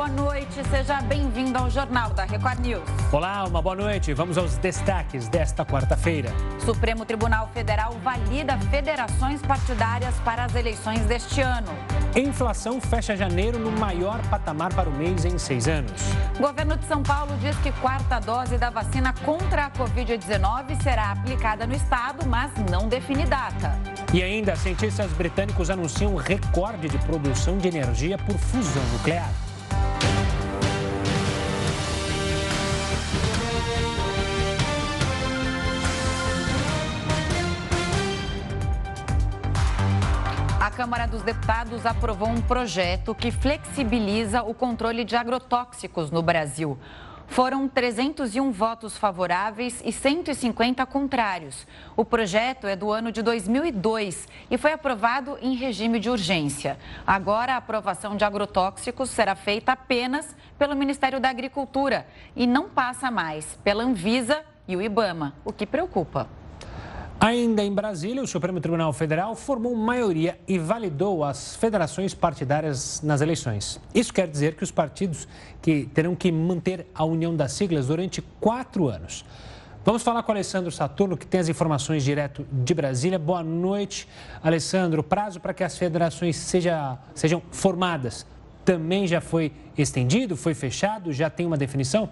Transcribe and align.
boa 0.00 0.08
noite. 0.08 0.66
Seja 0.70 1.02
bem-vindo 1.02 1.58
ao 1.58 1.68
Jornal 1.68 2.08
da 2.14 2.24
Record 2.24 2.58
News. 2.60 2.82
Olá, 3.12 3.44
uma 3.44 3.60
boa 3.60 3.76
noite. 3.76 4.14
Vamos 4.14 4.38
aos 4.38 4.56
destaques 4.56 5.28
desta 5.28 5.62
quarta-feira. 5.62 6.32
Supremo 6.64 7.04
Tribunal 7.04 7.50
Federal 7.52 7.92
valida 8.02 8.56
federações 8.70 9.42
partidárias 9.42 10.14
para 10.24 10.46
as 10.46 10.54
eleições 10.54 11.00
deste 11.00 11.42
ano. 11.42 11.68
Inflação 12.16 12.80
fecha 12.80 13.14
janeiro 13.14 13.58
no 13.58 13.70
maior 13.72 14.18
patamar 14.30 14.72
para 14.72 14.88
o 14.88 14.92
mês 14.92 15.26
em 15.26 15.36
seis 15.36 15.68
anos. 15.68 16.00
Governo 16.38 16.78
de 16.78 16.86
São 16.86 17.02
Paulo 17.02 17.36
diz 17.42 17.54
que 17.58 17.70
quarta 17.72 18.18
dose 18.20 18.56
da 18.56 18.70
vacina 18.70 19.12
contra 19.22 19.66
a 19.66 19.70
Covid-19 19.70 20.82
será 20.82 21.10
aplicada 21.12 21.66
no 21.66 21.74
estado, 21.74 22.26
mas 22.26 22.50
não 22.70 22.88
define 22.88 23.26
data. 23.26 23.78
E 24.14 24.22
ainda, 24.22 24.56
cientistas 24.56 25.12
britânicos 25.12 25.68
anunciam 25.68 26.16
recorde 26.16 26.88
de 26.88 26.96
produção 27.00 27.58
de 27.58 27.68
energia 27.68 28.16
por 28.16 28.38
fusão 28.38 28.82
nuclear. 28.94 29.28
Câmara 40.80 41.06
dos 41.06 41.20
Deputados 41.20 41.84
aprovou 41.84 42.26
um 42.26 42.40
projeto 42.40 43.14
que 43.14 43.30
flexibiliza 43.30 44.42
o 44.42 44.54
controle 44.54 45.04
de 45.04 45.14
agrotóxicos 45.14 46.10
no 46.10 46.22
Brasil. 46.22 46.78
Foram 47.26 47.68
301 47.68 48.50
votos 48.50 48.96
favoráveis 48.96 49.82
e 49.84 49.92
150 49.92 50.86
contrários. 50.86 51.66
O 51.94 52.02
projeto 52.02 52.66
é 52.66 52.74
do 52.74 52.90
ano 52.90 53.12
de 53.12 53.20
2002 53.20 54.26
e 54.50 54.56
foi 54.56 54.72
aprovado 54.72 55.36
em 55.42 55.54
regime 55.54 56.00
de 56.00 56.08
urgência. 56.08 56.78
Agora, 57.06 57.52
a 57.52 57.58
aprovação 57.58 58.16
de 58.16 58.24
agrotóxicos 58.24 59.10
será 59.10 59.34
feita 59.34 59.72
apenas 59.72 60.34
pelo 60.58 60.74
Ministério 60.74 61.20
da 61.20 61.28
Agricultura 61.28 62.06
e 62.34 62.46
não 62.46 62.70
passa 62.70 63.10
mais 63.10 63.58
pela 63.62 63.84
Anvisa 63.84 64.42
e 64.66 64.74
o 64.74 64.80
IBAMA, 64.80 65.34
o 65.44 65.52
que 65.52 65.66
preocupa. 65.66 66.39
Ainda 67.22 67.62
em 67.62 67.70
Brasília, 67.70 68.22
o 68.22 68.26
Supremo 68.26 68.60
Tribunal 68.60 68.94
Federal 68.94 69.34
formou 69.34 69.76
maioria 69.76 70.40
e 70.48 70.58
validou 70.58 71.22
as 71.22 71.54
federações 71.54 72.14
partidárias 72.14 73.02
nas 73.02 73.20
eleições. 73.20 73.78
Isso 73.94 74.10
quer 74.10 74.26
dizer 74.26 74.54
que 74.54 74.64
os 74.64 74.70
partidos 74.70 75.28
que 75.60 75.84
terão 75.92 76.14
que 76.14 76.32
manter 76.32 76.86
a 76.94 77.04
união 77.04 77.36
das 77.36 77.52
siglas 77.52 77.88
durante 77.88 78.22
quatro 78.40 78.88
anos. 78.88 79.22
Vamos 79.84 80.02
falar 80.02 80.22
com 80.22 80.32
o 80.32 80.34
Alessandro 80.34 80.72
Saturno, 80.72 81.14
que 81.14 81.26
tem 81.26 81.40
as 81.40 81.50
informações 81.50 82.02
direto 82.02 82.46
de 82.50 82.72
Brasília. 82.72 83.18
Boa 83.18 83.42
noite, 83.42 84.08
Alessandro. 84.42 85.02
O 85.02 85.04
prazo 85.04 85.40
para 85.40 85.52
que 85.52 85.62
as 85.62 85.76
federações 85.76 86.36
seja, 86.36 86.96
sejam 87.14 87.42
formadas 87.50 88.26
também 88.64 89.06
já 89.06 89.20
foi 89.20 89.52
estendido, 89.76 90.38
foi 90.38 90.54
fechado, 90.54 91.12
já 91.12 91.28
tem 91.28 91.44
uma 91.44 91.56
definição? 91.58 92.08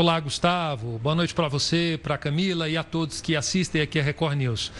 Olá, 0.00 0.18
Gustavo. 0.18 0.98
Boa 0.98 1.14
noite 1.14 1.34
para 1.34 1.46
você, 1.46 2.00
para 2.02 2.16
Camila 2.16 2.70
e 2.70 2.74
a 2.74 2.82
todos 2.82 3.20
que 3.20 3.36
assistem 3.36 3.82
aqui 3.82 4.00
a 4.00 4.02
Record 4.02 4.34
News. 4.34 4.72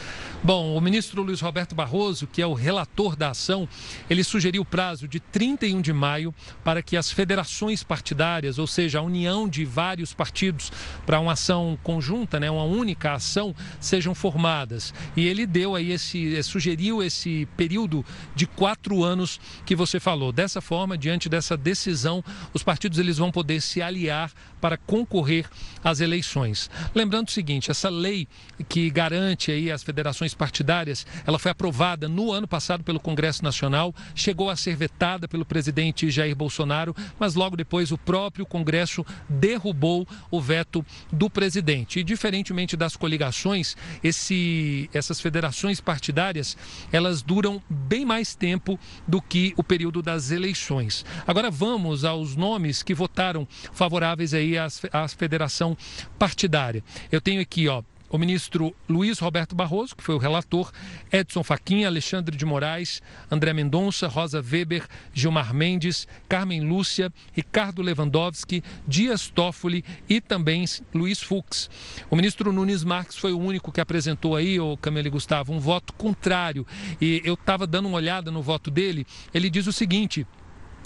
Bom, 0.42 0.74
o 0.74 0.80
ministro 0.80 1.20
Luiz 1.20 1.42
Roberto 1.42 1.74
Barroso, 1.74 2.26
que 2.26 2.40
é 2.40 2.46
o 2.46 2.54
relator 2.54 3.14
da 3.14 3.28
ação, 3.28 3.68
ele 4.08 4.24
sugeriu 4.24 4.62
o 4.62 4.64
prazo 4.64 5.06
de 5.06 5.20
31 5.20 5.82
de 5.82 5.92
maio 5.92 6.34
para 6.64 6.80
que 6.80 6.96
as 6.96 7.12
federações 7.12 7.82
partidárias, 7.82 8.58
ou 8.58 8.66
seja, 8.66 9.00
a 9.00 9.02
união 9.02 9.46
de 9.46 9.66
vários 9.66 10.14
partidos 10.14 10.72
para 11.04 11.20
uma 11.20 11.32
ação 11.32 11.78
conjunta, 11.82 12.40
né, 12.40 12.50
uma 12.50 12.64
única 12.64 13.12
ação, 13.12 13.54
sejam 13.78 14.14
formadas. 14.14 14.94
E 15.14 15.28
ele 15.28 15.44
deu 15.44 15.74
aí 15.74 15.92
esse, 15.92 16.34
eh, 16.34 16.42
sugeriu 16.42 17.02
esse 17.02 17.46
período 17.54 18.02
de 18.34 18.46
quatro 18.46 19.04
anos 19.04 19.38
que 19.66 19.76
você 19.76 20.00
falou. 20.00 20.32
Dessa 20.32 20.62
forma, 20.62 20.96
diante 20.96 21.28
dessa 21.28 21.54
decisão, 21.54 22.24
os 22.54 22.62
partidos 22.62 22.98
eles 22.98 23.18
vão 23.18 23.30
poder 23.30 23.60
se 23.60 23.82
aliar 23.82 24.32
para 24.58 24.78
concorrer 25.10 25.44
às 25.82 26.00
eleições. 26.00 26.70
Lembrando 26.94 27.28
o 27.28 27.30
seguinte, 27.32 27.70
essa 27.70 27.88
lei 27.88 28.28
que 28.68 28.88
garante 28.88 29.50
aí 29.50 29.70
as 29.70 29.82
federações 29.82 30.32
partidárias, 30.34 31.04
ela 31.26 31.38
foi 31.38 31.50
aprovada 31.50 32.08
no 32.08 32.32
ano 32.32 32.46
passado 32.46 32.84
pelo 32.84 33.00
Congresso 33.00 33.42
Nacional, 33.42 33.92
chegou 34.14 34.48
a 34.48 34.56
ser 34.56 34.76
vetada 34.76 35.26
pelo 35.26 35.44
presidente 35.44 36.10
Jair 36.10 36.36
Bolsonaro, 36.36 36.94
mas 37.18 37.34
logo 37.34 37.56
depois 37.56 37.90
o 37.90 37.98
próprio 37.98 38.46
Congresso 38.46 39.04
derrubou 39.28 40.06
o 40.30 40.40
veto 40.40 40.84
do 41.10 41.28
presidente. 41.28 41.98
E 41.98 42.04
diferentemente 42.04 42.76
das 42.76 42.94
coligações, 42.94 43.76
esse, 44.04 44.88
essas 44.94 45.20
federações 45.20 45.80
partidárias, 45.80 46.56
elas 46.92 47.20
duram 47.22 47.60
bem 47.68 48.04
mais 48.04 48.34
tempo 48.34 48.78
do 49.08 49.20
que 49.20 49.52
o 49.56 49.64
período 49.64 50.02
das 50.02 50.30
eleições. 50.30 51.04
Agora 51.26 51.50
vamos 51.50 52.04
aos 52.04 52.36
nomes 52.36 52.82
que 52.82 52.94
votaram 52.94 53.48
favoráveis 53.72 54.34
aí 54.34 54.56
às, 54.56 54.82
à 54.92 55.06
federação 55.08 55.76
partidária. 56.18 56.82
Eu 57.10 57.20
tenho 57.20 57.40
aqui, 57.40 57.68
ó, 57.68 57.82
o 58.10 58.18
ministro 58.18 58.74
Luiz 58.88 59.20
Roberto 59.20 59.54
Barroso, 59.54 59.94
que 59.94 60.02
foi 60.02 60.16
o 60.16 60.18
relator, 60.18 60.72
Edson 61.12 61.44
Fachin, 61.44 61.84
Alexandre 61.84 62.36
de 62.36 62.44
Moraes, 62.44 63.00
André 63.30 63.52
Mendonça, 63.52 64.08
Rosa 64.08 64.42
Weber, 64.42 64.84
Gilmar 65.14 65.54
Mendes, 65.54 66.08
Carmen 66.28 66.60
Lúcia, 66.62 67.12
Ricardo 67.32 67.80
Lewandowski, 67.80 68.64
Dias 68.86 69.28
Toffoli 69.28 69.84
e 70.08 70.20
também 70.20 70.64
Luiz 70.92 71.22
Fux. 71.22 71.70
O 72.10 72.16
ministro 72.16 72.52
Nunes 72.52 72.82
Marques 72.82 73.16
foi 73.16 73.32
o 73.32 73.38
único 73.38 73.70
que 73.70 73.80
apresentou 73.80 74.34
aí, 74.34 74.58
o 74.58 74.76
Camilo 74.76 75.12
Gustavo, 75.12 75.52
um 75.52 75.60
voto 75.60 75.92
contrário. 75.92 76.66
E 77.00 77.22
eu 77.24 77.34
estava 77.34 77.64
dando 77.64 77.86
uma 77.86 77.96
olhada 77.96 78.32
no 78.32 78.42
voto 78.42 78.72
dele, 78.72 79.06
ele 79.32 79.48
diz 79.48 79.68
o 79.68 79.72
seguinte. 79.72 80.26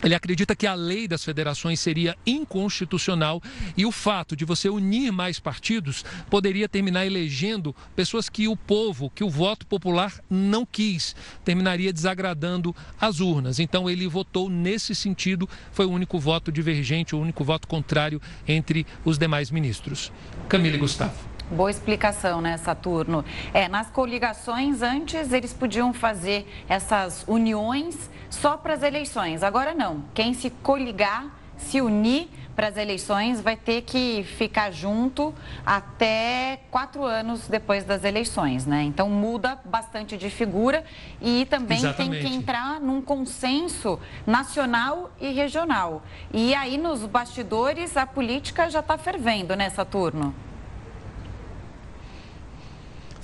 Ele 0.03 0.15
acredita 0.15 0.55
que 0.55 0.67
a 0.67 0.75
lei 0.75 1.09
das 1.09 1.25
federações 1.25 1.81
seria 1.81 2.17
inconstitucional 2.27 3.43
e 3.77 3.87
o 3.87 3.93
fato 3.93 4.37
de 4.37 4.45
você 4.45 4.69
unir 4.69 5.11
mais 5.11 5.39
partidos 5.39 6.05
poderia 6.29 6.69
terminar 6.69 7.07
elegendo 7.07 7.75
pessoas 7.97 8.29
que 8.29 8.47
o 8.47 8.57
povo, 8.57 9.11
que 9.11 9.25
o 9.25 9.31
voto 9.31 9.67
popular 9.67 10.13
não 10.29 10.67
quis, 10.67 11.17
terminaria 11.45 11.93
desagradando 11.93 12.75
as 13.01 13.21
urnas. 13.21 13.59
Então 13.59 13.89
ele 13.89 14.07
votou 14.07 14.51
nesse 14.51 14.95
sentido, 14.95 15.49
foi 15.73 15.87
o 15.87 15.91
único 15.91 16.19
voto 16.19 16.53
divergente, 16.53 17.15
o 17.15 17.21
único 17.21 17.43
voto 17.45 17.67
contrário 17.67 18.21
entre 18.47 18.87
os 19.05 19.17
demais 19.17 19.51
ministros. 19.51 20.13
Camila 20.49 20.77
e 20.77 20.79
Gustavo. 20.79 21.34
Boa 21.55 21.71
explicação, 21.71 22.41
né, 22.41 22.57
Saturno? 22.57 23.25
É, 23.53 23.69
nas 23.69 23.89
coligações, 23.89 24.83
antes 24.83 25.33
eles 25.33 25.53
podiam 25.53 25.93
fazer 25.93 26.49
essas 26.69 27.25
uniões 27.29 28.11
só 28.29 28.57
para 28.57 28.75
as 28.75 28.83
eleições. 28.83 29.45
Agora 29.45 29.73
não. 29.73 30.03
Quem 30.13 30.35
se 30.35 30.51
coligar, 30.51 31.27
se 31.57 31.81
unir 31.81 32.29
para 32.57 32.67
as 32.67 32.77
eleições, 32.77 33.41
vai 33.41 33.57
ter 33.57 33.83
que 33.83 34.25
ficar 34.37 34.73
junto 34.73 35.33
até 35.65 36.59
quatro 36.73 37.05
anos 37.05 37.47
depois 37.47 37.85
das 37.85 38.03
eleições, 38.03 38.67
né? 38.67 38.83
Então 38.83 39.09
muda 39.09 39.57
bastante 39.65 40.17
de 40.17 40.31
figura 40.31 40.85
e 41.21 41.47
também 41.47 41.79
Exatamente. 41.79 42.21
tem 42.21 42.31
que 42.31 42.37
entrar 42.37 42.81
num 42.81 43.01
consenso 43.01 44.01
nacional 44.27 45.13
e 45.21 45.33
regional. 45.33 46.03
E 46.33 46.53
aí 46.53 46.77
nos 46.79 47.07
bastidores 47.07 47.97
a 47.97 48.07
política 48.07 48.69
já 48.69 48.81
está 48.81 48.99
fervendo, 48.99 49.55
né, 49.55 49.71
Saturno? 49.71 50.35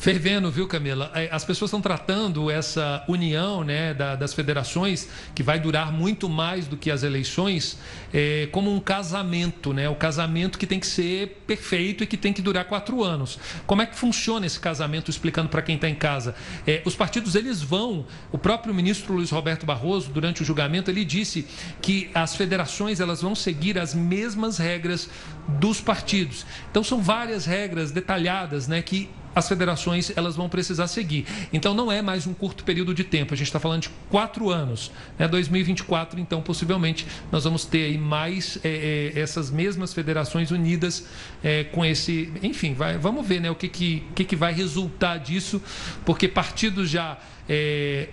Fervendo, 0.01 0.51
viu, 0.51 0.67
Camila? 0.67 1.13
É, 1.15 1.29
as 1.31 1.45
pessoas 1.45 1.69
estão 1.69 1.81
tratando 1.81 2.51
essa 2.51 3.05
união 3.07 3.63
né, 3.63 3.93
da, 3.93 4.17
das 4.17 4.33
federações, 4.33 5.07
que 5.35 5.43
vai 5.43 5.61
durar 5.61 5.93
muito 5.93 6.27
mais 6.27 6.67
do 6.67 6.75
que 6.75 6.91
as 6.91 7.03
eleições, 7.03 7.79
é, 8.13 8.49
como 8.51 8.75
um 8.75 8.81
casamento, 8.81 9.75
né? 9.75 9.91
O 9.91 9.95
casamento 9.95 10.59
que 10.59 10.67
tem 10.67 10.81
que 10.81 10.87
ser 10.87 11.43
perfeito 11.47 12.03
e 12.03 12.07
que 12.07 12.17
tem 12.17 12.33
que 12.33 12.41
durar 12.41 12.65
quatro 12.65 13.05
anos. 13.05 13.39
Como 13.67 13.83
é 13.83 13.87
que 13.87 13.95
funciona 13.95 14.47
esse 14.47 14.59
casamento, 14.59 15.11
explicando 15.11 15.51
para 15.51 15.61
quem 15.61 15.75
está 15.75 15.89
em 15.89 15.95
casa? 15.95 16.35
É, 16.67 16.81
os 16.87 16.97
partidos, 16.97 17.35
eles 17.35 17.61
vão, 17.61 18.07
o 18.33 18.39
próprio 18.39 18.73
ministro 18.73 19.13
Luiz 19.13 19.31
Roberto 19.31 19.67
Barroso, 19.67 20.11
durante 20.11 20.41
o 20.41 20.45
julgamento, 20.47 20.91
ele 20.91 21.05
disse 21.05 21.47
que 21.83 22.11
as 22.15 22.35
federações, 22.35 23.01
elas 23.01 23.21
vão 23.21 23.35
seguir 23.35 23.79
as 23.79 23.95
mesmas 23.95 24.57
regras 24.57 25.11
dos 25.47 25.79
partidos. 25.79 26.47
Então, 26.71 26.83
são 26.83 27.03
várias 27.03 27.45
regras 27.45 27.91
detalhadas, 27.91 28.67
né, 28.67 28.81
que 28.81 29.11
as 29.35 29.49
federações 29.49 30.13
elas 30.17 30.37
vão 30.37 30.49
precisar 30.49 30.87
seguir. 30.87 31.27
Então 31.53 31.75
não 31.75 31.91
é 31.91 32.03
mais 32.03 32.27
um 32.27 32.35
curto 32.35 32.65
período 32.65 32.95
de 32.95 33.05
tempo, 33.05 33.35
a 33.35 33.37
gente 33.37 33.47
está 33.47 33.61
falando 33.61 33.83
de 33.83 33.91
quatro 34.09 34.51
anos. 34.51 34.91
Né? 35.19 35.29
2024, 35.29 36.21
então, 36.21 36.43
possivelmente, 36.43 37.07
nós 37.31 37.45
vamos 37.45 37.65
ter 37.65 37.85
aí 37.85 37.99
mais 37.99 38.59
é, 38.65 39.13
é, 39.15 39.21
essas 39.21 39.51
mesmas 39.51 39.95
federações 39.95 40.51
unidas 40.51 41.07
é, 41.43 41.65
com 41.65 41.85
esse. 41.85 42.33
Enfim, 42.43 42.75
vai, 42.75 42.99
vamos 42.99 43.27
ver 43.27 43.41
né, 43.41 43.51
o 43.51 43.55
que, 43.55 43.69
que, 43.69 44.03
que, 44.15 44.25
que 44.25 44.37
vai 44.37 44.53
resultar 44.53 45.19
disso, 45.19 45.63
porque 46.05 46.29
partidos 46.29 46.89
já 46.91 47.19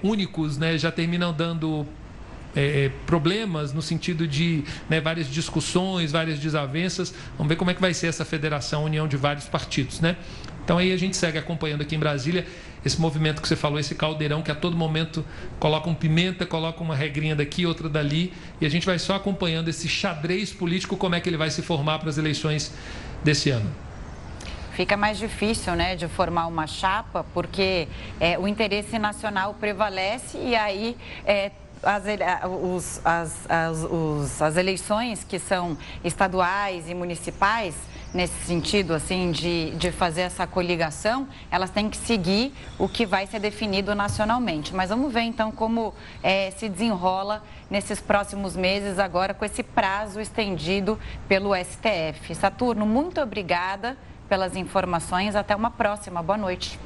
únicos 0.02 0.58
né, 0.58 0.80
já 0.80 0.92
terminam 0.92 1.32
dando 1.32 1.86
é, 2.58 2.90
problemas 3.06 3.72
no 3.72 3.84
sentido 3.84 4.28
de 4.28 4.64
né, 4.90 5.00
várias 5.00 5.28
discussões, 5.30 6.12
várias 6.12 6.40
desavenças. 6.40 7.14
Vamos 7.38 7.50
ver 7.50 7.56
como 7.56 7.70
é 7.70 7.74
que 7.76 7.82
vai 7.82 7.94
ser 7.94 8.08
essa 8.08 8.26
federação, 8.26 8.84
união 8.84 9.08
de 9.08 9.16
vários 9.16 9.46
partidos, 9.46 10.00
né? 10.00 10.18
Então 10.68 10.78
aí 10.78 10.92
a 10.92 10.98
gente 10.98 11.16
segue 11.16 11.38
acompanhando 11.38 11.84
aqui 11.84 11.96
em 11.96 11.98
Brasília 11.98 12.46
esse 12.84 13.00
movimento 13.00 13.42
que 13.42 13.48
você 13.48 13.56
falou, 13.56 13.80
esse 13.80 13.96
caldeirão 13.96 14.42
que 14.42 14.52
a 14.52 14.56
todo 14.56 14.76
momento 14.76 15.26
coloca 15.62 15.90
um 15.90 15.96
pimenta, 15.96 16.46
coloca 16.46 16.84
uma 16.84 16.94
regrinha 16.94 17.38
daqui, 17.38 17.66
outra 17.66 17.88
dali, 17.88 18.34
e 18.60 18.66
a 18.66 18.70
gente 18.70 18.86
vai 18.86 19.00
só 19.00 19.16
acompanhando 19.16 19.70
esse 19.70 19.88
xadrez 19.88 20.52
político, 20.52 20.98
como 20.98 21.16
é 21.16 21.22
que 21.22 21.30
ele 21.30 21.38
vai 21.38 21.50
se 21.50 21.62
formar 21.62 22.00
para 22.00 22.10
as 22.10 22.18
eleições 22.18 22.74
desse 23.24 23.50
ano. 23.50 23.74
Fica 24.74 24.98
mais 24.98 25.18
difícil, 25.18 25.74
né, 25.74 25.96
de 25.96 26.10
formar 26.10 26.48
uma 26.48 26.68
chapa, 26.68 27.26
porque 27.34 27.88
é, 28.20 28.38
o 28.38 28.46
interesse 28.46 29.00
nacional 29.00 29.54
prevalece 29.54 30.38
e 30.38 30.54
aí 30.54 30.98
é, 31.26 31.50
as, 31.82 32.04
os, 32.46 33.02
as, 33.06 33.50
as, 33.50 33.78
os, 33.90 34.42
as 34.42 34.58
eleições 34.58 35.24
que 35.24 35.40
são 35.40 35.78
estaduais 36.04 36.90
e 36.90 36.94
municipais 36.94 37.74
nesse 38.14 38.46
sentido, 38.46 38.94
assim, 38.94 39.32
de, 39.32 39.72
de 39.72 39.92
fazer 39.92 40.22
essa 40.22 40.48
coligação, 40.48 41.28
elas 41.52 41.70
têm 41.70 41.90
que 41.90 41.98
seguir 41.98 42.54
o 42.80 42.88
que 42.88 43.06
vai 43.06 43.28
ser 43.28 43.40
definido 43.40 43.94
nacionalmente. 43.94 44.74
Mas 44.74 44.90
vamos 44.90 45.14
ver, 45.14 45.22
então, 45.22 45.52
como 45.52 45.94
é, 46.24 46.52
se 46.52 46.70
desenrola 46.70 47.44
nesses 47.70 48.00
próximos 48.00 48.56
meses, 48.56 49.00
agora 49.00 49.34
com 49.34 49.46
esse 49.46 49.62
prazo 49.62 50.20
estendido 50.20 51.00
pelo 51.28 51.52
STF. 51.56 52.34
Saturno, 52.36 52.86
muito 52.86 53.22
obrigada 53.22 53.98
pelas 54.28 54.56
informações. 54.56 55.36
Até 55.36 55.56
uma 55.56 55.72
próxima. 55.72 56.22
Boa 56.22 56.38
noite. 56.38 56.80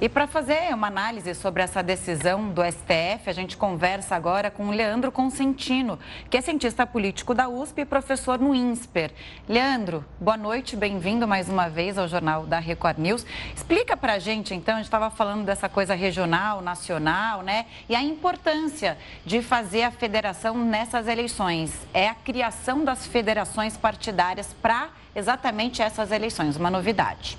E 0.00 0.08
para 0.08 0.26
fazer 0.26 0.74
uma 0.74 0.88
análise 0.88 1.34
sobre 1.34 1.62
essa 1.62 1.82
decisão 1.82 2.48
do 2.48 2.62
STF, 2.64 3.28
a 3.28 3.32
gente 3.32 3.56
conversa 3.56 4.16
agora 4.16 4.50
com 4.50 4.68
o 4.68 4.70
Leandro 4.70 5.12
Consentino, 5.12 5.98
que 6.28 6.36
é 6.36 6.40
cientista 6.40 6.86
político 6.86 7.34
da 7.34 7.48
USP 7.48 7.82
e 7.82 7.84
professor 7.84 8.38
no 8.38 8.54
INSPER. 8.54 9.12
Leandro, 9.48 10.04
boa 10.18 10.36
noite, 10.36 10.76
bem-vindo 10.76 11.28
mais 11.28 11.48
uma 11.48 11.68
vez 11.68 11.98
ao 11.98 12.08
Jornal 12.08 12.46
da 12.46 12.58
Record 12.58 12.98
News. 12.98 13.24
Explica 13.54 13.96
para 13.96 14.14
a 14.14 14.18
gente, 14.18 14.54
então, 14.54 14.74
a 14.74 14.78
gente 14.78 14.86
estava 14.86 15.08
falando 15.10 15.44
dessa 15.44 15.68
coisa 15.68 15.94
regional, 15.94 16.60
nacional, 16.60 17.42
né? 17.42 17.66
E 17.88 17.94
a 17.94 18.02
importância 18.02 18.98
de 19.24 19.40
fazer 19.40 19.84
a 19.84 19.90
federação 19.90 20.56
nessas 20.56 21.06
eleições. 21.06 21.72
É 21.94 22.08
a 22.08 22.14
criação 22.14 22.84
das 22.84 23.06
federações 23.06 23.76
partidárias 23.76 24.52
para 24.60 24.88
exatamente 25.14 25.80
essas 25.80 26.10
eleições, 26.10 26.56
uma 26.56 26.70
novidade. 26.70 27.38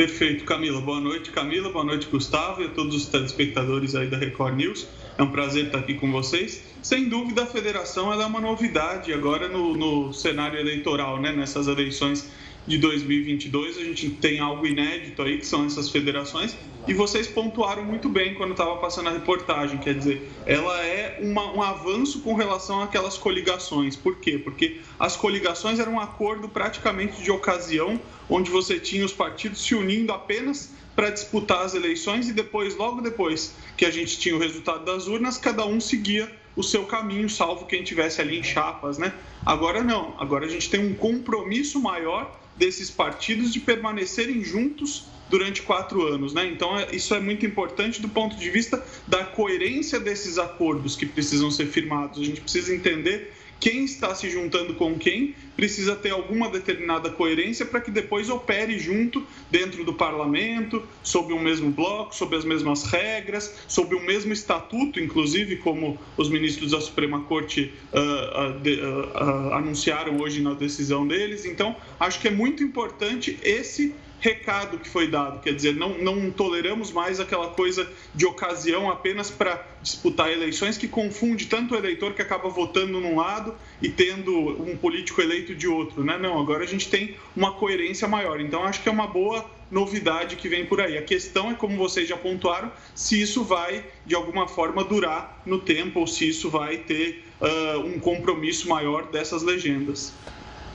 Perfeito, 0.00 0.44
Camila. 0.44 0.80
Boa 0.80 0.98
noite, 0.98 1.30
Camila. 1.30 1.68
Boa 1.68 1.84
noite, 1.84 2.06
Gustavo 2.06 2.62
e 2.62 2.64
a 2.64 2.68
todos 2.70 2.96
os 2.96 3.04
telespectadores 3.08 3.94
aí 3.94 4.06
da 4.06 4.16
Record 4.16 4.56
News. 4.56 4.88
É 5.18 5.22
um 5.22 5.30
prazer 5.30 5.66
estar 5.66 5.76
aqui 5.76 5.92
com 5.92 6.10
vocês. 6.10 6.62
Sem 6.82 7.10
dúvida, 7.10 7.42
a 7.42 7.46
federação 7.46 8.10
é 8.10 8.24
uma 8.24 8.40
novidade 8.40 9.12
agora 9.12 9.46
no, 9.46 9.76
no 9.76 10.10
cenário 10.14 10.58
eleitoral, 10.58 11.20
né? 11.20 11.32
nessas 11.32 11.68
eleições 11.68 12.30
de 12.66 12.78
2022. 12.78 13.76
A 13.76 13.84
gente 13.84 14.08
tem 14.08 14.40
algo 14.40 14.66
inédito 14.66 15.20
aí, 15.20 15.36
que 15.36 15.46
são 15.46 15.66
essas 15.66 15.90
federações. 15.90 16.56
E 16.88 16.94
vocês 16.94 17.26
pontuaram 17.26 17.84
muito 17.84 18.08
bem 18.08 18.34
quando 18.36 18.52
estava 18.52 18.76
passando 18.76 19.10
a 19.10 19.12
reportagem. 19.12 19.76
Quer 19.76 19.94
dizer, 19.94 20.30
ela 20.46 20.82
é 20.82 21.18
uma, 21.20 21.52
um 21.52 21.62
avanço 21.62 22.20
com 22.22 22.32
relação 22.32 22.82
àquelas 22.82 23.18
coligações. 23.18 23.96
Por 23.96 24.16
quê? 24.16 24.38
Porque 24.38 24.80
as 24.98 25.14
coligações 25.14 25.78
eram 25.78 25.92
um 25.92 26.00
acordo 26.00 26.48
praticamente 26.48 27.22
de 27.22 27.30
ocasião, 27.30 28.00
onde 28.30 28.50
você 28.50 28.78
tinha 28.78 29.04
os 29.04 29.12
partidos 29.12 29.62
se 29.62 29.74
unindo 29.74 30.12
apenas 30.12 30.72
para 30.94 31.10
disputar 31.10 31.64
as 31.64 31.74
eleições 31.74 32.28
e 32.28 32.32
depois, 32.32 32.76
logo 32.76 33.00
depois 33.00 33.54
que 33.76 33.84
a 33.84 33.90
gente 33.90 34.18
tinha 34.18 34.36
o 34.36 34.38
resultado 34.38 34.84
das 34.84 35.06
urnas, 35.08 35.36
cada 35.36 35.66
um 35.66 35.80
seguia 35.80 36.30
o 36.56 36.62
seu 36.62 36.84
caminho, 36.84 37.28
salvo 37.28 37.66
quem 37.66 37.82
tivesse 37.82 38.20
ali 38.20 38.38
em 38.38 38.42
chapas, 38.42 38.98
né? 38.98 39.12
Agora 39.44 39.82
não, 39.82 40.14
agora 40.18 40.46
a 40.46 40.48
gente 40.48 40.68
tem 40.68 40.80
um 40.80 40.94
compromisso 40.94 41.80
maior 41.80 42.38
desses 42.56 42.90
partidos 42.90 43.52
de 43.52 43.60
permanecerem 43.60 44.44
juntos 44.44 45.06
durante 45.30 45.62
quatro 45.62 46.06
anos. 46.06 46.34
Né? 46.34 46.46
Então, 46.46 46.76
é, 46.76 46.94
isso 46.94 47.14
é 47.14 47.20
muito 47.20 47.46
importante 47.46 48.02
do 48.02 48.08
ponto 48.08 48.36
de 48.36 48.50
vista 48.50 48.84
da 49.06 49.24
coerência 49.24 49.98
desses 49.98 50.36
acordos 50.36 50.96
que 50.96 51.06
precisam 51.06 51.50
ser 51.50 51.66
firmados. 51.66 52.20
A 52.20 52.24
gente 52.24 52.40
precisa 52.40 52.74
entender 52.74 53.32
quem 53.60 53.84
está 53.84 54.14
se 54.14 54.30
juntando 54.30 54.74
com 54.74 54.98
quem 54.98 55.34
precisa 55.54 55.94
ter 55.94 56.10
alguma 56.10 56.48
determinada 56.48 57.10
coerência 57.10 57.66
para 57.66 57.82
que 57.82 57.90
depois 57.90 58.30
opere 58.30 58.78
junto 58.78 59.26
dentro 59.50 59.84
do 59.84 59.92
parlamento, 59.92 60.82
sob 61.02 61.34
o 61.34 61.36
um 61.36 61.42
mesmo 61.42 61.70
bloco, 61.70 62.14
sob 62.14 62.34
as 62.34 62.46
mesmas 62.46 62.84
regras, 62.84 63.54
sob 63.68 63.94
o 63.94 64.00
mesmo 64.00 64.32
estatuto, 64.32 64.98
inclusive, 64.98 65.56
como 65.56 65.98
os 66.16 66.30
ministros 66.30 66.70
da 66.70 66.80
Suprema 66.80 67.20
Corte 67.24 67.72
uh, 67.92 68.56
uh, 68.56 68.60
de, 68.60 68.80
uh, 68.80 69.52
anunciaram 69.52 70.18
hoje 70.18 70.40
na 70.40 70.54
decisão 70.54 71.06
deles. 71.06 71.44
Então, 71.44 71.76
acho 71.98 72.18
que 72.20 72.28
é 72.28 72.30
muito 72.30 72.64
importante 72.64 73.38
esse 73.42 73.94
recado 74.20 74.78
que 74.78 74.88
foi 74.88 75.08
dado. 75.08 75.40
Quer 75.40 75.54
dizer, 75.54 75.74
não, 75.74 75.98
não 75.98 76.30
toleramos 76.30 76.92
mais 76.92 77.18
aquela 77.18 77.48
coisa 77.48 77.90
de 78.14 78.26
ocasião 78.26 78.90
apenas 78.90 79.30
para 79.30 79.66
disputar 79.82 80.30
eleições 80.30 80.76
que 80.76 80.86
confunde 80.86 81.46
tanto 81.46 81.74
o 81.74 81.76
eleitor 81.76 82.12
que 82.12 82.22
acaba 82.22 82.48
votando 82.48 83.00
num 83.00 83.16
lado 83.16 83.54
e 83.80 83.88
tendo 83.88 84.32
um 84.62 84.76
político 84.76 85.20
eleito 85.20 85.54
de 85.54 85.66
outro. 85.66 86.04
Né? 86.04 86.18
Não, 86.18 86.38
agora 86.38 86.62
a 86.62 86.66
gente 86.66 86.88
tem 86.88 87.16
uma 87.34 87.52
coerência 87.52 88.06
maior. 88.06 88.40
Então, 88.40 88.62
acho 88.64 88.82
que 88.82 88.88
é 88.88 88.92
uma 88.92 89.06
boa 89.06 89.44
novidade 89.70 90.36
que 90.36 90.48
vem 90.48 90.66
por 90.66 90.80
aí. 90.80 90.98
A 90.98 91.02
questão 91.02 91.50
é, 91.50 91.54
como 91.54 91.76
vocês 91.76 92.08
já 92.08 92.16
pontuaram, 92.16 92.70
se 92.94 93.20
isso 93.20 93.42
vai, 93.44 93.84
de 94.04 94.14
alguma 94.14 94.46
forma, 94.46 94.84
durar 94.84 95.40
no 95.46 95.60
tempo 95.60 96.00
ou 96.00 96.06
se 96.06 96.28
isso 96.28 96.50
vai 96.50 96.78
ter 96.78 97.24
uh, 97.40 97.78
um 97.80 97.98
compromisso 97.98 98.68
maior 98.68 99.06
dessas 99.06 99.42
legendas. 99.42 100.12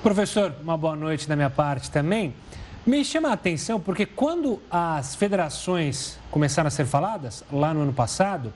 Professor, 0.01 0.53
uma 0.61 0.77
boa 0.77 0.95
noite 0.95 1.27
da 1.27 1.35
minha 1.35 1.49
parte 1.49 1.91
também. 1.91 2.33
Me 2.85 3.03
chama 3.03 3.29
a 3.29 3.33
atenção 3.33 3.79
porque 3.79 4.05
quando 4.05 4.61
as 4.69 5.15
federações 5.15 6.19
começaram 6.29 6.67
a 6.67 6.71
ser 6.71 6.85
faladas, 6.85 7.43
lá 7.51 7.73
no 7.73 7.81
ano 7.81 7.93
passado, 7.93 8.53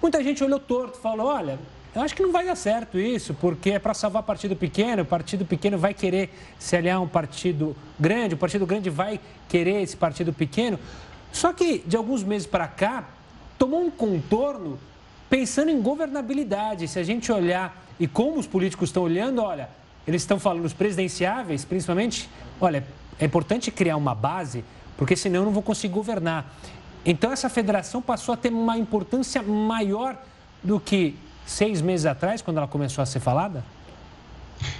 muita 0.00 0.22
gente 0.22 0.44
olhou 0.44 0.60
torto 0.60 0.98
falou: 0.98 1.26
olha, 1.26 1.58
eu 1.92 2.00
acho 2.00 2.14
que 2.14 2.22
não 2.22 2.30
vai 2.30 2.46
dar 2.46 2.54
certo 2.54 3.00
isso, 3.00 3.34
porque 3.34 3.70
é 3.70 3.78
para 3.80 3.94
salvar 3.94 4.22
partido 4.22 4.54
pequeno, 4.54 5.02
o 5.02 5.04
partido 5.04 5.44
pequeno 5.44 5.76
vai 5.76 5.92
querer 5.92 6.30
se 6.56 6.76
aliar 6.76 6.98
a 6.98 7.00
um 7.00 7.08
partido 7.08 7.74
grande, 7.98 8.36
o 8.36 8.38
partido 8.38 8.64
grande 8.64 8.90
vai 8.90 9.18
querer 9.48 9.82
esse 9.82 9.96
partido 9.96 10.32
pequeno. 10.32 10.78
Só 11.32 11.52
que 11.52 11.82
de 11.84 11.96
alguns 11.96 12.22
meses 12.22 12.46
para 12.46 12.68
cá, 12.68 13.08
tomou 13.58 13.80
um 13.80 13.90
contorno 13.90 14.78
pensando 15.28 15.68
em 15.68 15.82
governabilidade. 15.82 16.86
Se 16.86 17.00
a 17.00 17.02
gente 17.02 17.32
olhar 17.32 17.76
e 17.98 18.06
como 18.06 18.38
os 18.38 18.46
políticos 18.46 18.90
estão 18.90 19.02
olhando, 19.02 19.42
olha, 19.42 19.68
eles 20.06 20.22
estão 20.22 20.38
falando 20.38 20.64
os 20.64 20.72
presidenciáveis, 20.72 21.64
principalmente, 21.64 22.30
olha, 22.60 22.84
é 23.20 23.24
importante 23.24 23.70
criar 23.70 23.96
uma 23.96 24.14
base, 24.14 24.64
porque 24.96 25.16
senão 25.16 25.40
eu 25.40 25.44
não 25.46 25.52
vou 25.52 25.62
conseguir 25.62 25.94
governar. 25.94 26.54
Então, 27.04 27.32
essa 27.32 27.48
federação 27.48 28.02
passou 28.02 28.34
a 28.34 28.36
ter 28.36 28.52
uma 28.52 28.76
importância 28.76 29.42
maior 29.42 30.16
do 30.62 30.78
que 30.78 31.14
seis 31.46 31.80
meses 31.80 32.06
atrás, 32.06 32.42
quando 32.42 32.58
ela 32.58 32.68
começou 32.68 33.02
a 33.02 33.06
ser 33.06 33.20
falada? 33.20 33.64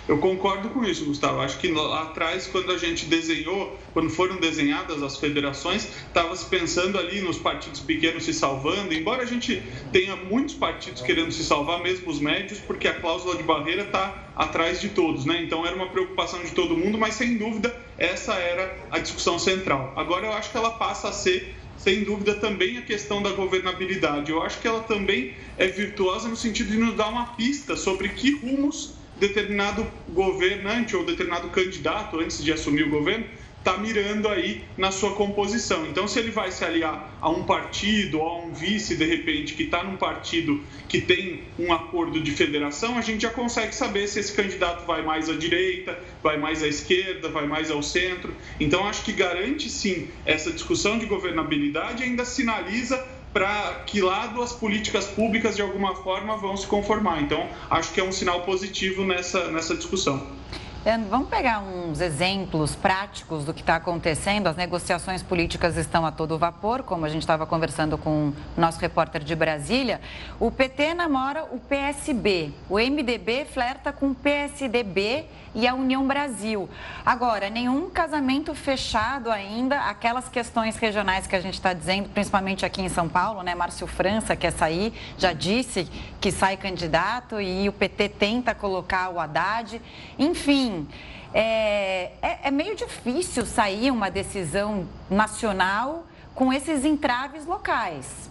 Eu 0.09 0.19
concordo 0.19 0.71
com 0.71 0.85
isso, 0.85 1.05
Gustavo. 1.05 1.41
Acho 1.41 1.59
que 1.59 1.69
lá 1.69 2.03
atrás, 2.03 2.47
quando 2.47 2.73
a 2.73 2.79
gente 2.79 3.07
desenhou, 3.07 3.79
quando 3.93 4.11
foram 4.11 4.41
desenhadas 4.41 5.03
as 5.03 5.17
federações, 5.17 5.89
estava 6.09 6.35
se 6.35 6.47
pensando 6.47 6.99
ali 6.99 7.21
nos 7.21 7.39
partidos 7.39 7.81
pequenos 7.81 8.25
se 8.25 8.35
salvando, 8.35 8.93
embora 8.93 9.23
a 9.23 9.27
gente 9.27 9.63
tenha 9.93 10.17
muitos 10.17 10.55
partidos 10.55 11.01
querendo 11.03 11.31
se 11.31 11.45
salvar, 11.45 11.81
mesmo 11.81 12.11
os 12.11 12.19
médios, 12.19 12.59
porque 12.59 12.89
a 12.89 12.95
cláusula 12.95 13.37
de 13.37 13.43
barreira 13.45 13.83
está 13.83 14.31
atrás 14.35 14.81
de 14.81 14.89
todos, 14.89 15.25
né? 15.25 15.43
Então 15.43 15.65
era 15.65 15.77
uma 15.77 15.89
preocupação 15.89 16.43
de 16.43 16.51
todo 16.51 16.77
mundo, 16.77 16.99
mas 16.99 17.15
sem 17.15 17.37
dúvida 17.37 17.88
essa 17.99 18.35
era 18.35 18.79
a 18.91 18.99
discussão 18.99 19.39
central. 19.39 19.93
Agora 19.97 20.27
eu 20.27 20.33
acho 20.33 20.51
que 20.51 20.57
ela 20.57 20.71
passa 20.71 21.09
a 21.09 21.13
ser 21.13 21.57
sem 21.77 22.03
dúvida 22.05 22.35
também 22.35 22.79
a 22.79 22.83
questão 22.83 23.23
da 23.23 23.31
governabilidade. 23.31 24.31
Eu 24.31 24.43
acho 24.43 24.61
que 24.61 24.67
ela 24.67 24.83
também 24.83 25.35
é 25.57 25.67
virtuosa 25.67 26.29
no 26.29 26.37
sentido 26.37 26.71
de 26.71 26.77
nos 26.79 26.95
dar 26.95 27.09
uma 27.09 27.27
pista 27.35 27.77
sobre 27.77 28.09
que 28.11 28.37
rumos 28.41 28.95
determinado 29.17 29.87
governante 30.09 30.97
ou 30.97 31.05
determinado 31.05 31.49
candidato, 31.51 32.19
antes 32.21 32.43
de 32.43 32.53
assumir 32.53 32.85
o 32.85 32.91
governo, 32.91 33.27
está 33.69 33.77
mirando 33.77 34.29
aí 34.29 34.65
na 34.79 34.91
sua 34.91 35.13
composição. 35.13 35.87
Então, 35.87 36.09
se 36.09 36.19
ele 36.19 36.31
vai 36.31 36.51
se 36.51 36.65
aliar 36.65 37.13
a 37.21 37.29
um 37.29 37.45
partido 37.45 38.19
ou 38.19 38.27
a 38.27 38.39
um 38.39 38.53
vice, 38.53 38.97
de 38.97 39.05
repente, 39.05 39.55
que 39.55 39.65
está 39.65 39.85
num 39.85 39.97
partido 39.97 40.63
que 40.89 41.03
tem 41.03 41.43
um 41.59 41.71
acordo 41.71 42.19
de 42.21 42.31
federação, 42.31 42.97
a 42.97 43.03
gente 43.03 43.23
já 43.23 43.31
consegue 43.31 43.75
saber 43.75 44.09
se 44.09 44.21
esse 44.21 44.33
candidato 44.33 44.87
vai 44.87 45.03
mais 45.03 45.29
à 45.29 45.35
direita, 45.35 45.99
vai 46.23 46.39
mais 46.39 46.63
à 46.63 46.69
esquerda, 46.69 47.29
vai 47.29 47.47
mais 47.47 47.71
ao 47.71 47.83
centro. 47.83 48.35
Então, 48.59 48.87
acho 48.87 49.05
que 49.05 49.13
garante 49.13 49.69
sim 49.69 50.09
essa 50.25 50.51
discussão 50.51 50.99
de 50.99 51.05
governabilidade 51.05 52.03
ainda 52.03 52.25
sinaliza 52.25 53.07
para 53.35 53.83
que 53.87 54.01
lado 54.01 54.41
as 54.41 54.55
políticas 54.55 55.05
públicas 55.07 55.55
de 55.55 55.61
alguma 55.61 55.95
forma 55.95 56.39
vão 56.39 56.57
se 56.57 56.67
conformar. 56.67 57.21
Então, 57.21 57.47
acho 57.69 57.93
que 57.93 58.01
é 58.01 58.05
um 58.05 58.13
sinal 58.13 58.43
positivo 58.43 59.05
nessa, 59.05 59.51
nessa 59.51 59.77
discussão. 59.77 60.39
Leandro, 60.89 61.11
vamos 61.11 61.29
pegar 61.29 61.61
uns 61.61 62.01
exemplos 62.01 62.75
práticos 62.75 63.45
do 63.45 63.53
que 63.53 63.61
está 63.61 63.77
acontecendo. 63.77 64.47
As 64.47 64.57
negociações 64.57 65.23
políticas 65.23 65.77
estão 65.77 66.07
a 66.07 66.11
todo 66.11 66.39
vapor, 66.39 66.83
como 66.83 67.05
a 67.05 67.11
gente 67.11 67.21
estava 67.21 67.45
conversando 67.45 67.99
com 67.99 68.29
o 68.29 68.35
nosso 68.57 68.81
repórter 68.81 69.23
de 69.23 69.35
Brasília. 69.35 70.01
O 70.41 70.51
PT 70.51 70.95
namora 70.95 71.45
o 71.45 71.61
PSB, 71.61 72.53
o 72.71 72.79
MDB 72.79 73.45
flerta 73.45 73.93
com 73.93 74.13
o 74.13 74.15
PSDB 74.15 75.27
e 75.55 75.67
a 75.67 75.75
União 75.75 76.07
Brasil. 76.07 76.69
Agora, 77.05 77.51
nenhum 77.51 77.89
casamento 77.91 78.55
fechado 78.55 79.31
ainda, 79.31 79.81
aquelas 79.81 80.29
questões 80.29 80.77
regionais 80.77 81.27
que 81.27 81.37
a 81.37 81.41
gente 81.41 81.55
está 81.55 81.73
dizendo, 81.73 82.09
principalmente 82.09 82.65
aqui 82.65 82.83
em 82.83 82.89
São 82.89 83.09
Paulo, 83.09 83.43
né? 83.43 83.55
Márcio 83.55 83.87
França 83.87 84.37
quer 84.37 84.53
sair, 84.53 84.93
já 85.17 85.33
disse 85.33 85.89
que 86.21 86.31
sai 86.31 86.57
candidato 86.57 87.41
e 87.41 87.69
o 87.69 87.73
PT 87.73 88.09
tenta 88.11 88.55
colocar 88.55 89.11
o 89.11 89.19
Haddad. 89.19 89.81
Enfim. 90.19 90.89
É, 91.35 92.13
é, 92.23 92.39
é 92.45 92.51
meio 92.51 92.75
difícil 92.75 93.45
sair 93.45 93.91
uma 93.91 94.11
decisão 94.11 94.89
nacional 95.11 96.07
com 96.35 96.51
esses 96.51 96.87
entraves 96.87 97.45
locais. 97.45 98.31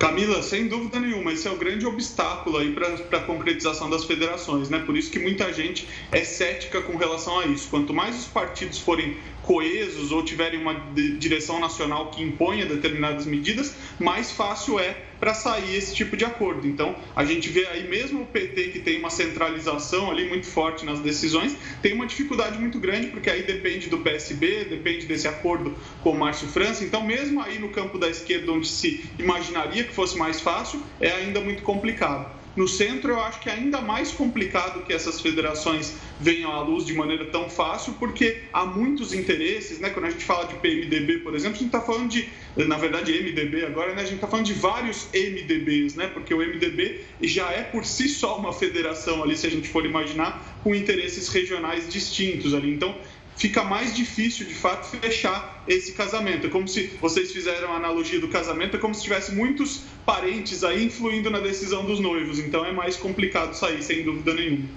Camila, 0.00 0.42
sem 0.42 0.66
dúvida 0.66 0.98
nenhuma, 0.98 1.30
esse 1.30 1.46
é 1.46 1.50
o 1.50 1.58
grande 1.58 1.84
obstáculo 1.84 2.56
aí 2.56 2.72
para 2.72 3.18
a 3.18 3.20
concretização 3.20 3.90
das 3.90 4.02
federações, 4.02 4.70
né? 4.70 4.78
Por 4.78 4.96
isso 4.96 5.10
que 5.10 5.18
muita 5.18 5.52
gente 5.52 5.86
é 6.10 6.24
cética 6.24 6.80
com 6.80 6.96
relação 6.96 7.38
a 7.38 7.44
isso. 7.44 7.68
Quanto 7.68 7.92
mais 7.92 8.18
os 8.18 8.24
partidos 8.24 8.78
forem 8.78 9.18
coesos 9.50 10.12
ou 10.12 10.22
tiverem 10.22 10.60
uma 10.60 10.74
direção 11.18 11.58
nacional 11.58 12.12
que 12.12 12.22
imponha 12.22 12.66
determinadas 12.66 13.26
medidas, 13.26 13.74
mais 13.98 14.30
fácil 14.30 14.78
é 14.78 14.96
para 15.18 15.34
sair 15.34 15.74
esse 15.74 15.92
tipo 15.92 16.16
de 16.16 16.24
acordo. 16.24 16.68
Então, 16.68 16.94
a 17.16 17.24
gente 17.24 17.48
vê 17.48 17.66
aí 17.66 17.88
mesmo 17.88 18.22
o 18.22 18.26
PT 18.26 18.68
que 18.68 18.78
tem 18.78 19.00
uma 19.00 19.10
centralização 19.10 20.08
ali 20.08 20.28
muito 20.28 20.46
forte 20.46 20.86
nas 20.86 21.00
decisões, 21.00 21.56
tem 21.82 21.94
uma 21.94 22.06
dificuldade 22.06 22.60
muito 22.60 22.78
grande, 22.78 23.08
porque 23.08 23.28
aí 23.28 23.42
depende 23.42 23.90
do 23.90 23.98
PSB, 23.98 24.66
depende 24.66 25.06
desse 25.06 25.26
acordo 25.26 25.76
com 26.00 26.12
o 26.12 26.18
Márcio 26.18 26.46
França. 26.46 26.84
Então, 26.84 27.04
mesmo 27.04 27.42
aí 27.42 27.58
no 27.58 27.70
campo 27.70 27.98
da 27.98 28.08
esquerda, 28.08 28.52
onde 28.52 28.68
se 28.68 29.04
imaginaria 29.18 29.82
que 29.82 29.92
fosse 29.92 30.16
mais 30.16 30.40
fácil, 30.40 30.80
é 31.00 31.10
ainda 31.10 31.40
muito 31.40 31.64
complicado. 31.64 32.39
No 32.60 32.68
centro, 32.68 33.12
eu 33.12 33.20
acho 33.22 33.40
que 33.40 33.48
é 33.48 33.54
ainda 33.54 33.80
mais 33.80 34.12
complicado 34.12 34.84
que 34.84 34.92
essas 34.92 35.18
federações 35.18 35.94
venham 36.20 36.52
à 36.52 36.60
luz 36.60 36.84
de 36.84 36.92
maneira 36.92 37.24
tão 37.24 37.48
fácil, 37.48 37.94
porque 37.94 38.42
há 38.52 38.66
muitos 38.66 39.14
interesses, 39.14 39.80
né? 39.80 39.88
Quando 39.88 40.04
a 40.04 40.10
gente 40.10 40.26
fala 40.26 40.44
de 40.46 40.56
PMDB, 40.56 41.20
por 41.20 41.34
exemplo, 41.34 41.56
a 41.56 41.58
gente 41.58 41.68
está 41.68 41.80
falando 41.80 42.10
de, 42.10 42.28
na 42.58 42.76
verdade, 42.76 43.18
MDB 43.18 43.64
agora, 43.64 43.94
né? 43.94 44.02
A 44.02 44.04
gente 44.04 44.16
está 44.16 44.26
falando 44.26 44.44
de 44.44 44.52
vários 44.52 45.08
MDBs, 45.14 45.94
né? 45.94 46.08
Porque 46.08 46.34
o 46.34 46.36
MDB 46.36 47.00
já 47.22 47.50
é 47.50 47.62
por 47.62 47.82
si 47.82 48.10
só 48.10 48.36
uma 48.36 48.52
federação 48.52 49.22
ali, 49.22 49.38
se 49.38 49.46
a 49.46 49.50
gente 49.50 49.66
for 49.66 49.86
imaginar, 49.86 50.60
com 50.62 50.74
interesses 50.74 51.28
regionais 51.28 51.88
distintos 51.88 52.52
ali. 52.52 52.74
Então, 52.74 52.94
fica 53.40 53.64
mais 53.64 53.96
difícil, 53.96 54.46
de 54.46 54.52
fato, 54.52 54.86
fechar 54.86 55.64
esse 55.66 55.92
casamento. 55.92 56.46
É 56.46 56.50
como 56.50 56.68
se 56.68 56.88
vocês 57.00 57.32
fizeram 57.32 57.72
a 57.72 57.76
analogia 57.76 58.20
do 58.20 58.28
casamento, 58.28 58.76
é 58.76 58.78
como 58.78 58.94
se 58.94 59.02
tivesse 59.02 59.34
muitos 59.34 59.84
parentes 60.04 60.62
aí 60.62 60.84
influindo 60.84 61.30
na 61.30 61.40
decisão 61.40 61.86
dos 61.86 62.00
noivos. 62.00 62.38
Então 62.38 62.66
é 62.66 62.70
mais 62.70 62.98
complicado 62.98 63.54
sair, 63.54 63.82
sem 63.82 64.04
dúvida 64.04 64.34
nenhuma. 64.34 64.68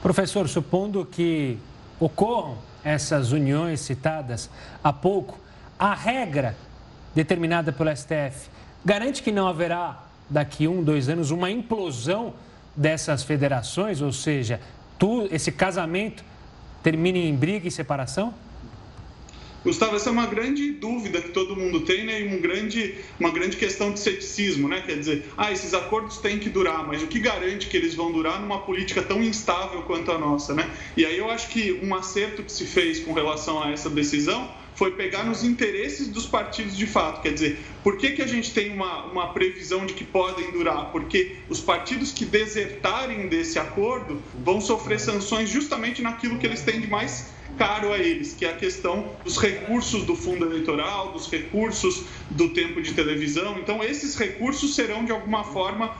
Professor, 0.00 0.48
supondo 0.48 1.04
que 1.04 1.58
ocorram 1.98 2.56
essas 2.84 3.32
uniões 3.32 3.80
citadas 3.80 4.48
há 4.82 4.92
pouco, 4.92 5.36
a 5.76 5.92
regra 5.92 6.56
determinada 7.16 7.72
pelo 7.72 7.94
STF 7.96 8.48
garante 8.84 9.24
que 9.24 9.32
não 9.32 9.48
haverá 9.48 10.04
daqui 10.30 10.68
um, 10.68 10.84
dois 10.84 11.08
anos 11.08 11.32
uma 11.32 11.50
implosão 11.50 12.34
dessas 12.76 13.24
federações, 13.24 14.00
ou 14.00 14.12
seja, 14.12 14.60
tu, 14.98 15.28
esse 15.32 15.50
casamento 15.50 16.24
termine 16.84 17.26
em 17.26 17.34
briga 17.34 17.66
e 17.66 17.70
separação? 17.70 18.34
Gustavo, 19.64 19.96
essa 19.96 20.10
é 20.10 20.12
uma 20.12 20.26
grande 20.26 20.72
dúvida 20.72 21.22
que 21.22 21.30
todo 21.30 21.56
mundo 21.56 21.80
tem, 21.80 22.04
né? 22.04 22.20
E 22.20 22.36
um 22.36 22.38
grande, 22.38 22.96
uma 23.18 23.30
grande 23.30 23.56
questão 23.56 23.90
de 23.90 23.98
ceticismo, 23.98 24.68
né? 24.68 24.82
Quer 24.82 24.98
dizer, 24.98 25.24
ah, 25.38 25.50
esses 25.50 25.72
acordos 25.72 26.18
têm 26.18 26.38
que 26.38 26.50
durar, 26.50 26.86
mas 26.86 27.02
o 27.02 27.06
que 27.06 27.18
garante 27.18 27.68
que 27.68 27.76
eles 27.78 27.94
vão 27.94 28.12
durar 28.12 28.38
numa 28.38 28.58
política 28.58 29.00
tão 29.00 29.22
instável 29.22 29.80
quanto 29.84 30.12
a 30.12 30.18
nossa, 30.18 30.52
né? 30.52 30.70
E 30.94 31.06
aí 31.06 31.16
eu 31.16 31.30
acho 31.30 31.48
que 31.48 31.80
um 31.82 31.94
acerto 31.94 32.42
que 32.42 32.52
se 32.52 32.66
fez 32.66 33.00
com 33.00 33.14
relação 33.14 33.62
a 33.62 33.70
essa 33.70 33.88
decisão 33.88 34.52
foi 34.74 34.92
pegar 34.92 35.24
nos 35.24 35.44
interesses 35.44 36.08
dos 36.08 36.26
partidos 36.26 36.76
de 36.76 36.86
fato. 36.86 37.22
Quer 37.22 37.32
dizer, 37.32 37.58
por 37.82 37.96
que, 37.96 38.12
que 38.12 38.22
a 38.22 38.26
gente 38.26 38.52
tem 38.52 38.72
uma, 38.72 39.04
uma 39.06 39.32
previsão 39.32 39.86
de 39.86 39.94
que 39.94 40.04
podem 40.04 40.50
durar? 40.52 40.90
Porque 40.90 41.36
os 41.48 41.60
partidos 41.60 42.12
que 42.12 42.24
desertarem 42.24 43.28
desse 43.28 43.58
acordo 43.58 44.20
vão 44.44 44.60
sofrer 44.60 44.98
sanções 44.98 45.48
justamente 45.48 46.02
naquilo 46.02 46.38
que 46.38 46.46
eles 46.46 46.62
têm 46.62 46.80
de 46.80 46.86
mais 46.86 47.32
caro 47.56 47.92
a 47.92 47.98
eles, 47.98 48.34
que 48.34 48.44
é 48.44 48.50
a 48.50 48.56
questão 48.56 49.12
dos 49.22 49.38
recursos 49.38 50.04
do 50.04 50.16
fundo 50.16 50.44
eleitoral, 50.44 51.12
dos 51.12 51.30
recursos 51.30 52.04
do 52.30 52.48
tempo 52.50 52.82
de 52.82 52.92
televisão. 52.92 53.58
Então, 53.58 53.82
esses 53.82 54.16
recursos 54.16 54.74
serão 54.74 55.04
de 55.04 55.12
alguma 55.12 55.44
forma 55.44 55.94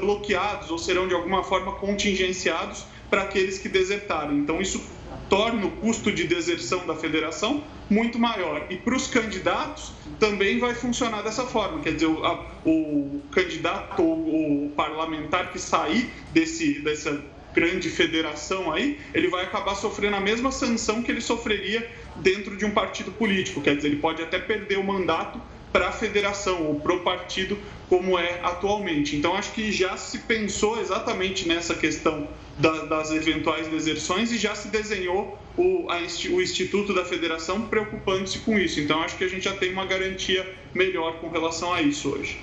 bloqueados 0.00 0.70
ou 0.70 0.78
serão 0.78 1.08
de 1.08 1.14
alguma 1.14 1.42
forma 1.42 1.72
contingenciados 1.72 2.84
para 3.08 3.22
aqueles 3.22 3.58
que 3.58 3.68
desertarem. 3.68 4.38
Então, 4.38 4.60
isso 4.60 4.80
torna 5.28 5.66
o 5.66 5.70
custo 5.72 6.10
de 6.12 6.24
deserção 6.24 6.86
da 6.86 6.94
federação 6.94 7.64
muito 7.88 8.18
maior. 8.18 8.66
E 8.70 8.76
para 8.76 8.94
os 8.94 9.06
candidatos 9.06 9.92
também 10.18 10.58
vai 10.58 10.74
funcionar 10.74 11.22
dessa 11.22 11.44
forma, 11.44 11.80
quer 11.80 11.94
dizer, 11.94 12.06
o, 12.06 12.24
a, 12.24 12.46
o 12.64 13.20
candidato 13.30 14.02
ou 14.02 14.66
o 14.66 14.70
parlamentar 14.70 15.50
que 15.52 15.58
sair 15.58 16.10
desse, 16.32 16.80
dessa 16.80 17.22
grande 17.52 17.88
federação 17.88 18.72
aí, 18.72 18.98
ele 19.12 19.28
vai 19.28 19.44
acabar 19.44 19.74
sofrendo 19.74 20.16
a 20.16 20.20
mesma 20.20 20.52
sanção 20.52 21.02
que 21.02 21.10
ele 21.10 21.20
sofreria 21.20 21.88
dentro 22.16 22.56
de 22.56 22.64
um 22.64 22.70
partido 22.70 23.10
político, 23.10 23.60
quer 23.60 23.76
dizer, 23.76 23.88
ele 23.88 23.96
pode 23.96 24.22
até 24.22 24.38
perder 24.38 24.78
o 24.78 24.84
mandato 24.84 25.40
para 25.72 25.88
a 25.88 25.92
federação 25.92 26.66
ou 26.66 26.80
para 26.80 26.94
o 26.94 27.00
partido 27.00 27.58
como 27.88 28.18
é 28.18 28.40
atualmente. 28.42 29.16
Então, 29.16 29.34
acho 29.34 29.52
que 29.52 29.72
já 29.72 29.96
se 29.96 30.20
pensou 30.20 30.80
exatamente 30.80 31.46
nessa 31.46 31.74
questão 31.74 32.28
da, 32.58 32.84
das 32.84 33.10
eventuais 33.10 33.66
deserções 33.68 34.30
e 34.32 34.38
já 34.38 34.54
se 34.54 34.68
desenhou 34.68 35.38
o, 35.56 35.90
a, 35.90 35.98
o 36.32 36.40
Instituto 36.40 36.94
da 36.94 37.04
Federação 37.04 37.62
preocupando-se 37.62 38.38
com 38.40 38.58
isso. 38.58 38.80
Então, 38.80 39.02
acho 39.02 39.16
que 39.16 39.24
a 39.24 39.28
gente 39.28 39.44
já 39.44 39.54
tem 39.54 39.72
uma 39.72 39.86
garantia 39.86 40.48
melhor 40.74 41.18
com 41.20 41.28
relação 41.28 41.72
a 41.72 41.82
isso 41.82 42.10
hoje. 42.10 42.38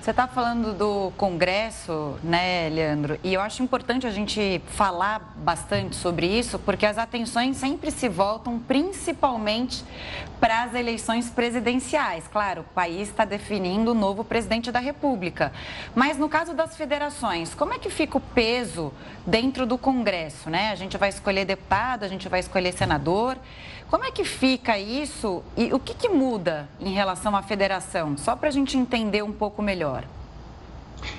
Você 0.00 0.12
está 0.12 0.26
falando 0.26 0.72
do 0.72 1.12
Congresso, 1.18 2.18
né, 2.24 2.70
Leandro? 2.70 3.20
E 3.22 3.34
eu 3.34 3.40
acho 3.42 3.62
importante 3.62 4.06
a 4.06 4.10
gente 4.10 4.62
falar 4.68 5.34
bastante 5.36 5.94
sobre 5.94 6.26
isso, 6.26 6.58
porque 6.58 6.86
as 6.86 6.96
atenções 6.96 7.58
sempre 7.58 7.90
se 7.90 8.08
voltam 8.08 8.58
principalmente 8.58 9.84
para 10.40 10.62
as 10.62 10.74
eleições 10.74 11.28
presidenciais. 11.28 12.26
Claro, 12.26 12.62
o 12.62 12.74
país 12.74 13.10
está 13.10 13.26
definindo 13.26 13.90
o 13.90 13.94
novo 13.94 14.24
presidente 14.24 14.72
da 14.72 14.78
República. 14.78 15.52
Mas 15.94 16.16
no 16.16 16.30
caso 16.30 16.54
das 16.54 16.74
federações, 16.78 17.54
como 17.54 17.74
é 17.74 17.78
que 17.78 17.90
fica 17.90 18.16
o 18.16 18.22
peso 18.22 18.94
dentro 19.26 19.66
do 19.66 19.76
Congresso, 19.76 20.48
né? 20.48 20.70
A 20.70 20.76
gente 20.76 20.96
vai 20.96 21.10
escolher 21.10 21.44
deputado, 21.44 22.04
a 22.04 22.08
gente 22.08 22.26
vai 22.26 22.40
escolher 22.40 22.72
senador. 22.72 23.36
Como 23.90 24.04
é 24.04 24.12
que 24.12 24.24
fica 24.24 24.78
isso 24.78 25.42
e 25.56 25.74
o 25.74 25.80
que, 25.80 25.94
que 25.94 26.08
muda 26.08 26.68
em 26.78 26.92
relação 26.94 27.34
à 27.34 27.42
federação? 27.42 28.16
Só 28.16 28.36
para 28.36 28.48
a 28.48 28.52
gente 28.52 28.78
entender 28.78 29.22
um 29.22 29.32
pouco 29.32 29.60
melhor. 29.60 30.04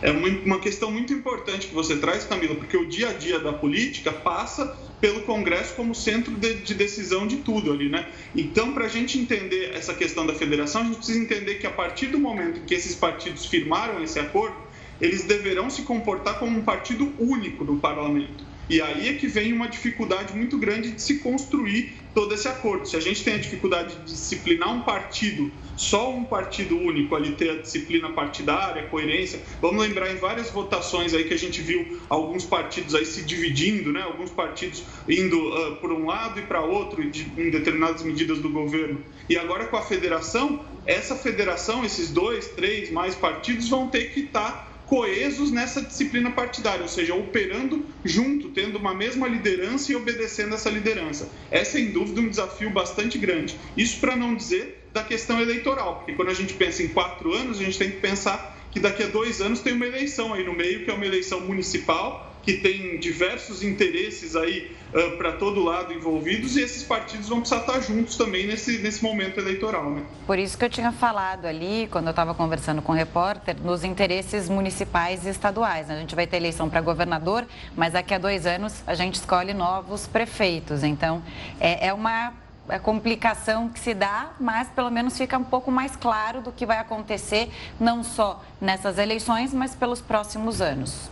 É 0.01 0.09
uma 0.09 0.57
questão 0.57 0.89
muito 0.89 1.11
importante 1.11 1.67
que 1.67 1.73
você 1.73 1.97
traz, 1.97 2.23
Camila, 2.23 2.55
porque 2.55 2.77
o 2.77 2.87
dia 2.87 3.09
a 3.09 3.13
dia 3.13 3.39
da 3.39 3.51
política 3.51 4.13
passa 4.13 4.77
pelo 5.01 5.23
Congresso 5.23 5.75
como 5.75 5.93
centro 5.93 6.33
de, 6.33 6.61
de 6.61 6.73
decisão 6.73 7.27
de 7.27 7.37
tudo 7.37 7.73
ali, 7.73 7.89
né? 7.89 8.07
Então, 8.33 8.71
para 8.71 8.85
a 8.85 8.87
gente 8.87 9.19
entender 9.19 9.73
essa 9.75 9.93
questão 9.93 10.25
da 10.25 10.33
federação, 10.33 10.81
a 10.81 10.85
gente 10.85 10.97
precisa 10.97 11.19
entender 11.19 11.55
que 11.55 11.67
a 11.67 11.71
partir 11.71 12.07
do 12.07 12.19
momento 12.19 12.61
que 12.61 12.73
esses 12.73 12.95
partidos 12.95 13.47
firmaram 13.47 14.01
esse 14.01 14.17
acordo, 14.17 14.55
eles 15.01 15.25
deverão 15.25 15.69
se 15.69 15.81
comportar 15.81 16.39
como 16.39 16.57
um 16.57 16.63
partido 16.63 17.11
único 17.19 17.65
no 17.65 17.77
parlamento. 17.77 18.50
E 18.71 18.81
aí 18.81 19.09
é 19.09 19.13
que 19.15 19.27
vem 19.27 19.51
uma 19.51 19.67
dificuldade 19.67 20.33
muito 20.33 20.57
grande 20.57 20.91
de 20.91 21.01
se 21.01 21.15
construir 21.15 21.91
todo 22.13 22.33
esse 22.33 22.47
acordo. 22.47 22.87
Se 22.87 22.95
a 22.95 23.01
gente 23.01 23.21
tem 23.21 23.33
a 23.33 23.37
dificuldade 23.37 23.93
de 23.95 24.05
disciplinar 24.05 24.73
um 24.73 24.79
partido, 24.83 25.51
só 25.75 26.09
um 26.09 26.23
partido 26.23 26.77
único 26.77 27.13
ali 27.13 27.33
ter 27.33 27.49
a 27.49 27.61
disciplina 27.61 28.13
partidária, 28.13 28.87
coerência, 28.87 29.41
vamos 29.61 29.85
lembrar 29.85 30.09
em 30.09 30.15
várias 30.15 30.49
votações 30.51 31.13
aí 31.13 31.25
que 31.25 31.33
a 31.33 31.37
gente 31.37 31.61
viu 31.61 31.99
alguns 32.07 32.45
partidos 32.45 32.95
aí 32.95 33.05
se 33.05 33.23
dividindo, 33.23 33.91
né? 33.91 34.03
Alguns 34.03 34.31
partidos 34.31 34.85
indo 35.05 35.37
uh, 35.37 35.75
por 35.75 35.91
um 35.91 36.05
lado 36.05 36.39
e 36.39 36.43
para 36.43 36.61
outro 36.61 37.03
em 37.03 37.49
determinadas 37.49 38.03
medidas 38.03 38.39
do 38.39 38.49
governo. 38.49 39.03
E 39.27 39.37
agora 39.37 39.65
com 39.65 39.75
a 39.75 39.81
federação, 39.81 40.65
essa 40.85 41.13
federação, 41.13 41.83
esses 41.83 42.09
dois, 42.09 42.47
três 42.47 42.89
mais 42.89 43.15
partidos 43.15 43.67
vão 43.67 43.89
ter 43.89 44.13
que 44.13 44.21
estar 44.21 44.49
tá 44.49 44.70
coesos 44.91 45.51
nessa 45.51 45.81
disciplina 45.81 46.31
partidária, 46.31 46.81
ou 46.81 46.88
seja, 46.89 47.15
operando 47.15 47.86
junto, 48.03 48.50
tendo 48.50 48.77
uma 48.77 48.93
mesma 48.93 49.25
liderança 49.25 49.89
e 49.89 49.95
obedecendo 49.95 50.53
essa 50.53 50.69
liderança. 50.69 51.31
É 51.50 51.63
sem 51.63 51.93
dúvida 51.93 52.19
um 52.19 52.27
desafio 52.27 52.69
bastante 52.71 53.17
grande. 53.17 53.57
Isso 53.77 54.01
para 54.01 54.17
não 54.17 54.36
dizer 54.36 54.89
da 54.91 55.01
questão 55.01 55.39
eleitoral, 55.39 55.95
porque 55.95 56.12
quando 56.12 56.27
a 56.27 56.33
gente 56.33 56.55
pensa 56.55 56.83
em 56.83 56.89
quatro 56.89 57.33
anos, 57.33 57.57
a 57.57 57.63
gente 57.63 57.77
tem 57.77 57.89
que 57.89 58.01
pensar 58.01 58.67
que 58.69 58.81
daqui 58.81 59.03
a 59.03 59.07
dois 59.07 59.39
anos 59.39 59.62
tem 59.62 59.71
uma 59.71 59.88
eleição 59.88 60.33
aí 60.33 60.43
no 60.43 60.53
meio, 60.53 60.83
que 60.83 60.91
é 60.91 60.93
uma 60.93 61.05
eleição 61.05 61.39
municipal 61.39 62.30
que 62.43 62.53
tem 62.53 63.00
diversos 63.00 63.63
interesses 63.63 64.36
aí 64.36 64.75
uh, 64.93 65.17
para 65.17 65.33
todo 65.33 65.63
lado 65.63 65.93
envolvidos 65.93 66.57
e 66.57 66.62
esses 66.62 66.83
partidos 66.83 67.29
vão 67.29 67.39
precisar 67.39 67.62
estar 67.62 67.79
juntos 67.79 68.15
também 68.15 68.48
nesse, 68.48 68.79
nesse 68.79 69.03
momento 69.03 69.39
eleitoral. 69.39 69.89
Né? 69.89 70.03
Por 70.25 70.39
isso 70.39 70.57
que 70.57 70.65
eu 70.65 70.69
tinha 70.69 70.91
falado 70.91 71.45
ali, 71.45 71.88
quando 71.91 72.07
eu 72.07 72.12
estava 72.12 72.33
conversando 72.33 72.81
com 72.81 72.91
o 72.91 72.95
repórter, 72.95 73.55
nos 73.62 73.83
interesses 73.83 74.50
municipais 74.50 75.25
e 75.25 75.29
estaduais. 75.29 75.89
A 75.89 75.95
gente 75.95 76.15
vai 76.15 76.27
ter 76.27 76.38
eleição 76.38 76.69
para 76.69 76.81
governador, 76.81 77.45
mas 77.75 77.93
daqui 77.93 78.13
a 78.13 78.17
dois 78.17 78.45
anos 78.45 78.83
a 78.88 78.95
gente 78.95 79.15
escolhe 79.15 79.53
novos 79.53 80.07
prefeitos. 80.07 80.83
Então, 80.83 81.24
é, 81.60 81.88
é 81.88 81.93
uma 81.93 82.33
a 82.69 82.79
complicação 82.79 83.67
que 83.67 83.79
se 83.79 83.93
dá, 83.93 84.31
mas 84.39 84.69
pelo 84.69 84.89
menos 84.89 85.17
fica 85.17 85.38
um 85.38 85.43
pouco 85.43 85.69
mais 85.69 85.95
claro 85.95 86.41
do 86.41 86.51
que 86.51 86.65
vai 86.65 86.77
acontecer, 86.77 87.51
não 87.79 88.03
só 88.03 88.41
nessas 88.62 88.98
eleições, 88.98 89.53
mas 89.53 89.75
pelos 89.75 90.00
próximos 90.00 90.62
anos. 90.62 91.10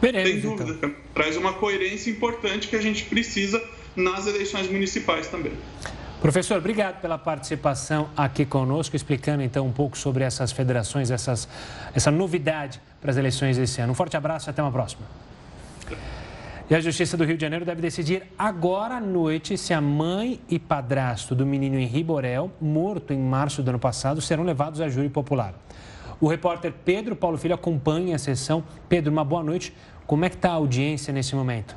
Veremos, 0.00 0.30
Sem 0.30 0.40
dúvida, 0.40 0.72
então. 0.72 0.94
traz 1.14 1.36
uma 1.36 1.52
coerência 1.52 2.10
importante 2.10 2.68
que 2.68 2.76
a 2.76 2.80
gente 2.80 3.04
precisa 3.04 3.62
nas 3.96 4.26
eleições 4.26 4.70
municipais 4.70 5.26
também. 5.26 5.52
Professor, 6.20 6.58
obrigado 6.58 7.00
pela 7.00 7.16
participação 7.16 8.10
aqui 8.16 8.44
conosco, 8.44 8.96
explicando 8.96 9.42
então 9.42 9.64
um 9.66 9.72
pouco 9.72 9.96
sobre 9.96 10.24
essas 10.24 10.50
federações, 10.50 11.10
essas, 11.12 11.48
essa 11.94 12.10
novidade 12.10 12.80
para 13.00 13.10
as 13.10 13.16
eleições 13.16 13.56
desse 13.56 13.80
ano. 13.80 13.92
Um 13.92 13.94
forte 13.94 14.16
abraço 14.16 14.48
e 14.48 14.50
até 14.50 14.60
uma 14.60 14.72
próxima. 14.72 15.02
E 16.70 16.74
a 16.74 16.80
Justiça 16.80 17.16
do 17.16 17.24
Rio 17.24 17.36
de 17.36 17.40
Janeiro 17.40 17.64
deve 17.64 17.80
decidir 17.80 18.24
agora 18.38 18.96
à 18.96 19.00
noite 19.00 19.56
se 19.56 19.72
a 19.72 19.80
mãe 19.80 20.40
e 20.50 20.58
padrasto 20.58 21.34
do 21.34 21.46
menino 21.46 21.78
Henri 21.78 22.04
Borel, 22.04 22.50
morto 22.60 23.12
em 23.12 23.18
março 23.18 23.62
do 23.62 23.70
ano 23.70 23.78
passado, 23.78 24.20
serão 24.20 24.44
levados 24.44 24.80
a 24.80 24.88
júri 24.88 25.08
popular. 25.08 25.54
O 26.20 26.26
repórter 26.26 26.72
Pedro 26.84 27.14
Paulo 27.14 27.38
Filho 27.38 27.54
acompanha 27.54 28.16
a 28.16 28.18
sessão. 28.18 28.64
Pedro, 28.88 29.12
uma 29.12 29.24
boa 29.24 29.42
noite. 29.42 29.72
Como 30.06 30.24
é 30.24 30.28
que 30.28 30.36
está 30.36 30.50
a 30.50 30.54
audiência 30.54 31.12
nesse 31.12 31.36
momento? 31.36 31.76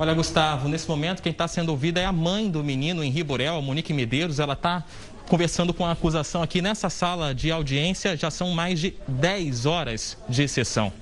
Olha, 0.00 0.14
Gustavo, 0.14 0.68
nesse 0.68 0.88
momento 0.88 1.20
quem 1.20 1.32
está 1.32 1.48
sendo 1.48 1.70
ouvida 1.70 2.00
é 2.00 2.04
a 2.04 2.12
mãe 2.12 2.48
do 2.48 2.62
menino 2.62 3.02
Henri 3.02 3.24
Borel, 3.24 3.56
a 3.56 3.62
Monique 3.62 3.92
Medeiros. 3.92 4.38
Ela 4.38 4.52
está 4.52 4.84
conversando 5.28 5.74
com 5.74 5.84
a 5.84 5.92
acusação 5.92 6.42
aqui 6.42 6.62
nessa 6.62 6.88
sala 6.88 7.34
de 7.34 7.50
audiência. 7.50 8.16
Já 8.16 8.30
são 8.30 8.50
mais 8.50 8.80
de 8.80 8.94
10 9.06 9.66
horas 9.66 10.16
de 10.28 10.48
sessão. 10.48 10.92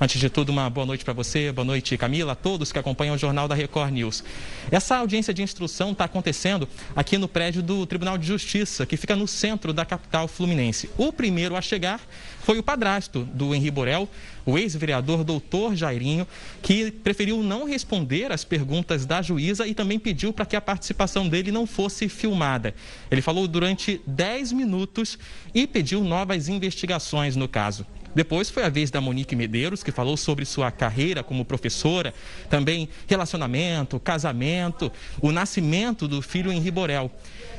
Antes 0.00 0.18
de 0.18 0.30
tudo, 0.30 0.50
uma 0.50 0.68
boa 0.70 0.86
noite 0.86 1.04
para 1.04 1.12
você, 1.12 1.52
boa 1.52 1.64
noite, 1.64 1.96
Camila, 1.96 2.32
a 2.32 2.34
todos 2.34 2.72
que 2.72 2.78
acompanham 2.78 3.14
o 3.14 3.18
Jornal 3.18 3.46
da 3.46 3.54
Record 3.54 3.92
News. 3.92 4.24
Essa 4.70 4.96
audiência 4.96 5.34
de 5.34 5.42
instrução 5.42 5.92
está 5.92 6.04
acontecendo 6.04 6.68
aqui 6.96 7.18
no 7.18 7.28
prédio 7.28 7.62
do 7.62 7.86
Tribunal 7.86 8.16
de 8.16 8.26
Justiça, 8.26 8.86
que 8.86 8.96
fica 8.96 9.14
no 9.14 9.28
centro 9.28 9.72
da 9.72 9.84
capital 9.84 10.26
fluminense. 10.26 10.90
O 10.96 11.12
primeiro 11.12 11.54
a 11.54 11.60
chegar 11.60 12.00
foi 12.40 12.58
o 12.58 12.62
padrasto 12.62 13.24
do 13.32 13.54
Henri 13.54 13.70
Borel, 13.70 14.08
o 14.46 14.58
ex-vereador 14.58 15.24
doutor 15.24 15.74
Jairinho, 15.74 16.26
que 16.62 16.90
preferiu 16.90 17.42
não 17.42 17.64
responder 17.64 18.30
às 18.32 18.44
perguntas 18.44 19.06
da 19.06 19.22
juíza 19.22 19.66
e 19.66 19.74
também 19.74 19.98
pediu 19.98 20.32
para 20.32 20.46
que 20.46 20.56
a 20.56 20.60
participação 20.60 21.28
dele 21.28 21.50
não 21.50 21.66
fosse 21.66 22.08
filmada. 22.08 22.74
Ele 23.10 23.22
falou 23.22 23.46
durante 23.48 24.00
10 24.06 24.52
minutos 24.52 25.18
e 25.54 25.66
pediu 25.66 26.02
novas 26.02 26.48
investigações 26.48 27.36
no 27.36 27.48
caso. 27.48 27.86
Depois 28.14 28.48
foi 28.48 28.62
a 28.62 28.68
vez 28.68 28.90
da 28.90 29.00
Monique 29.00 29.34
Medeiros, 29.34 29.82
que 29.82 29.90
falou 29.90 30.16
sobre 30.16 30.44
sua 30.44 30.70
carreira 30.70 31.22
como 31.22 31.44
professora, 31.44 32.14
também 32.48 32.88
relacionamento, 33.08 33.98
casamento, 33.98 34.90
o 35.20 35.32
nascimento 35.32 36.06
do 36.06 36.22
filho 36.22 36.52
em 36.52 36.60
Riborel. 36.60 37.10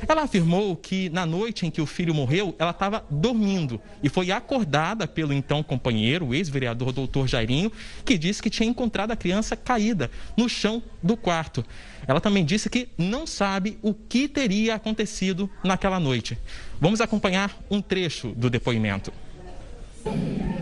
Ela 0.06 0.22
afirmou 0.22 0.76
que 0.76 1.08
na 1.10 1.24
noite 1.24 1.66
em 1.66 1.70
que 1.70 1.80
o 1.80 1.86
filho 1.86 2.14
morreu, 2.14 2.54
ela 2.58 2.70
estava 2.70 3.04
dormindo 3.10 3.80
e 4.02 4.08
foi 4.08 4.30
acordada 4.30 5.06
pelo 5.06 5.32
então 5.32 5.62
companheiro, 5.62 6.26
o 6.26 6.34
ex-vereador 6.34 6.92
doutor 6.92 7.26
Jairinho, 7.28 7.70
que 8.04 8.18
disse 8.18 8.42
que 8.42 8.50
tinha 8.50 8.68
encontrado 8.68 9.10
a 9.10 9.16
criança 9.16 9.56
caída 9.56 10.10
no 10.36 10.48
chão 10.48 10.82
do 11.02 11.16
quarto. 11.16 11.64
Ela 12.06 12.20
também 12.20 12.44
disse 12.44 12.68
que 12.68 12.88
não 12.96 13.26
sabe 13.26 13.78
o 13.82 13.92
que 13.92 14.28
teria 14.28 14.74
acontecido 14.74 15.50
naquela 15.64 15.98
noite. 15.98 16.38
Vamos 16.80 17.00
acompanhar 17.00 17.56
um 17.70 17.80
trecho 17.80 18.28
do 18.28 18.50
depoimento. 18.50 19.12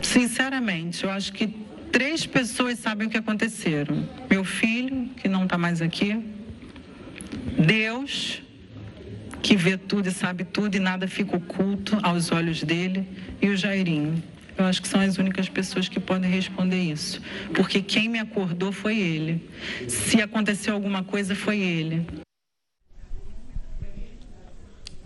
Sinceramente, 0.02 1.04
eu 1.04 1.10
acho 1.10 1.32
que 1.32 1.48
três 1.92 2.26
pessoas 2.26 2.78
sabem 2.78 3.08
o 3.08 3.10
que 3.10 3.18
aconteceram: 3.18 4.08
meu 4.30 4.44
filho, 4.44 5.10
que 5.16 5.28
não 5.28 5.44
está 5.44 5.58
mais 5.58 5.82
aqui, 5.82 6.24
Deus, 7.58 8.42
que 9.44 9.56
vê 9.56 9.76
tudo 9.76 10.08
e 10.08 10.10
sabe 10.10 10.42
tudo 10.42 10.74
e 10.74 10.80
nada 10.80 11.06
fica 11.06 11.36
oculto 11.36 11.98
aos 12.02 12.32
olhos 12.32 12.62
dele, 12.62 13.06
e 13.42 13.48
o 13.50 13.56
Jairinho. 13.56 14.23
Eu 14.56 14.64
acho 14.64 14.80
que 14.80 14.88
são 14.88 15.02
as 15.02 15.19
únicas 15.19 15.50
pessoas 15.50 15.86
que 15.86 16.00
podem 16.00 16.30
responder 16.30 16.80
isso. 16.80 17.21
Porque 17.52 17.82
quem 17.82 18.08
me 18.08 18.19
acordou 18.19 18.73
foi 18.73 18.99
ele. 18.99 19.47
Se 19.86 20.23
aconteceu 20.23 20.73
alguma 20.73 21.04
coisa, 21.04 21.34
foi 21.34 21.58
ele. 21.58 22.06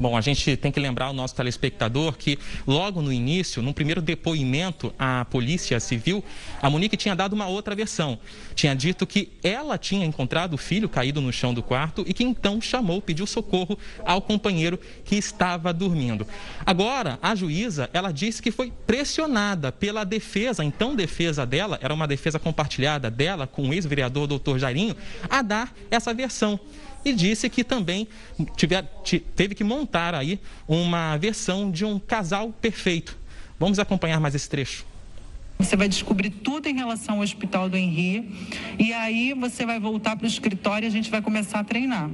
Bom, 0.00 0.16
a 0.16 0.20
gente 0.20 0.56
tem 0.56 0.70
que 0.70 0.78
lembrar 0.78 1.10
o 1.10 1.12
nosso 1.12 1.34
telespectador 1.34 2.16
que 2.16 2.38
logo 2.64 3.02
no 3.02 3.12
início, 3.12 3.60
num 3.60 3.72
primeiro 3.72 4.00
depoimento 4.00 4.94
à 4.96 5.24
Polícia 5.24 5.80
Civil, 5.80 6.22
a 6.62 6.70
Monique 6.70 6.96
tinha 6.96 7.16
dado 7.16 7.32
uma 7.32 7.48
outra 7.48 7.74
versão. 7.74 8.16
Tinha 8.54 8.76
dito 8.76 9.04
que 9.04 9.32
ela 9.42 9.76
tinha 9.76 10.06
encontrado 10.06 10.54
o 10.54 10.56
filho 10.56 10.88
caído 10.88 11.20
no 11.20 11.32
chão 11.32 11.52
do 11.52 11.64
quarto 11.64 12.04
e 12.06 12.14
que 12.14 12.22
então 12.22 12.60
chamou, 12.60 13.02
pediu 13.02 13.26
socorro 13.26 13.76
ao 14.04 14.22
companheiro 14.22 14.78
que 15.04 15.16
estava 15.16 15.72
dormindo. 15.72 16.24
Agora, 16.64 17.18
a 17.20 17.34
juíza, 17.34 17.90
ela 17.92 18.12
disse 18.12 18.40
que 18.40 18.52
foi 18.52 18.72
pressionada 18.86 19.72
pela 19.72 20.04
defesa, 20.04 20.62
então 20.62 20.94
defesa 20.94 21.44
dela, 21.44 21.76
era 21.82 21.92
uma 21.92 22.06
defesa 22.06 22.38
compartilhada 22.38 23.10
dela 23.10 23.48
com 23.48 23.68
o 23.68 23.74
ex-vereador 23.74 24.28
doutor 24.28 24.60
Jairinho, 24.60 24.94
a 25.28 25.42
dar 25.42 25.74
essa 25.90 26.14
versão 26.14 26.60
e 27.04 27.12
disse 27.12 27.48
que 27.48 27.64
também 27.64 28.08
tiver, 28.56 28.82
teve 29.34 29.54
que 29.54 29.64
montar 29.64 30.14
aí 30.14 30.38
uma 30.66 31.16
versão 31.16 31.70
de 31.70 31.84
um 31.84 31.98
casal 31.98 32.52
perfeito. 32.60 33.16
Vamos 33.58 33.78
acompanhar 33.78 34.20
mais 34.20 34.34
esse 34.34 34.48
trecho. 34.48 34.86
Você 35.58 35.76
vai 35.76 35.88
descobrir 35.88 36.30
tudo 36.30 36.68
em 36.68 36.74
relação 36.74 37.16
ao 37.16 37.22
Hospital 37.22 37.68
do 37.68 37.76
Henri 37.76 38.30
e 38.78 38.92
aí 38.92 39.34
você 39.34 39.66
vai 39.66 39.80
voltar 39.80 40.16
para 40.16 40.24
o 40.24 40.28
escritório 40.28 40.86
e 40.86 40.88
a 40.88 40.90
gente 40.90 41.10
vai 41.10 41.20
começar 41.20 41.58
a 41.58 41.64
treinar. 41.64 42.10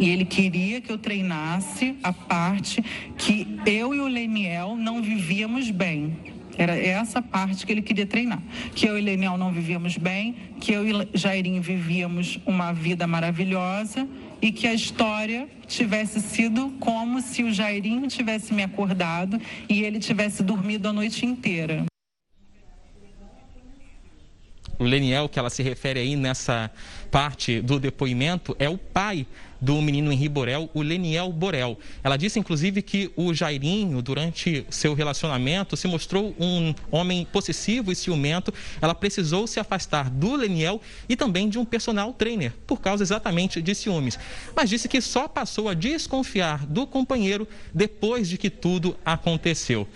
E 0.00 0.08
ele 0.08 0.24
queria 0.24 0.80
que 0.80 0.90
eu 0.90 0.96
treinasse 0.96 1.96
a 2.02 2.12
parte 2.12 2.82
que 3.18 3.58
eu 3.66 3.94
e 3.94 4.00
o 4.00 4.08
Leniel 4.08 4.74
não 4.74 5.02
vivíamos 5.02 5.70
bem. 5.70 6.16
Era 6.56 6.76
essa 6.76 7.22
parte 7.22 7.64
que 7.64 7.72
ele 7.72 7.82
queria 7.82 8.06
treinar. 8.06 8.42
Que 8.74 8.86
eu 8.86 8.98
e 8.98 9.00
Leniel 9.00 9.38
não 9.38 9.52
vivíamos 9.52 9.96
bem, 9.96 10.34
que 10.60 10.72
eu 10.72 10.86
e 10.86 11.08
Jairinho 11.14 11.62
vivíamos 11.62 12.38
uma 12.46 12.72
vida 12.72 13.06
maravilhosa 13.06 14.06
e 14.40 14.52
que 14.52 14.66
a 14.66 14.74
história 14.74 15.48
tivesse 15.66 16.20
sido 16.20 16.70
como 16.80 17.20
se 17.20 17.42
o 17.42 17.52
Jairinho 17.52 18.06
tivesse 18.08 18.52
me 18.52 18.62
acordado 18.62 19.40
e 19.68 19.82
ele 19.82 19.98
tivesse 19.98 20.42
dormido 20.42 20.88
a 20.88 20.92
noite 20.92 21.24
inteira. 21.24 21.84
O 24.78 24.84
Leniel, 24.84 25.28
que 25.28 25.38
ela 25.38 25.48
se 25.48 25.62
refere 25.62 26.00
aí 26.00 26.16
nessa 26.16 26.70
parte 27.10 27.60
do 27.60 27.78
depoimento, 27.78 28.56
é 28.58 28.68
o 28.68 28.76
pai 28.76 29.26
do 29.62 29.80
menino 29.80 30.12
Henri 30.12 30.28
Borel, 30.28 30.68
o 30.74 30.82
Leniel 30.82 31.30
Borel. 31.30 31.78
Ela 32.02 32.16
disse, 32.16 32.36
inclusive, 32.36 32.82
que 32.82 33.12
o 33.14 33.32
Jairinho, 33.32 34.02
durante 34.02 34.66
seu 34.68 34.92
relacionamento, 34.92 35.76
se 35.76 35.86
mostrou 35.86 36.34
um 36.38 36.74
homem 36.90 37.24
possessivo 37.24 37.92
e 37.92 37.94
ciumento. 37.94 38.52
Ela 38.80 38.92
precisou 38.92 39.46
se 39.46 39.60
afastar 39.60 40.10
do 40.10 40.34
Leniel 40.34 40.80
e 41.08 41.14
também 41.14 41.48
de 41.48 41.60
um 41.60 41.64
personal 41.64 42.12
trainer, 42.12 42.52
por 42.66 42.80
causa 42.80 43.04
exatamente 43.04 43.62
de 43.62 43.72
ciúmes. 43.72 44.18
Mas 44.56 44.68
disse 44.68 44.88
que 44.88 45.00
só 45.00 45.28
passou 45.28 45.68
a 45.68 45.74
desconfiar 45.74 46.66
do 46.66 46.84
companheiro 46.84 47.46
depois 47.72 48.28
de 48.28 48.36
que 48.36 48.50
tudo 48.50 48.96
aconteceu. 49.04 49.86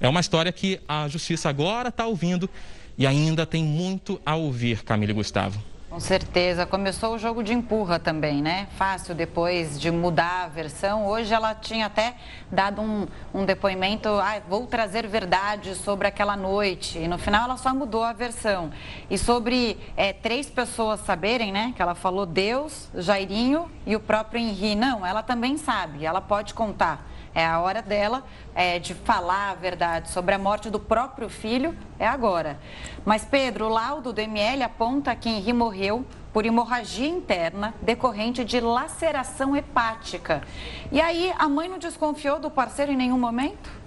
É 0.00 0.08
uma 0.08 0.20
história 0.20 0.52
que 0.52 0.80
a 0.86 1.08
justiça 1.08 1.48
agora 1.48 1.88
está 1.88 2.06
ouvindo 2.06 2.48
e 2.96 3.04
ainda 3.04 3.44
tem 3.44 3.64
muito 3.64 4.20
a 4.24 4.36
ouvir, 4.36 4.84
Camila 4.84 5.10
e 5.10 5.14
Gustavo. 5.14 5.71
Com 5.92 6.00
certeza. 6.00 6.64
Começou 6.64 7.16
o 7.16 7.18
jogo 7.18 7.42
de 7.42 7.52
empurra 7.52 7.98
também, 7.98 8.40
né? 8.40 8.66
Fácil 8.78 9.14
depois 9.14 9.78
de 9.78 9.90
mudar 9.90 10.44
a 10.44 10.48
versão. 10.48 11.06
Hoje 11.06 11.34
ela 11.34 11.54
tinha 11.54 11.84
até 11.84 12.14
dado 12.50 12.80
um, 12.80 13.06
um 13.34 13.44
depoimento, 13.44 14.08
ah, 14.08 14.40
vou 14.48 14.66
trazer 14.66 15.06
verdade 15.06 15.74
sobre 15.74 16.08
aquela 16.08 16.34
noite. 16.34 16.98
E 16.98 17.06
no 17.06 17.18
final 17.18 17.44
ela 17.44 17.58
só 17.58 17.74
mudou 17.74 18.02
a 18.02 18.14
versão. 18.14 18.70
E 19.10 19.18
sobre 19.18 19.78
é, 19.94 20.14
três 20.14 20.48
pessoas 20.48 21.00
saberem, 21.00 21.52
né? 21.52 21.74
Que 21.76 21.82
ela 21.82 21.94
falou 21.94 22.24
Deus, 22.24 22.88
Jairinho 22.94 23.70
e 23.84 23.94
o 23.94 24.00
próprio 24.00 24.40
Henri. 24.40 24.74
Não, 24.74 25.04
ela 25.04 25.22
também 25.22 25.58
sabe, 25.58 26.06
ela 26.06 26.22
pode 26.22 26.54
contar. 26.54 27.11
É 27.34 27.46
a 27.46 27.60
hora 27.60 27.80
dela 27.80 28.24
é, 28.54 28.78
de 28.78 28.94
falar 28.94 29.50
a 29.50 29.54
verdade 29.54 30.10
sobre 30.10 30.34
a 30.34 30.38
morte 30.38 30.68
do 30.68 30.78
próprio 30.78 31.28
filho, 31.28 31.76
é 31.98 32.06
agora. 32.06 32.58
Mas, 33.04 33.24
Pedro, 33.24 33.66
o 33.66 33.68
laudo 33.68 34.12
do 34.12 34.20
ML 34.20 34.62
aponta 34.62 35.16
que 35.16 35.28
Henri 35.28 35.52
morreu 35.52 36.04
por 36.32 36.46
hemorragia 36.46 37.08
interna 37.08 37.74
decorrente 37.82 38.44
de 38.44 38.60
laceração 38.60 39.56
hepática. 39.56 40.42
E 40.90 41.00
aí, 41.00 41.32
a 41.38 41.48
mãe 41.48 41.68
não 41.68 41.78
desconfiou 41.78 42.38
do 42.38 42.50
parceiro 42.50 42.92
em 42.92 42.96
nenhum 42.96 43.18
momento? 43.18 43.81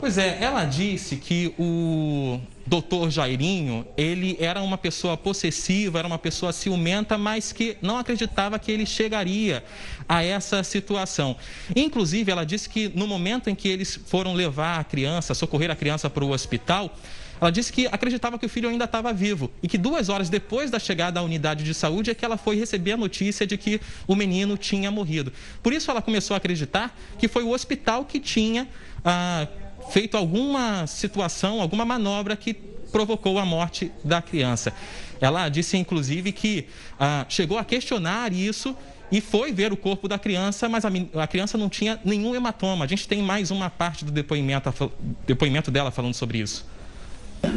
Pois 0.00 0.16
é, 0.16 0.38
ela 0.40 0.64
disse 0.64 1.16
que 1.16 1.54
o 1.58 2.40
doutor 2.66 3.10
Jairinho, 3.10 3.86
ele 3.98 4.34
era 4.40 4.62
uma 4.62 4.78
pessoa 4.78 5.14
possessiva, 5.14 5.98
era 5.98 6.08
uma 6.08 6.18
pessoa 6.18 6.54
ciumenta, 6.54 7.18
mas 7.18 7.52
que 7.52 7.76
não 7.82 7.98
acreditava 7.98 8.58
que 8.58 8.72
ele 8.72 8.86
chegaria 8.86 9.62
a 10.08 10.24
essa 10.24 10.64
situação. 10.64 11.36
Inclusive, 11.76 12.32
ela 12.32 12.46
disse 12.46 12.66
que 12.66 12.90
no 12.94 13.06
momento 13.06 13.50
em 13.50 13.54
que 13.54 13.68
eles 13.68 14.00
foram 14.06 14.32
levar 14.32 14.80
a 14.80 14.84
criança, 14.84 15.34
socorrer 15.34 15.70
a 15.70 15.76
criança 15.76 16.08
para 16.08 16.24
o 16.24 16.30
hospital, 16.30 16.96
ela 17.38 17.50
disse 17.50 17.70
que 17.70 17.86
acreditava 17.86 18.38
que 18.38 18.46
o 18.46 18.48
filho 18.48 18.70
ainda 18.70 18.86
estava 18.86 19.12
vivo 19.12 19.50
e 19.62 19.68
que 19.68 19.76
duas 19.76 20.08
horas 20.08 20.30
depois 20.30 20.70
da 20.70 20.78
chegada 20.78 21.20
à 21.20 21.22
unidade 21.22 21.62
de 21.62 21.74
saúde 21.74 22.10
é 22.10 22.14
que 22.14 22.24
ela 22.24 22.38
foi 22.38 22.56
receber 22.56 22.92
a 22.92 22.96
notícia 22.96 23.46
de 23.46 23.58
que 23.58 23.82
o 24.06 24.14
menino 24.14 24.56
tinha 24.56 24.90
morrido. 24.90 25.30
Por 25.62 25.74
isso, 25.74 25.90
ela 25.90 26.00
começou 26.00 26.34
a 26.34 26.38
acreditar 26.38 26.98
que 27.18 27.28
foi 27.28 27.42
o 27.42 27.50
hospital 27.50 28.06
que 28.06 28.18
tinha. 28.18 28.66
Ah, 29.04 29.46
feito 29.88 30.16
alguma 30.16 30.86
situação, 30.86 31.60
alguma 31.60 31.84
manobra 31.84 32.36
que 32.36 32.54
provocou 32.54 33.38
a 33.38 33.44
morte 33.44 33.90
da 34.04 34.20
criança. 34.20 34.72
Ela 35.20 35.48
disse, 35.48 35.76
inclusive, 35.76 36.32
que 36.32 36.66
ah, 36.98 37.24
chegou 37.28 37.58
a 37.58 37.64
questionar 37.64 38.32
isso 38.32 38.76
e 39.12 39.20
foi 39.20 39.52
ver 39.52 39.72
o 39.72 39.76
corpo 39.76 40.06
da 40.06 40.18
criança, 40.18 40.68
mas 40.68 40.84
a, 40.84 40.90
a, 41.14 41.26
criança 41.26 41.58
não 41.58 41.68
tinha 41.68 42.00
nenhum 42.04 42.34
hematoma. 42.34 42.84
A 42.84 42.88
gente 42.88 43.08
tem 43.08 43.22
mais 43.22 43.50
uma 43.50 43.68
parte 43.68 44.04
do 44.04 44.12
depoimento, 44.12 44.92
depoimento 45.26 45.70
dela 45.70 45.90
falando 45.90 46.14
sobre 46.14 46.38
isso. 46.38 46.64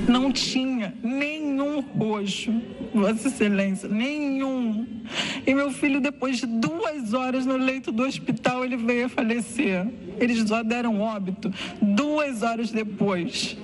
Não 0.07 0.31
tinha 0.31 0.93
nenhum 1.01 1.79
roxo, 1.81 2.53
Vossa 2.93 3.27
Excelência, 3.27 3.87
nenhum. 3.89 4.85
E 5.45 5.53
meu 5.53 5.71
filho, 5.71 5.99
depois 5.99 6.37
de 6.37 6.45
duas 6.45 7.13
horas 7.13 7.45
no 7.45 7.57
leito 7.57 7.91
do 7.91 8.03
hospital, 8.03 8.63
ele 8.63 8.77
veio 8.77 9.05
a 9.05 9.09
falecer. 9.09 9.87
Eles 10.19 10.47
só 10.47 10.63
deram 10.63 11.01
óbito 11.01 11.51
duas 11.81 12.43
horas 12.43 12.71
depois. 12.71 13.57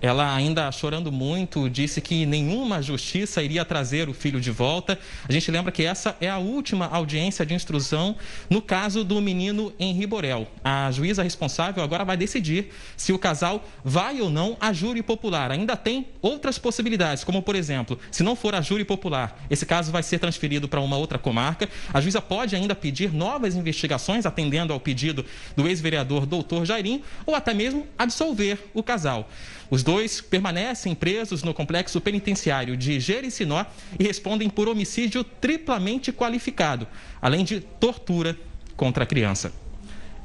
Ela 0.00 0.34
ainda 0.34 0.72
chorando 0.72 1.12
muito 1.12 1.68
disse 1.68 2.00
que 2.00 2.24
nenhuma 2.24 2.80
justiça 2.80 3.42
iria 3.42 3.64
trazer 3.64 4.08
o 4.08 4.14
filho 4.14 4.40
de 4.40 4.50
volta. 4.50 4.98
A 5.28 5.32
gente 5.32 5.50
lembra 5.50 5.70
que 5.70 5.82
essa 5.82 6.16
é 6.20 6.28
a 6.28 6.38
última 6.38 6.86
audiência 6.86 7.44
de 7.44 7.52
instrução 7.52 8.16
no 8.48 8.62
caso 8.62 9.04
do 9.04 9.20
menino 9.20 9.72
Henri 9.78 10.06
Borel. 10.06 10.48
A 10.64 10.90
juíza 10.90 11.22
responsável 11.22 11.82
agora 11.82 12.04
vai 12.04 12.16
decidir 12.16 12.72
se 12.96 13.12
o 13.12 13.18
casal 13.18 13.62
vai 13.84 14.20
ou 14.20 14.30
não 14.30 14.56
a 14.58 14.72
júri 14.72 15.02
popular. 15.02 15.50
Ainda 15.50 15.76
tem 15.76 16.06
outras 16.22 16.58
possibilidades, 16.58 17.22
como 17.22 17.42
por 17.42 17.54
exemplo, 17.54 17.98
se 18.10 18.22
não 18.22 18.34
for 18.34 18.54
a 18.54 18.62
júri 18.62 18.84
popular, 18.84 19.44
esse 19.50 19.66
caso 19.66 19.92
vai 19.92 20.02
ser 20.02 20.18
transferido 20.18 20.66
para 20.66 20.80
uma 20.80 20.96
outra 20.96 21.18
comarca. 21.18 21.68
A 21.92 22.00
juíza 22.00 22.22
pode 22.22 22.56
ainda 22.56 22.74
pedir 22.74 23.12
novas 23.12 23.54
investigações, 23.54 24.24
atendendo 24.24 24.72
ao 24.72 24.80
pedido 24.80 25.24
do 25.54 25.68
ex-vereador 25.68 26.24
doutor 26.24 26.64
Jairim, 26.64 27.02
ou 27.26 27.34
até 27.34 27.52
mesmo 27.52 27.86
absolver 27.98 28.70
o 28.72 28.82
casal. 28.82 29.28
Os 29.70 29.84
dois 29.84 30.20
permanecem 30.20 30.96
presos 30.96 31.44
no 31.44 31.54
complexo 31.54 32.00
penitenciário 32.00 32.76
de 32.76 32.98
Jericinó 32.98 33.64
e 33.98 34.02
respondem 34.02 34.50
por 34.50 34.68
homicídio 34.68 35.22
triplamente 35.22 36.12
qualificado, 36.12 36.88
além 37.22 37.44
de 37.44 37.60
tortura 37.60 38.36
contra 38.76 39.04
a 39.04 39.06
criança. 39.06 39.52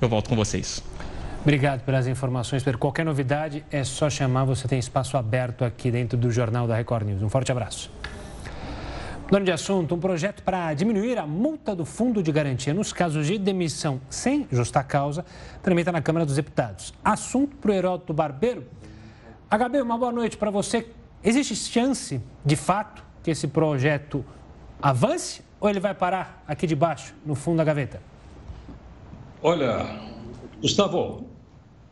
Eu 0.02 0.10
volto 0.10 0.30
com 0.30 0.36
vocês. 0.36 0.84
Obrigado 1.42 1.82
pelas 1.82 2.08
informações. 2.08 2.64
Por 2.64 2.76
qualquer 2.76 3.06
novidade, 3.06 3.64
é 3.70 3.84
só 3.84 4.10
chamar. 4.10 4.46
Você 4.46 4.68
tem 4.68 4.80
espaço 4.80 5.16
aberto 5.16 5.64
aqui 5.64 5.92
dentro 5.92 6.18
do 6.18 6.32
Jornal 6.32 6.66
da 6.68 6.76
Record 6.76 7.06
News. 7.06 7.22
Um 7.22 7.30
forte 7.30 7.52
abraço. 7.52 7.92
Mudando 9.26 9.46
de 9.46 9.52
assunto, 9.52 9.94
um 9.94 10.00
projeto 10.00 10.42
para 10.42 10.74
diminuir 10.74 11.18
a 11.20 11.26
multa 11.26 11.76
do 11.76 11.86
Fundo 11.86 12.22
de 12.22 12.32
Garantia 12.32 12.74
nos 12.74 12.92
casos 12.92 13.28
de 13.28 13.38
demissão 13.38 14.02
sem 14.10 14.48
justa 14.52 14.84
causa 14.84 15.26
tramita 15.62 15.92
na 15.92 16.02
Câmara 16.02 16.26
dos 16.26 16.36
Deputados. 16.36 16.94
Assunto 17.04 17.56
para 17.58 17.72
o 17.72 17.74
Heródoto 17.74 18.14
Barbeiro 18.14 18.66
HB, 19.50 19.82
uma 19.82 19.98
boa 19.98 20.12
noite 20.12 20.38
para 20.38 20.50
você. 20.50 20.88
Existe 21.24 21.56
chance, 21.56 22.22
de 22.44 22.56
fato, 22.56 23.04
que 23.24 23.32
esse 23.32 23.48
projeto 23.48 24.26
avance 24.82 25.44
ou 25.60 25.70
ele 25.70 25.80
vai 25.80 25.94
parar 25.94 26.44
aqui 26.48 26.68
debaixo, 26.68 27.14
no 27.26 27.36
fundo 27.36 27.58
da 27.58 27.64
gaveta? 27.64 28.02
Olha, 29.42 30.00
Gustavo, 30.62 31.28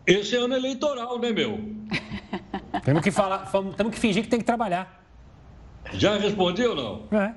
esse 0.06 0.36
é 0.36 0.40
ano 0.40 0.56
eleitoral, 0.56 1.20
né, 1.20 1.32
meu? 1.32 1.60
temos 2.84 3.02
que 3.02 3.12
falar, 3.12 3.50
temos 3.78 3.94
que 3.94 4.00
fingir 4.00 4.24
que 4.24 4.30
tem 4.30 4.40
que 4.40 4.46
trabalhar. 4.46 5.02
Já 5.94 6.18
respondi 6.18 6.66
ou 6.66 6.76
não? 6.76 7.20
É. 7.20 7.34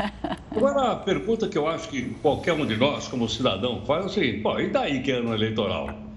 Agora, 0.56 0.92
a 0.92 0.96
pergunta 0.96 1.48
que 1.48 1.58
eu 1.58 1.66
acho 1.68 1.88
que 1.88 2.14
qualquer 2.22 2.52
um 2.54 2.64
de 2.64 2.76
nós, 2.76 3.08
como 3.08 3.28
cidadão, 3.28 3.84
faz 3.84 4.04
é 4.04 4.06
o 4.06 4.08
seguinte: 4.08 4.40
pô, 4.40 4.58
e 4.58 4.70
daí 4.70 5.02
que 5.02 5.12
é 5.12 5.16
ano 5.16 5.34
eleitoral? 5.34 6.07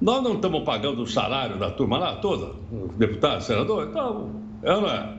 Nós 0.00 0.22
não 0.22 0.34
estamos 0.34 0.62
pagando 0.62 1.02
o 1.02 1.06
salário 1.06 1.58
da 1.58 1.70
turma 1.70 1.98
lá 1.98 2.16
toda, 2.16 2.54
deputado, 2.96 3.42
senador, 3.42 3.88
então, 3.88 4.30
é, 4.62 4.72
não 4.74 4.88
é? 4.88 5.16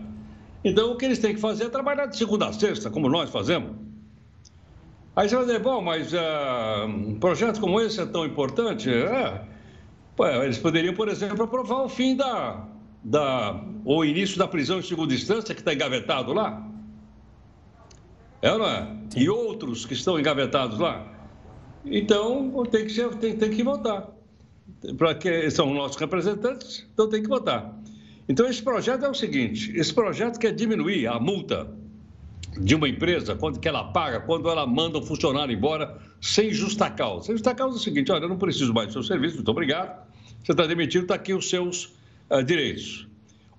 Então, 0.64 0.92
o 0.92 0.98
que 0.98 1.06
eles 1.06 1.20
têm 1.20 1.34
que 1.34 1.42
fazer 1.42 1.66
é 1.66 1.70
trabalhar 1.70 2.06
de 2.06 2.18
segunda 2.18 2.48
a 2.48 2.54
sexta, 2.54 2.90
como 2.90 3.10
nós 3.10 3.30
fazemos. 3.30 3.72
Aí 5.16 5.28
você 5.28 5.36
vai 5.36 5.46
dizer, 5.46 5.60
bom, 5.60 5.82
mas 5.82 6.14
uh, 6.14 6.86
um 6.86 7.20
projeto 7.20 7.60
como 7.60 7.82
esse 7.82 8.00
é 8.00 8.06
tão 8.06 8.26
importante? 8.26 8.90
É. 8.90 9.42
eles 10.44 10.60
poderiam, 10.60 10.94
por 10.94 11.08
exemplo, 11.08 11.44
aprovar 11.44 11.84
o 11.84 11.90
fim 11.90 12.16
da, 12.16 12.68
da. 13.04 13.60
ou 13.84 14.06
início 14.06 14.38
da 14.38 14.48
prisão 14.48 14.78
em 14.78 14.84
segunda 14.84 15.12
instância, 15.12 15.56
que 15.56 15.62
está 15.62 15.74
engavetado 15.74 16.34
lá. 16.34 16.68
É, 18.44 18.56
não 18.56 18.68
é? 18.68 18.96
E 19.16 19.28
outros 19.28 19.88
que 19.88 19.94
estão 19.94 20.20
engavetados 20.20 20.78
lá. 20.78 21.04
Então, 21.84 22.52
tem 22.70 22.86
que, 22.86 22.92
ser, 22.92 23.10
tem, 23.16 23.36
tem 23.36 23.50
que 23.50 23.64
votar 23.64 24.17
para 24.98 25.16
que 25.16 25.50
são 25.50 25.74
nossos 25.74 25.98
representantes, 25.98 26.86
então 26.94 27.10
tem 27.10 27.22
que 27.22 27.30
votar. 27.30 27.78
Então 28.30 28.48
esse 28.48 28.62
projeto 28.62 29.06
é 29.06 29.10
o 29.10 29.14
seguinte: 29.14 29.72
esse 29.76 29.94
projeto 29.94 30.40
quer 30.40 30.54
diminuir 30.54 31.08
a 31.08 31.20
multa 31.20 31.68
de 32.60 32.76
uma 32.76 32.90
empresa 32.90 33.36
quando 33.36 33.60
que 33.60 33.68
ela 33.68 33.86
paga 33.92 34.20
quando 34.20 34.50
ela 34.50 34.66
manda 34.66 34.98
um 34.98 35.02
funcionário 35.02 35.54
embora 35.54 35.98
sem 36.22 36.52
justa 36.52 36.90
causa. 36.90 37.26
Sem 37.26 37.36
justa 37.36 37.54
causa 37.56 37.78
é 37.78 37.80
o 37.80 37.82
seguinte: 37.82 38.12
olha, 38.12 38.24
eu 38.24 38.30
não 38.30 38.38
preciso 38.38 38.74
mais 38.74 38.88
do 38.88 38.94
seu 38.94 39.04
serviço, 39.04 39.36
muito 39.36 39.52
obrigado. 39.52 40.06
Você 40.44 40.52
está 40.52 40.66
demitido, 40.66 41.04
está 41.04 41.16
aqui 41.16 41.34
os 41.34 41.50
seus 41.50 41.96
uh, 42.30 42.44
direitos. 42.44 43.08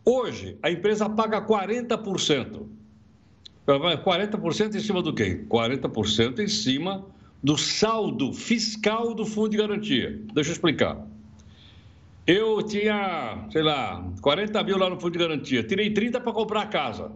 Hoje 0.04 0.56
a 0.62 0.70
empresa 0.70 1.08
paga 1.08 1.40
40%. 1.40 2.66
40% 3.66 4.74
em 4.74 4.80
cima 4.80 5.02
do 5.02 5.12
quê? 5.12 5.44
40% 5.46 6.38
em 6.38 6.48
cima 6.48 7.04
do 7.42 7.56
saldo 7.56 8.32
fiscal 8.32 9.14
do 9.14 9.24
Fundo 9.24 9.50
de 9.50 9.56
Garantia. 9.56 10.20
Deixa 10.34 10.50
eu 10.50 10.52
explicar. 10.52 11.06
Eu 12.26 12.62
tinha, 12.62 13.46
sei 13.50 13.62
lá, 13.62 14.06
40 14.20 14.62
mil 14.62 14.76
lá 14.76 14.90
no 14.90 15.00
Fundo 15.00 15.12
de 15.12 15.18
Garantia. 15.18 15.62
Tirei 15.62 15.92
30 15.92 16.20
para 16.20 16.32
comprar 16.32 16.62
a 16.62 16.66
casa. 16.66 17.12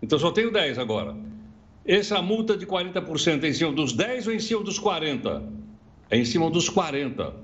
Então 0.00 0.18
só 0.18 0.30
tenho 0.30 0.52
10 0.52 0.78
agora. 0.78 1.16
Essa 1.84 2.22
multa 2.22 2.56
de 2.56 2.66
40% 2.66 3.42
é 3.42 3.48
em 3.48 3.52
cima 3.52 3.72
dos 3.72 3.92
10 3.92 4.26
ou 4.28 4.32
em 4.34 4.38
cima 4.38 4.62
dos 4.62 4.78
40? 4.78 5.42
É 6.10 6.18
em 6.18 6.24
cima 6.24 6.48
dos 6.50 6.68
40. 6.68 7.34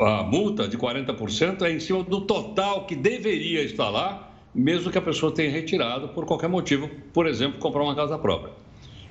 A 0.00 0.22
multa 0.22 0.68
de 0.68 0.78
40% 0.78 1.62
é 1.62 1.72
em 1.72 1.80
cima 1.80 2.02
do 2.04 2.22
total 2.22 2.86
que 2.86 2.94
deveria 2.94 3.62
estar 3.62 3.90
lá 3.90 4.25
mesmo 4.56 4.90
que 4.90 4.96
a 4.96 5.02
pessoa 5.02 5.30
tenha 5.30 5.50
retirado 5.50 6.08
por 6.08 6.24
qualquer 6.24 6.48
motivo, 6.48 6.88
por 7.12 7.26
exemplo, 7.26 7.58
comprar 7.58 7.82
uma 7.82 7.94
casa 7.94 8.18
própria. 8.18 8.54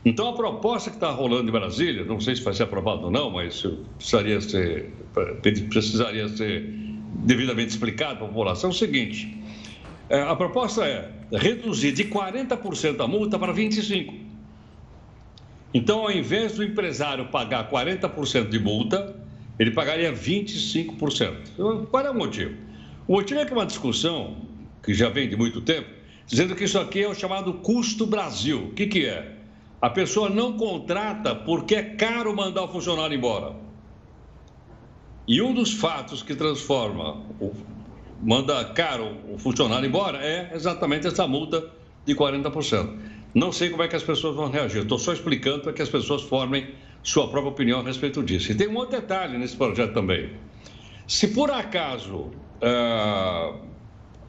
Então, 0.03 0.27
a 0.27 0.33
proposta 0.33 0.89
que 0.89 0.95
está 0.95 1.11
rolando 1.11 1.49
em 1.49 1.51
Brasília, 1.51 2.03
não 2.03 2.19
sei 2.19 2.35
se 2.35 2.41
vai 2.41 2.53
ser 2.53 2.63
aprovada 2.63 3.03
ou 3.03 3.11
não, 3.11 3.29
mas 3.29 3.63
precisaria 3.95 4.41
ser, 4.41 4.91
precisaria 5.69 6.27
ser 6.29 6.63
devidamente 7.19 7.69
explicado 7.69 8.17
para 8.17 8.25
a 8.25 8.29
população, 8.29 8.71
é 8.71 8.73
o 8.73 8.75
seguinte: 8.75 9.37
é, 10.09 10.21
a 10.21 10.35
proposta 10.35 10.83
é 10.83 11.11
reduzir 11.31 11.91
de 11.91 12.05
40% 12.05 12.99
a 12.99 13.07
multa 13.07 13.37
para 13.37 13.53
25%. 13.53 14.25
Então, 15.75 15.99
ao 15.99 16.11
invés 16.11 16.55
do 16.55 16.63
empresário 16.63 17.25
pagar 17.27 17.69
40% 17.69 18.49
de 18.49 18.59
multa, 18.59 19.15
ele 19.59 19.71
pagaria 19.71 20.11
25%. 20.11 21.35
Então, 21.53 21.85
qual 21.85 22.03
é 22.03 22.09
o 22.09 22.15
motivo? 22.15 22.55
O 23.07 23.13
motivo 23.13 23.41
é 23.41 23.45
que 23.45 23.53
uma 23.53 23.65
discussão 23.65 24.54
que 24.85 24.93
já 24.93 25.09
vem 25.09 25.27
de 25.27 25.35
muito 25.35 25.59
tempo, 25.61 25.89
dizendo 26.27 26.55
que 26.55 26.63
isso 26.63 26.77
aqui 26.77 27.01
é 27.01 27.07
o 27.07 27.15
chamado 27.15 27.53
custo 27.55 28.05
Brasil. 28.05 28.67
O 28.67 28.73
que, 28.73 28.85
que 28.85 29.05
é? 29.05 29.35
A 29.81 29.89
pessoa 29.89 30.29
não 30.29 30.53
contrata 30.53 31.33
porque 31.33 31.75
é 31.75 31.83
caro 31.83 32.35
mandar 32.35 32.63
o 32.63 32.67
funcionário 32.67 33.15
embora. 33.17 33.55
E 35.27 35.41
um 35.41 35.53
dos 35.53 35.73
fatos 35.73 36.21
que 36.21 36.35
transforma, 36.35 37.23
o, 37.39 37.51
manda 38.21 38.63
caro 38.65 39.17
o 39.33 39.39
funcionário 39.39 39.87
embora 39.87 40.19
é 40.19 40.51
exatamente 40.53 41.07
essa 41.07 41.27
multa 41.27 41.67
de 42.05 42.15
40%. 42.15 42.97
Não 43.33 43.51
sei 43.51 43.69
como 43.69 43.83
é 43.83 43.87
que 43.87 43.95
as 43.95 44.03
pessoas 44.03 44.35
vão 44.35 44.49
reagir, 44.49 44.83
estou 44.83 44.99
só 44.99 45.11
explicando 45.11 45.61
para 45.61 45.73
que 45.73 45.81
as 45.81 45.89
pessoas 45.89 46.21
formem 46.21 46.69
sua 47.03 47.27
própria 47.27 47.51
opinião 47.51 47.79
a 47.79 47.83
respeito 47.83 48.23
disso. 48.23 48.51
E 48.51 48.55
tem 48.55 48.67
um 48.67 48.75
outro 48.75 48.99
detalhe 48.99 49.37
nesse 49.37 49.57
projeto 49.57 49.93
também. 49.93 50.29
Se 51.07 51.27
por 51.29 51.51
acaso 51.51 52.31
uh, 52.61 53.74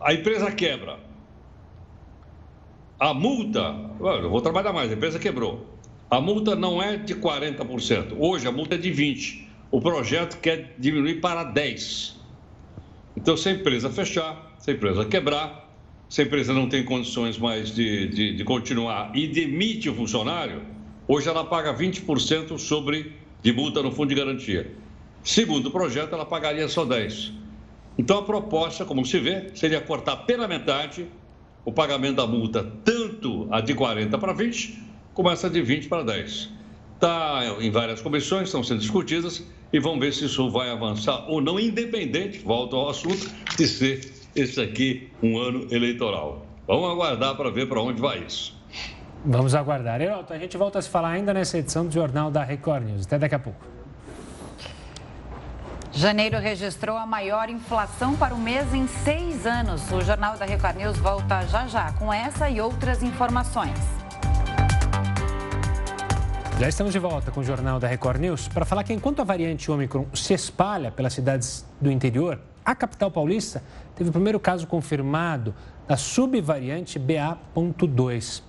a 0.01 0.13
empresa 0.13 0.51
quebra. 0.51 0.99
A 2.99 3.13
multa, 3.13 3.75
eu 4.01 4.31
vou 4.31 4.41
trabalhar 4.41 4.73
mais, 4.73 4.91
a 4.91 4.95
empresa 4.95 5.19
quebrou. 5.19 5.67
A 6.11 6.21
multa 6.21 6.55
não 6.55 6.83
é 6.83 6.97
de 6.97 7.15
40%. 7.15 8.17
Hoje 8.19 8.47
a 8.47 8.53
multa 8.53 8.77
é 8.77 8.79
de 8.79 8.91
20%. 8.91 9.47
O 9.71 9.81
projeto 9.81 10.39
quer 10.41 10.75
diminuir 10.79 11.21
para 11.21 11.45
10%. 11.53 12.15
Então, 13.17 13.37
se 13.37 13.49
a 13.49 13.53
empresa 13.53 13.91
fechar, 13.91 14.55
se 14.59 14.71
a 14.71 14.75
empresa 14.75 15.05
quebrar, 15.05 15.69
se 16.09 16.23
a 16.23 16.25
empresa 16.25 16.53
não 16.53 16.69
tem 16.69 16.85
condições 16.85 17.37
mais 17.39 17.75
de, 17.75 18.09
de, 18.09 18.37
de 18.37 18.45
continuar 18.45 19.11
e 19.17 19.27
demite 19.27 19.89
o 19.89 19.95
funcionário, 19.95 20.63
hoje 21.09 21.29
ela 21.29 21.45
paga 21.45 21.75
20% 21.75 22.59
sobre 22.59 23.13
de 23.43 23.53
multa 23.53 23.83
no 23.83 23.91
fundo 23.91 24.11
de 24.11 24.15
garantia. 24.15 24.71
Segundo 25.25 25.67
o 25.67 25.71
projeto, 25.71 26.15
ela 26.15 26.25
pagaria 26.25 26.69
só 26.69 26.87
10%. 26.87 27.46
Então, 27.99 28.19
a 28.19 28.23
proposta, 28.23 28.85
como 28.85 29.05
se 29.05 29.19
vê, 29.19 29.51
seria 29.55 29.81
cortar 29.81 30.17
pela 30.19 30.47
metade 30.47 31.07
o 31.65 31.73
pagamento 31.73 32.17
da 32.17 32.27
multa, 32.27 32.65
tanto 32.85 33.49
a 33.51 33.61
de 33.61 33.75
40 33.75 34.17
para 34.19 34.33
20, 34.33 34.79
como 35.15 35.31
essa 35.31 35.51
de 35.51 35.61
20 35.61 35.89
para 35.89 36.05
10. 36.05 36.51
Está 36.95 37.43
em 37.61 37.71
várias 37.71 38.01
comissões, 38.01 38.45
estão 38.45 38.63
sendo 38.63 38.81
discutidas 38.81 39.45
e 39.73 39.81
vamos 39.81 39.99
ver 39.99 40.13
se 40.13 40.27
isso 40.27 40.49
vai 40.51 40.71
avançar 40.71 41.29
ou 41.29 41.41
não, 41.41 41.59
independente, 41.59 42.39
volto 42.39 42.77
ao 42.77 42.89
assunto, 42.91 43.29
de 43.57 43.67
ser 43.67 44.13
esse 44.35 44.61
aqui 44.61 45.11
um 45.23 45.39
ano 45.39 45.67
eleitoral. 45.71 46.47
Vamos 46.67 46.91
aguardar 46.91 47.37
para 47.37 47.51
ver 47.51 47.69
para 47.69 47.81
onde 47.81 48.01
vai 48.01 48.23
isso. 48.25 48.55
Vamos 49.25 49.55
aguardar. 49.55 50.01
Heraldo, 50.01 50.33
a 50.33 50.39
gente 50.39 50.57
volta 50.57 50.79
a 50.79 50.83
se 50.83 50.89
falar 50.89 51.11
ainda 51.11 51.35
nessa 51.35 51.59
edição 51.59 51.87
do 51.87 51.93
Jornal 51.93 52.31
da 52.31 52.45
Record 52.45 52.85
News. 52.85 53.07
Até 53.07 53.19
daqui 53.19 53.35
a 53.35 53.39
pouco. 53.39 53.76
Janeiro 55.97 56.39
registrou 56.39 56.95
a 56.95 57.07
maior 57.07 57.49
inflação 57.49 58.15
para 58.15 58.35
o 58.35 58.39
mês 58.39 58.75
em 58.75 58.87
seis 58.87 59.47
anos. 59.47 59.91
O 59.91 60.03
Jornal 60.03 60.37
da 60.37 60.45
Record 60.45 60.77
News 60.77 60.99
volta 60.99 61.47
já 61.47 61.67
já 61.67 61.91
com 61.93 62.13
essa 62.13 62.51
e 62.51 62.61
outras 62.61 63.03
informações. 63.03 63.79
Já 66.61 66.69
estamos 66.69 66.93
de 66.93 66.99
volta 66.99 67.31
com 67.31 67.41
o 67.41 67.43
Jornal 67.43 67.81
da 67.81 67.89
Record 67.89 68.21
News 68.21 68.47
para 68.47 68.67
falar 68.67 68.85
que 68.85 68.93
enquanto 68.93 69.21
a 69.21 69.25
variante 69.25 69.71
Omicron 69.71 70.05
se 70.13 70.35
espalha 70.35 70.91
pelas 70.91 71.15
cidades 71.15 71.65
do 71.81 71.91
interior, 71.91 72.39
a 72.63 72.75
capital 72.75 73.11
paulista 73.11 73.63
teve 73.95 74.11
o 74.11 74.13
primeiro 74.13 74.39
caso 74.39 74.67
confirmado 74.67 75.55
da 75.89 75.97
subvariante 75.97 76.99
BA.2. 76.99 78.43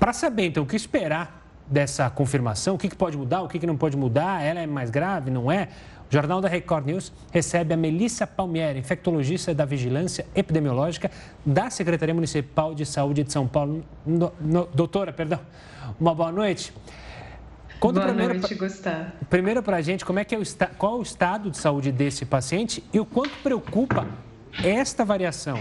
Para 0.00 0.14
saber, 0.14 0.46
então, 0.46 0.62
o 0.62 0.66
que 0.66 0.76
esperar 0.76 1.42
dessa 1.66 2.08
confirmação, 2.10 2.74
o 2.74 2.78
que 2.78 2.94
pode 2.94 3.16
mudar, 3.16 3.42
o 3.42 3.48
que 3.48 3.66
não 3.66 3.76
pode 3.76 3.96
mudar, 3.96 4.42
ela 4.42 4.60
é 4.60 4.66
mais 4.66 4.90
grave, 4.90 5.30
não 5.30 5.50
é? 5.50 5.68
O 6.12 6.14
Jornal 6.14 6.42
da 6.42 6.48
Record 6.48 6.84
News 6.84 7.10
recebe 7.32 7.72
a 7.72 7.76
Melissa 7.76 8.26
Palmieri, 8.26 8.78
infectologista 8.78 9.54
da 9.54 9.64
Vigilância 9.64 10.26
Epidemiológica 10.34 11.10
da 11.42 11.70
Secretaria 11.70 12.14
Municipal 12.14 12.74
de 12.74 12.84
Saúde 12.84 13.24
de 13.24 13.32
São 13.32 13.48
Paulo. 13.48 13.82
No, 14.04 14.30
no, 14.38 14.66
doutora, 14.66 15.10
perdão, 15.10 15.40
uma 15.98 16.14
boa 16.14 16.30
noite. 16.30 16.70
Conta 17.80 18.00
boa 18.00 18.08
primeiro 18.08 18.34
noite, 18.34 18.54
pra, 18.54 18.66
Gustavo. 18.68 19.12
Primeiro 19.30 19.62
para 19.62 19.78
a 19.78 19.80
gente, 19.80 20.04
como 20.04 20.18
é 20.18 20.24
que 20.26 20.34
é 20.34 20.38
o, 20.38 20.42
qual 20.76 20.96
é 20.96 20.98
o 20.98 21.02
estado 21.02 21.50
de 21.50 21.56
saúde 21.56 21.90
desse 21.90 22.26
paciente 22.26 22.84
e 22.92 23.00
o 23.00 23.06
quanto 23.06 23.34
preocupa 23.42 24.06
esta 24.62 25.06
variação? 25.06 25.58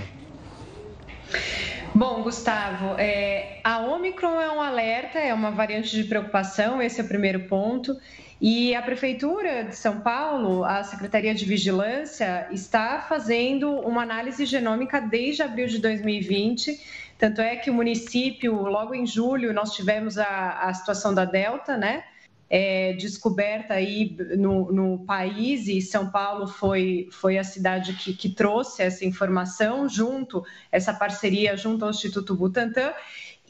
Bom, 1.96 2.24
Gustavo, 2.24 2.96
é, 2.98 3.62
a 3.64 3.80
Omicron 3.80 4.40
é 4.42 4.52
um 4.52 4.60
alerta, 4.62 5.18
é 5.18 5.34
uma 5.34 5.52
variante 5.52 5.96
de 5.96 6.04
preocupação, 6.04 6.82
esse 6.82 7.00
é 7.00 7.04
o 7.06 7.08
primeiro 7.08 7.42
ponto. 7.48 7.96
E 8.42 8.74
a 8.74 8.82
Prefeitura 8.82 9.66
de 9.66 9.76
São 9.76 10.02
Paulo, 10.02 10.66
a 10.66 10.84
Secretaria 10.84 11.36
de 11.36 11.46
Vigilância, 11.46 12.48
está 12.52 13.00
fazendo 13.00 13.70
uma 13.72 14.02
análise 14.02 14.46
genômica 14.46 15.00
desde 15.00 15.44
abril 15.44 15.68
de 15.68 15.78
2020 15.78 17.02
tanto 17.22 17.40
é 17.40 17.56
que 17.56 17.70
o 17.70 17.74
município, 17.76 18.64
logo 18.64 18.96
em 18.96 19.06
julho, 19.06 19.54
nós 19.54 19.76
tivemos 19.76 20.18
a, 20.18 20.62
a 20.62 20.74
situação 20.74 21.14
da 21.14 21.24
Delta, 21.24 21.78
né? 21.78 22.04
É, 22.50 22.94
descoberta 22.94 23.76
aí 23.76 24.18
no, 24.36 24.72
no, 24.72 25.06
país 25.06 25.68
e 25.68 25.80
São 25.82 26.10
Paulo 26.10 26.48
foi, 26.48 27.08
foi 27.12 27.38
a 27.38 27.44
cidade 27.44 27.94
que, 27.94 28.14
que 28.14 28.28
trouxe 28.28 28.82
essa 28.82 29.06
informação 29.06 29.88
junto, 29.88 30.44
essa 30.72 30.92
parceria 30.92 31.56
junto 31.56 31.86
ao 31.86 31.92
Instituto 31.92 32.36
Butantan. 32.36 32.92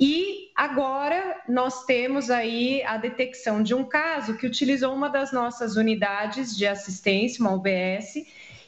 E 0.03 0.49
agora 0.55 1.43
nós 1.47 1.85
temos 1.85 2.31
aí 2.31 2.81
a 2.85 2.97
detecção 2.97 3.61
de 3.61 3.75
um 3.75 3.83
caso 3.83 4.35
que 4.35 4.47
utilizou 4.47 4.95
uma 4.95 5.07
das 5.07 5.31
nossas 5.31 5.75
unidades 5.75 6.57
de 6.57 6.65
assistência, 6.65 7.39
uma 7.39 7.53
UBS, 7.53 8.15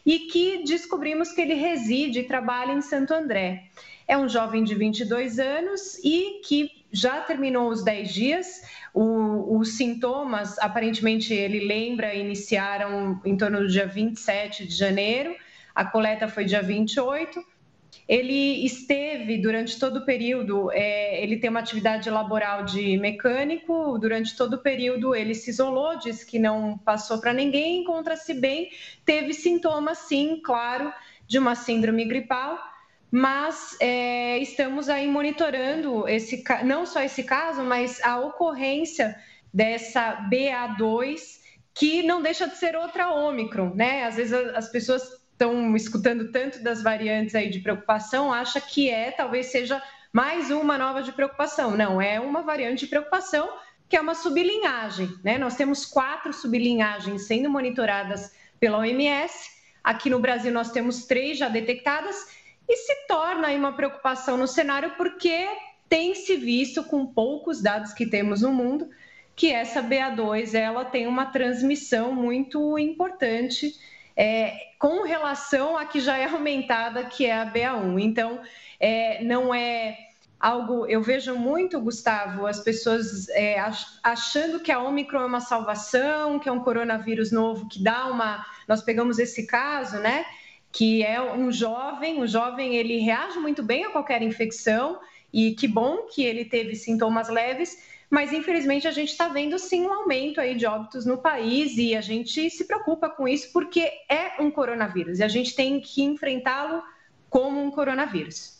e 0.05 0.19
que 0.31 0.63
descobrimos 0.63 1.31
que 1.31 1.41
ele 1.41 1.55
reside 1.55 2.19
e 2.19 2.27
trabalha 2.27 2.71
em 2.71 2.83
Santo 2.83 3.15
André. 3.15 3.63
É 4.07 4.15
um 4.15 4.29
jovem 4.29 4.63
de 4.63 4.75
22 4.75 5.39
anos 5.39 5.97
e 6.03 6.39
que 6.45 6.69
já 6.91 7.21
terminou 7.21 7.69
os 7.69 7.83
10 7.83 8.13
dias. 8.13 8.61
O, 8.93 9.57
os 9.57 9.75
sintomas, 9.75 10.59
aparentemente, 10.59 11.33
ele 11.33 11.65
lembra, 11.65 12.13
iniciaram 12.13 13.19
em 13.25 13.35
torno 13.35 13.61
do 13.61 13.67
dia 13.67 13.87
27 13.87 14.67
de 14.67 14.75
janeiro. 14.75 15.35
A 15.73 15.83
coleta 15.83 16.27
foi 16.27 16.45
dia 16.45 16.61
28. 16.61 17.43
Ele 18.07 18.65
esteve 18.65 19.37
durante 19.37 19.79
todo 19.79 19.97
o 19.97 20.05
período, 20.05 20.69
é, 20.71 21.23
ele 21.23 21.37
tem 21.37 21.49
uma 21.49 21.61
atividade 21.61 22.09
laboral 22.09 22.65
de 22.65 22.97
mecânico, 22.97 23.97
durante 23.97 24.35
todo 24.35 24.55
o 24.55 24.61
período 24.61 25.15
ele 25.15 25.33
se 25.33 25.51
isolou, 25.51 25.97
disse 25.97 26.25
que 26.25 26.37
não 26.37 26.77
passou 26.77 27.19
para 27.19 27.33
ninguém, 27.33 27.81
encontra-se 27.81 28.33
bem, 28.33 28.69
teve 29.05 29.33
sintomas, 29.33 29.99
sim, 29.99 30.41
claro, 30.43 30.91
de 31.25 31.39
uma 31.39 31.55
síndrome 31.55 32.05
gripal. 32.05 32.59
Mas 33.09 33.77
é, 33.79 34.39
estamos 34.39 34.89
aí 34.89 35.07
monitorando 35.07 36.07
esse, 36.07 36.43
não 36.65 36.83
só 36.83 37.01
esse 37.03 37.23
caso, 37.23 37.61
mas 37.61 38.03
a 38.03 38.19
ocorrência 38.19 39.15
dessa 39.53 40.27
BA2, 40.31 41.21
que 41.75 42.01
não 42.01 42.23
deixa 42.23 42.47
de 42.47 42.57
ser 42.57 42.75
outra 42.75 43.11
Ômicron, 43.11 43.71
né? 43.75 44.03
Às 44.05 44.15
vezes 44.15 44.33
as 44.33 44.67
pessoas 44.71 45.22
estão 45.33 45.75
escutando 45.75 46.31
tanto 46.31 46.63
das 46.63 46.81
variantes 46.81 47.35
aí 47.35 47.49
de 47.49 47.59
preocupação, 47.59 48.31
acha 48.31 48.61
que 48.61 48.89
é, 48.89 49.11
talvez 49.11 49.47
seja 49.47 49.81
mais 50.11 50.49
uma 50.51 50.77
nova 50.77 51.03
de 51.03 51.11
preocupação. 51.11 51.75
Não, 51.75 52.01
é 52.01 52.19
uma 52.19 52.41
variante 52.41 52.81
de 52.81 52.87
preocupação 52.87 53.49
que 53.89 53.97
é 53.97 54.01
uma 54.01 54.15
sublinhagem, 54.15 55.09
né? 55.23 55.37
Nós 55.37 55.55
temos 55.55 55.85
quatro 55.85 56.31
sublinhagens 56.33 57.27
sendo 57.27 57.49
monitoradas 57.49 58.33
pela 58.59 58.79
OMS. 58.79 59.51
Aqui 59.83 60.09
no 60.09 60.19
Brasil 60.19 60.51
nós 60.51 60.71
temos 60.71 61.05
três 61.05 61.37
já 61.37 61.49
detectadas 61.49 62.15
e 62.67 62.77
se 62.77 63.07
torna 63.07 63.47
aí 63.49 63.57
uma 63.57 63.73
preocupação 63.73 64.37
no 64.37 64.47
cenário 64.47 64.93
porque 64.97 65.47
tem 65.89 66.15
se 66.15 66.35
visto 66.37 66.83
com 66.83 67.05
poucos 67.05 67.61
dados 67.61 67.93
que 67.93 68.05
temos 68.05 68.41
no 68.41 68.51
mundo 68.51 68.89
que 69.35 69.51
essa 69.51 69.81
BA2 69.81 70.53
ela 70.53 70.85
tem 70.85 71.07
uma 71.07 71.25
transmissão 71.25 72.13
muito 72.13 72.77
importante 72.77 73.73
é, 74.15 74.53
com 74.79 75.03
relação 75.03 75.77
a 75.77 75.85
que 75.85 75.99
já 75.99 76.17
é 76.17 76.25
aumentada, 76.25 77.03
que 77.03 77.25
é 77.25 77.33
a 77.33 77.51
BA1. 77.51 78.01
Então, 78.01 78.39
é, 78.79 79.23
não 79.23 79.53
é 79.53 79.97
algo. 80.39 80.85
Eu 80.85 81.01
vejo 81.01 81.35
muito, 81.35 81.79
Gustavo, 81.79 82.45
as 82.45 82.59
pessoas 82.59 83.29
é, 83.29 83.57
achando 84.03 84.59
que 84.59 84.71
a 84.71 84.79
Omicron 84.79 85.21
é 85.21 85.25
uma 85.25 85.39
salvação, 85.39 86.39
que 86.39 86.49
é 86.49 86.51
um 86.51 86.59
coronavírus 86.59 87.31
novo 87.31 87.67
que 87.67 87.81
dá 87.81 88.07
uma. 88.07 88.45
Nós 88.67 88.81
pegamos 88.81 89.19
esse 89.19 89.45
caso, 89.47 89.97
né? 89.99 90.25
que 90.73 91.03
é 91.03 91.21
um 91.21 91.51
jovem, 91.51 92.19
o 92.19 92.27
jovem 92.27 92.75
ele 92.75 92.97
reage 92.97 93.37
muito 93.37 93.61
bem 93.61 93.85
a 93.85 93.91
qualquer 93.91 94.23
infecção 94.23 94.99
e 95.31 95.51
que 95.51 95.67
bom 95.67 96.07
que 96.11 96.23
ele 96.23 96.45
teve 96.45 96.75
sintomas 96.75 97.29
leves, 97.29 97.77
mas 98.13 98.31
infelizmente 98.31 98.87
a 98.87 98.91
gente 98.91 99.09
está 99.09 99.27
vendo 99.27 99.57
sim 99.57 99.87
um 99.87 99.91
aumento 99.91 100.39
aí 100.39 100.53
de 100.53 100.67
óbitos 100.67 101.03
no 101.03 101.17
país 101.17 101.75
e 101.79 101.95
a 101.95 102.01
gente 102.01 102.47
se 102.51 102.65
preocupa 102.65 103.09
com 103.09 103.27
isso 103.27 103.51
porque 103.51 103.91
é 104.07 104.39
um 104.39 104.51
coronavírus 104.51 105.17
e 105.17 105.23
a 105.23 105.27
gente 105.27 105.55
tem 105.55 105.81
que 105.81 106.03
enfrentá-lo 106.03 106.83
como 107.27 107.59
um 107.59 107.71
coronavírus. 107.71 108.52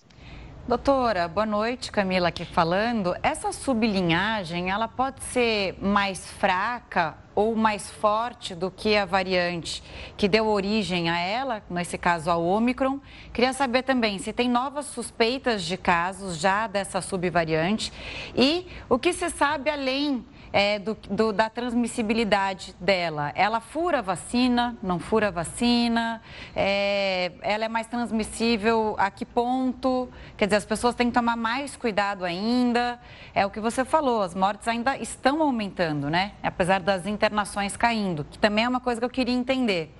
Doutora, 0.66 1.28
boa 1.28 1.46
noite, 1.46 1.92
Camila 1.92 2.30
aqui 2.30 2.46
falando. 2.46 3.14
Essa 3.22 3.52
sublinhagem, 3.52 4.72
ela 4.72 4.88
pode 4.88 5.22
ser 5.22 5.78
mais 5.82 6.26
fraca 6.26 7.18
ou 7.36 7.54
mais 7.54 7.92
forte 7.92 8.56
do 8.56 8.72
que 8.72 8.96
a 8.96 9.04
variante 9.04 9.84
que 10.16 10.26
deu 10.26 10.48
origem 10.48 11.10
a 11.10 11.20
ela, 11.20 11.62
nesse 11.70 11.98
caso 11.98 12.32
a 12.32 12.38
Omicron. 12.38 13.02
Queria 13.34 13.52
saber 13.52 13.84
também 13.84 14.18
se 14.20 14.32
tem 14.32 14.48
novas 14.48 14.86
suspeitas 14.86 15.64
de 15.64 15.76
casos 15.76 16.38
já 16.38 16.66
dessa 16.66 17.02
subvariante 17.02 17.92
e 18.34 18.66
o 18.88 18.98
que 18.98 19.12
se 19.12 19.30
sabe 19.32 19.70
além 19.70 20.26
é, 20.54 20.78
do, 20.78 20.96
do, 21.10 21.34
da 21.34 21.50
transmissibilidade 21.50 22.76
dela. 22.80 23.32
Ela 23.34 23.60
fura 23.60 23.98
a 23.98 24.02
vacina, 24.02 24.78
não 24.84 25.00
fura 25.00 25.30
a 25.30 25.32
vacina? 25.32 26.22
É, 26.56 27.32
ela 27.42 27.66
é 27.66 27.68
mais 27.68 27.88
transmissível 27.88 28.96
a 29.00 29.10
que 29.10 29.26
ponto? 29.26 30.08
Quer 30.38 30.46
dizer, 30.46 30.58
as 30.58 30.66
pessoas 30.66 30.94
têm 30.94 31.08
que 31.08 31.14
tomar 31.14 31.36
mais 31.36 31.76
cuidado 31.76 32.24
ainda. 32.24 33.00
É 33.34 33.44
o 33.48 33.50
que 33.50 33.60
você 33.60 33.84
falou, 33.84 34.22
as 34.22 34.36
mortes 34.36 34.68
ainda 34.68 34.96
estão 34.96 35.42
aumentando, 35.42 36.08
né? 36.08 36.34
Apesar 36.44 36.80
das 36.80 37.08
internações 37.08 37.76
caindo, 37.76 38.24
que 38.24 38.38
também 38.38 38.66
é 38.66 38.70
uma 38.70 38.80
coisa 38.80 39.02
que 39.02 39.06
eu 39.06 39.10
queria 39.10 39.34
entender. 39.34 39.92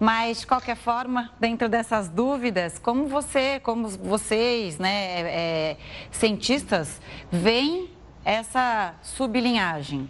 Mas, 0.00 0.40
de 0.40 0.46
qualquer 0.46 0.76
forma, 0.76 1.30
dentro 1.38 1.68
dessas 1.68 2.08
dúvidas, 2.08 2.78
como 2.78 3.06
você, 3.06 3.60
como 3.60 3.88
vocês, 3.88 4.78
né, 4.78 5.20
é, 5.20 5.76
cientistas, 6.10 6.98
veem 7.30 7.97
essa 8.24 8.94
sublinhagem? 9.02 10.08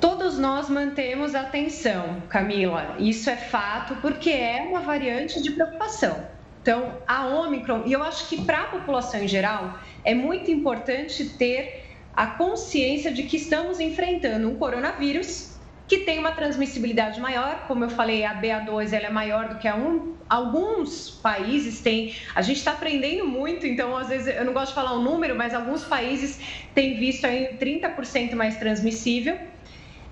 Todos 0.00 0.38
nós 0.38 0.68
mantemos 0.68 1.34
atenção, 1.34 2.22
Camila. 2.28 2.96
Isso 2.98 3.28
é 3.30 3.36
fato, 3.36 3.96
porque 3.96 4.30
é 4.30 4.62
uma 4.68 4.80
variante 4.80 5.42
de 5.42 5.50
preocupação. 5.52 6.24
Então, 6.62 6.98
a 7.06 7.26
Omicron, 7.26 7.84
e 7.86 7.92
eu 7.92 8.02
acho 8.02 8.28
que 8.28 8.42
para 8.42 8.62
a 8.62 8.66
população 8.66 9.22
em 9.22 9.28
geral, 9.28 9.78
é 10.04 10.14
muito 10.14 10.50
importante 10.50 11.30
ter 11.30 11.86
a 12.14 12.26
consciência 12.26 13.10
de 13.10 13.22
que 13.22 13.36
estamos 13.36 13.80
enfrentando 13.80 14.48
um 14.48 14.56
coronavírus 14.56 15.58
que 15.88 15.98
tem 15.98 16.18
uma 16.18 16.32
transmissibilidade 16.32 17.20
maior, 17.20 17.64
como 17.66 17.84
eu 17.84 17.90
falei, 17.90 18.24
a 18.24 18.34
BA2 18.40 18.92
ela 18.92 19.06
é 19.06 19.10
maior 19.10 19.48
do 19.48 19.56
que 19.56 19.66
a 19.66 19.74
1. 19.74 20.14
Alguns 20.30 21.10
países 21.10 21.80
têm, 21.80 22.14
a 22.36 22.40
gente 22.40 22.58
está 22.58 22.70
aprendendo 22.70 23.26
muito, 23.26 23.66
então 23.66 23.96
às 23.96 24.08
vezes 24.08 24.28
eu 24.28 24.44
não 24.44 24.52
gosto 24.52 24.68
de 24.68 24.74
falar 24.76 24.94
um 24.94 25.02
número, 25.02 25.34
mas 25.34 25.52
alguns 25.52 25.82
países 25.82 26.38
têm 26.72 26.96
visto 26.96 27.26
aí 27.26 27.58
30% 27.60 28.36
mais 28.36 28.56
transmissível. 28.56 29.36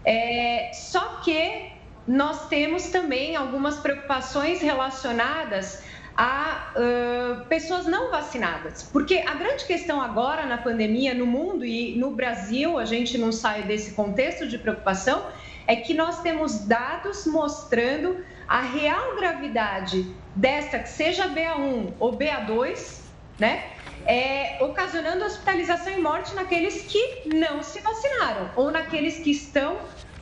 É, 0.04 0.72
só 0.74 1.20
que 1.24 1.70
nós 2.06 2.48
temos 2.48 2.88
também 2.88 3.36
algumas 3.36 3.76
preocupações 3.76 4.60
relacionadas 4.60 5.84
a 6.16 6.72
uh, 6.74 7.46
pessoas 7.46 7.86
não 7.86 8.10
vacinadas. 8.10 8.82
Porque 8.82 9.18
a 9.24 9.34
grande 9.34 9.64
questão 9.66 10.00
agora 10.00 10.46
na 10.46 10.58
pandemia, 10.58 11.14
no 11.14 11.24
mundo 11.24 11.64
e 11.64 11.96
no 11.96 12.10
Brasil, 12.10 12.76
a 12.76 12.84
gente 12.84 13.16
não 13.16 13.30
sai 13.30 13.62
desse 13.62 13.92
contexto 13.92 14.48
de 14.48 14.58
preocupação, 14.58 15.24
é 15.64 15.76
que 15.76 15.94
nós 15.94 16.20
temos 16.20 16.66
dados 16.66 17.24
mostrando 17.24 18.24
a 18.48 18.62
real 18.62 19.14
gravidade 19.14 20.16
desta, 20.34 20.78
que 20.78 20.88
seja 20.88 21.28
BA1 21.28 21.94
ou 21.98 22.18
BA2, 22.18 23.10
né? 23.38 23.62
É, 24.06 24.56
ocasionando 24.64 25.24
hospitalização 25.24 25.92
e 25.92 26.00
morte 26.00 26.34
naqueles 26.34 26.90
que 26.90 27.28
não 27.28 27.62
se 27.62 27.78
vacinaram 27.80 28.50
ou 28.56 28.70
naqueles 28.70 29.18
que 29.18 29.30
estão 29.30 29.76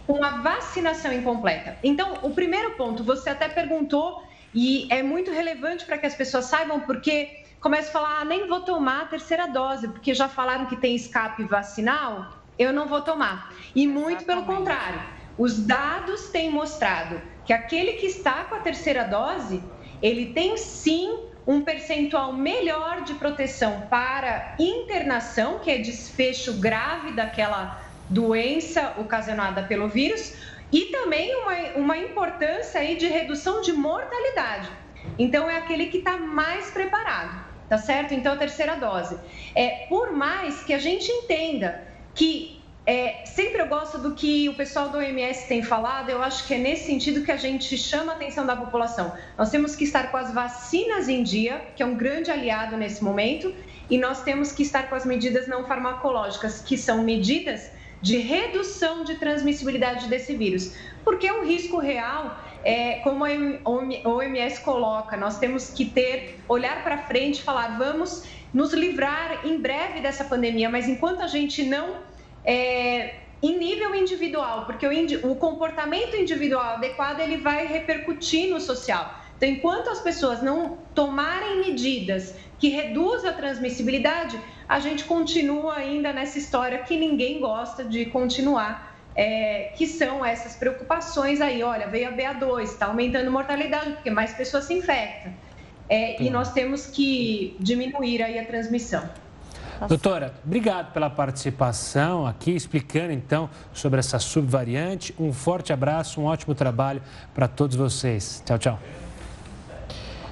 com 0.04 0.24
a 0.24 0.38
vacinação 0.38 1.12
incompleta. 1.12 1.78
Então, 1.84 2.18
o 2.22 2.34
primeiro 2.34 2.72
ponto, 2.72 3.04
você 3.04 3.30
até 3.30 3.48
perguntou 3.48 4.22
e 4.52 4.88
é 4.90 5.02
muito 5.04 5.30
relevante 5.30 5.84
para 5.84 5.98
que 5.98 6.06
as 6.06 6.14
pessoas 6.14 6.46
saibam, 6.46 6.80
porque 6.80 7.44
começa 7.60 7.90
a 7.90 7.92
falar, 7.92 8.20
ah, 8.20 8.24
nem 8.24 8.48
vou 8.48 8.60
tomar 8.62 9.02
a 9.02 9.06
terceira 9.06 9.46
dose, 9.46 9.86
porque 9.88 10.14
já 10.14 10.28
falaram 10.28 10.66
que 10.66 10.76
tem 10.76 10.96
escape 10.96 11.44
vacinal, 11.44 12.32
eu 12.58 12.72
não 12.72 12.88
vou 12.88 13.02
tomar. 13.02 13.52
E 13.74 13.86
muito 13.86 14.24
pelo 14.24 14.44
contrário, 14.44 15.00
os 15.36 15.64
dados 15.64 16.28
têm 16.30 16.50
mostrado 16.50 17.20
que 17.46 17.52
aquele 17.52 17.92
que 17.92 18.06
está 18.06 18.44
com 18.44 18.56
a 18.56 18.59
terceira 18.59 19.04
dose, 19.04 19.62
ele 20.02 20.35
tem 20.35 20.56
sim 20.56 21.18
um 21.46 21.62
percentual 21.62 22.32
melhor 22.32 23.02
de 23.04 23.14
proteção 23.14 23.82
para 23.88 24.56
internação, 24.59 25.61
que 25.61 25.70
é 25.70 25.78
desfecho 25.78 26.54
grave 26.54 27.12
daquela 27.12 27.80
doença 28.11 28.94
ocasionada 28.98 29.62
pelo 29.62 29.88
vírus, 29.88 30.35
e 30.72 30.87
também 30.87 31.35
uma, 31.37 31.54
uma 31.76 31.96
importância 31.96 32.80
aí 32.80 32.96
de 32.96 33.06
redução 33.06 33.61
de 33.61 33.72
mortalidade. 33.72 34.68
Então, 35.16 35.48
é 35.48 35.56
aquele 35.56 35.87
que 35.87 35.98
está 35.98 36.16
mais 36.16 36.70
preparado, 36.72 37.44
tá 37.68 37.78
certo? 37.78 38.12
Então, 38.12 38.32
a 38.32 38.37
terceira 38.37 38.74
dose. 38.74 39.16
É, 39.54 39.87
por 39.88 40.12
mais 40.12 40.64
que 40.64 40.74
a 40.74 40.78
gente 40.78 41.09
entenda 41.11 41.87
que 42.12 42.55
é, 42.87 43.25
sempre 43.27 43.61
eu 43.61 43.66
gosto 43.66 43.99
do 43.99 44.14
que 44.14 44.49
o 44.49 44.55
pessoal 44.55 44.88
do 44.90 44.99
OMS 44.99 45.49
tem 45.49 45.61
falado, 45.61 46.09
eu 46.09 46.22
acho 46.22 46.46
que 46.46 46.55
é 46.55 46.59
nesse 46.59 46.87
sentido 46.87 47.25
que 47.25 47.33
a 47.33 47.37
gente 47.37 47.77
chama 47.77 48.12
a 48.12 48.14
atenção 48.14 48.46
da 48.46 48.55
população. 48.55 49.12
Nós 49.37 49.51
temos 49.51 49.75
que 49.75 49.83
estar 49.83 50.12
com 50.12 50.16
as 50.16 50.33
vacinas 50.33 51.09
em 51.09 51.25
dia, 51.25 51.61
que 51.75 51.83
é 51.83 51.87
um 51.87 51.96
grande 51.96 52.31
aliado 52.31 52.77
nesse 52.77 53.03
momento, 53.03 53.53
e 53.90 53.99
nós 53.99 54.22
temos 54.22 54.53
que 54.53 54.62
estar 54.62 54.88
com 54.88 54.94
as 54.94 55.05
medidas 55.05 55.49
não 55.49 55.66
farmacológicas, 55.66 56.61
que 56.61 56.79
são 56.79 57.03
medidas 57.03 57.70
de 58.01 58.18
redução 58.18 59.03
de 59.03 59.16
transmissibilidade 59.16 60.07
desse 60.07 60.37
vírus, 60.37 60.77
porque 61.03 61.31
um 61.33 61.44
risco 61.44 61.79
real, 61.79 62.38
é, 62.62 63.01
como 63.01 63.25
a 63.25 63.31
OMS 64.09 64.61
coloca, 64.61 65.16
nós 65.16 65.38
temos 65.38 65.70
que 65.70 65.87
ter, 65.87 66.38
olhar 66.49 66.85
para 66.85 66.99
frente 66.99 67.40
e 67.40 67.42
falar, 67.42 67.79
vamos 67.79 68.22
nos 68.55 68.72
livrar 68.72 69.44
em 69.44 69.59
breve 69.59 70.01
dessa 70.01 70.22
pandemia, 70.22 70.70
mas 70.70 70.88
enquanto 70.88 71.22
a 71.22 71.27
gente 71.27 71.64
não, 71.64 71.96
é, 72.46 73.16
em 73.42 73.59
nível 73.59 73.94
individual, 73.94 74.64
porque 74.64 74.87
o, 74.87 75.30
o 75.32 75.37
comportamento 75.37 76.16
individual 76.16 76.76
adequado, 76.76 77.20
ele 77.20 77.37
vai 77.37 77.66
repercutir 77.66 78.48
no 78.48 78.61
social. 78.61 79.20
Então, 79.37 79.48
enquanto 79.48 79.90
as 79.90 80.00
pessoas 80.00 80.42
não 80.42 80.78
tomarem 80.94 81.59
medidas 81.59 82.35
que 82.59 82.68
reduzam 82.68 83.30
a 83.30 83.32
transmissibilidade, 83.35 84.40
a 84.66 84.80
gente 84.80 85.04
continua 85.04 85.76
ainda 85.76 86.12
nessa 86.12 86.38
história 86.38 86.78
que 86.78 86.96
ninguém 86.96 87.40
gosta 87.40 87.85
de 87.85 88.06
continuar. 88.06 88.94
É, 89.18 89.72
que 89.78 89.87
são 89.87 90.22
essas 90.22 90.56
preocupações 90.56 91.40
aí, 91.40 91.62
olha, 91.62 91.87
veio 91.87 92.11
a 92.11 92.12
BA2, 92.12 92.64
está 92.64 92.85
aumentando 92.85 93.28
a 93.28 93.30
mortalidade, 93.30 93.92
porque 93.92 94.11
mais 94.11 94.35
pessoas 94.35 94.64
se 94.64 94.74
infectam. 94.74 95.32
É, 95.88 96.22
e 96.22 96.28
nós 96.28 96.52
temos 96.52 96.87
que 96.87 97.56
diminuir 97.59 98.22
aí 98.22 98.38
a 98.38 98.44
transmissão. 98.44 99.09
Doutora, 99.88 100.34
obrigado 100.44 100.92
pela 100.92 101.10
participação 101.10 102.26
aqui, 102.26 102.52
explicando 102.52 103.12
então 103.12 103.48
sobre 103.72 104.00
essa 104.00 104.18
subvariante. 104.18 105.14
Um 105.18 105.32
forte 105.32 105.72
abraço, 105.72 106.20
um 106.20 106.24
ótimo 106.24 106.54
trabalho 106.54 107.02
para 107.34 107.46
todos 107.46 107.76
vocês. 107.76 108.42
Tchau, 108.44 108.58
tchau. 108.58 108.78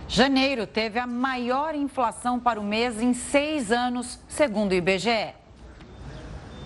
Janeiro 0.09 0.67
teve 0.67 0.99
a 0.99 1.07
maior 1.07 1.75
inflação 1.75 2.41
para 2.41 2.61
o 2.61 2.65
mês 2.65 3.03
em 3.03 3.13
seis 3.13 3.71
anos, 3.71 4.19
segundo 4.29 4.73
o 4.73 4.75
IBGE. 4.75 5.35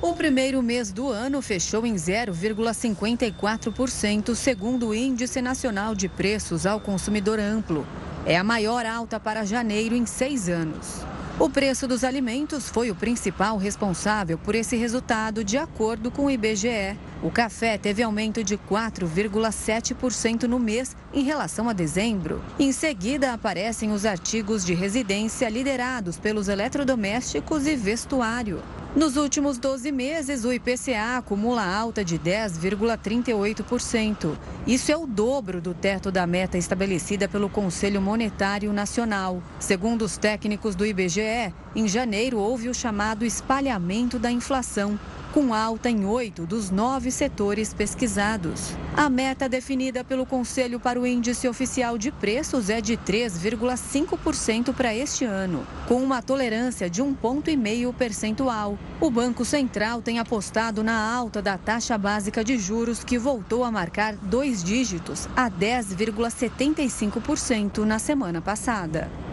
O 0.01 0.13
primeiro 0.13 0.63
mês 0.63 0.93
do 0.93 1.09
ano 1.09 1.43
fechou 1.43 1.85
em 1.85 1.97
0,54%, 1.97 4.37
segundo 4.37 4.87
o 4.89 4.95
Índice 4.95 5.43
Nacional 5.43 5.93
de 5.95 6.09
Preços 6.09 6.67
ao 6.67 6.79
Consumidor 6.79 7.41
Amplo. 7.41 7.85
É 8.25 8.37
a 8.37 8.45
maior 8.45 8.87
alta 8.87 9.19
para 9.19 9.45
janeiro 9.45 9.97
em 9.97 10.07
seis 10.07 10.49
anos. 10.49 11.05
O 11.41 11.49
preço 11.49 11.87
dos 11.87 12.03
alimentos 12.03 12.69
foi 12.69 12.91
o 12.91 12.97
principal 12.97 13.57
responsável 13.59 14.37
por 14.37 14.57
esse 14.57 14.75
resultado, 14.77 15.45
de 15.45 15.57
acordo 15.57 16.11
com 16.11 16.25
o 16.25 16.31
IBGE. 16.31 16.97
O 17.21 17.33
café 17.33 17.77
teve 17.77 18.01
aumento 18.01 18.45
de 18.45 18.57
4,7% 18.57 20.45
no 20.45 20.61
mês 20.61 20.97
em 21.13 21.25
relação 21.25 21.69
a 21.69 21.73
dezembro. 21.73 22.41
Em 22.61 22.71
seguida, 22.71 23.33
aparecem 23.33 23.91
os 23.91 24.07
artigos 24.07 24.65
de 24.65 24.73
residência 24.73 25.49
liderados 25.49 26.17
pelos 26.17 26.47
eletrodomésticos 26.47 27.67
e 27.67 27.75
vestuário. 27.75 28.63
Nos 28.95 29.17
últimos 29.17 29.59
12 29.59 29.91
meses, 29.91 30.45
o 30.45 30.53
IPCA 30.53 31.17
acumula 31.19 31.65
alta 31.65 32.05
de 32.05 32.17
10,38%. 32.19 34.37
Isso 34.67 34.91
é 34.93 34.97
o 34.97 35.07
dobro 35.07 35.61
do 35.61 35.75
teto 35.75 36.11
da 36.13 36.27
meta 36.27 36.57
estabelecida 36.57 37.29
pelo 37.29 37.51
Conselho 37.51 38.01
Monetário 38.01 38.73
Nacional. 38.73 39.43
Segundo 39.59 40.03
os 40.03 40.17
técnicos 40.17 40.77
do 40.77 40.87
IBGE, 40.87 41.53
em 41.75 41.89
janeiro 41.89 42.39
houve 42.39 42.69
o 42.69 42.75
chamado 42.75 43.25
espalhamento 43.25 44.21
da 44.21 44.31
inflação 44.31 44.97
com 45.33 45.53
alta 45.53 45.91
em 45.91 46.07
oito 46.07 46.47
dos 46.47 46.71
nove 46.71 47.11
setores 47.11 47.75
pesquisados. 47.75 48.77
A 48.97 49.11
meta 49.11 49.49
definida 49.49 50.03
pelo 50.03 50.27
Conselho 50.27 50.81
para 50.81 50.99
o 50.99 51.07
Índice 51.07 51.47
Oficial 51.47 51.97
de 51.99 52.11
Preços 52.11 52.69
é 52.71 52.81
de 52.81 52.97
3,5% 52.97 54.75
para 54.75 54.93
este 54.95 55.25
ano, 55.25 55.65
com 55.87 56.03
uma 56.03 56.21
tolerância 56.23 56.91
de 56.91 57.01
um 57.03 57.15
ponto 57.15 57.49
e 57.51 57.57
meio 57.57 57.93
percentual. 57.93 58.77
O 59.01 59.11
Banco 59.11 59.45
Central 59.45 60.03
tem 60.03 60.19
apostado 60.19 60.83
na 60.83 61.15
alta 61.15 61.41
da 61.43 61.59
taxa 61.59 61.99
básica 61.99 62.43
de 62.43 62.57
juros, 62.59 63.05
que 63.05 63.19
voltou 63.19 63.65
a 63.65 63.71
marcar 63.71 64.17
dois 64.17 64.65
dígitos, 64.65 65.29
a 65.37 65.51
10,75% 65.51 67.85
na 67.85 67.99
semana 67.99 68.41
passada. 68.41 69.28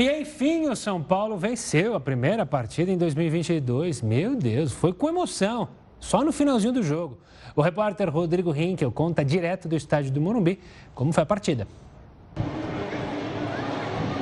E 0.00 0.10
enfim, 0.18 0.66
o 0.66 0.74
São 0.74 1.02
Paulo 1.02 1.36
venceu 1.36 1.94
a 1.94 2.00
primeira 2.00 2.46
partida 2.46 2.90
em 2.90 2.96
2022. 2.96 4.00
Meu 4.00 4.34
Deus, 4.34 4.72
foi 4.72 4.94
com 4.94 5.10
emoção, 5.10 5.68
só 5.98 6.24
no 6.24 6.32
finalzinho 6.32 6.72
do 6.72 6.82
jogo. 6.82 7.18
O 7.54 7.60
repórter 7.60 8.08
Rodrigo 8.08 8.56
Hinkel 8.56 8.90
conta 8.90 9.22
direto 9.22 9.68
do 9.68 9.76
estádio 9.76 10.10
do 10.10 10.18
Morumbi 10.18 10.58
como 10.94 11.12
foi 11.12 11.22
a 11.22 11.26
partida. 11.26 11.68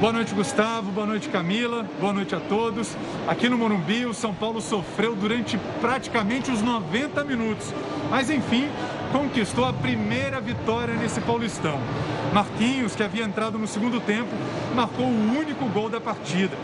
Boa 0.00 0.12
noite, 0.12 0.34
Gustavo. 0.34 0.90
Boa 0.90 1.06
noite, 1.06 1.28
Camila. 1.28 1.86
Boa 2.00 2.12
noite 2.12 2.34
a 2.34 2.40
todos. 2.40 2.96
Aqui 3.28 3.48
no 3.48 3.56
Morumbi, 3.56 4.04
o 4.04 4.12
São 4.12 4.34
Paulo 4.34 4.60
sofreu 4.60 5.14
durante 5.14 5.56
praticamente 5.80 6.50
os 6.50 6.60
90 6.60 7.22
minutos. 7.22 7.72
Mas, 8.10 8.30
enfim, 8.30 8.68
conquistou 9.12 9.64
a 9.64 9.72
primeira 9.72 10.40
vitória 10.40 10.94
nesse 10.94 11.20
Paulistão. 11.20 11.78
Marquinhos, 12.32 12.94
que 12.94 13.02
havia 13.02 13.24
entrado 13.24 13.58
no 13.58 13.66
segundo 13.66 14.00
tempo, 14.00 14.30
marcou 14.74 15.06
o 15.06 15.38
único 15.38 15.64
gol 15.66 15.88
da 15.88 16.00
partida. 16.00 16.56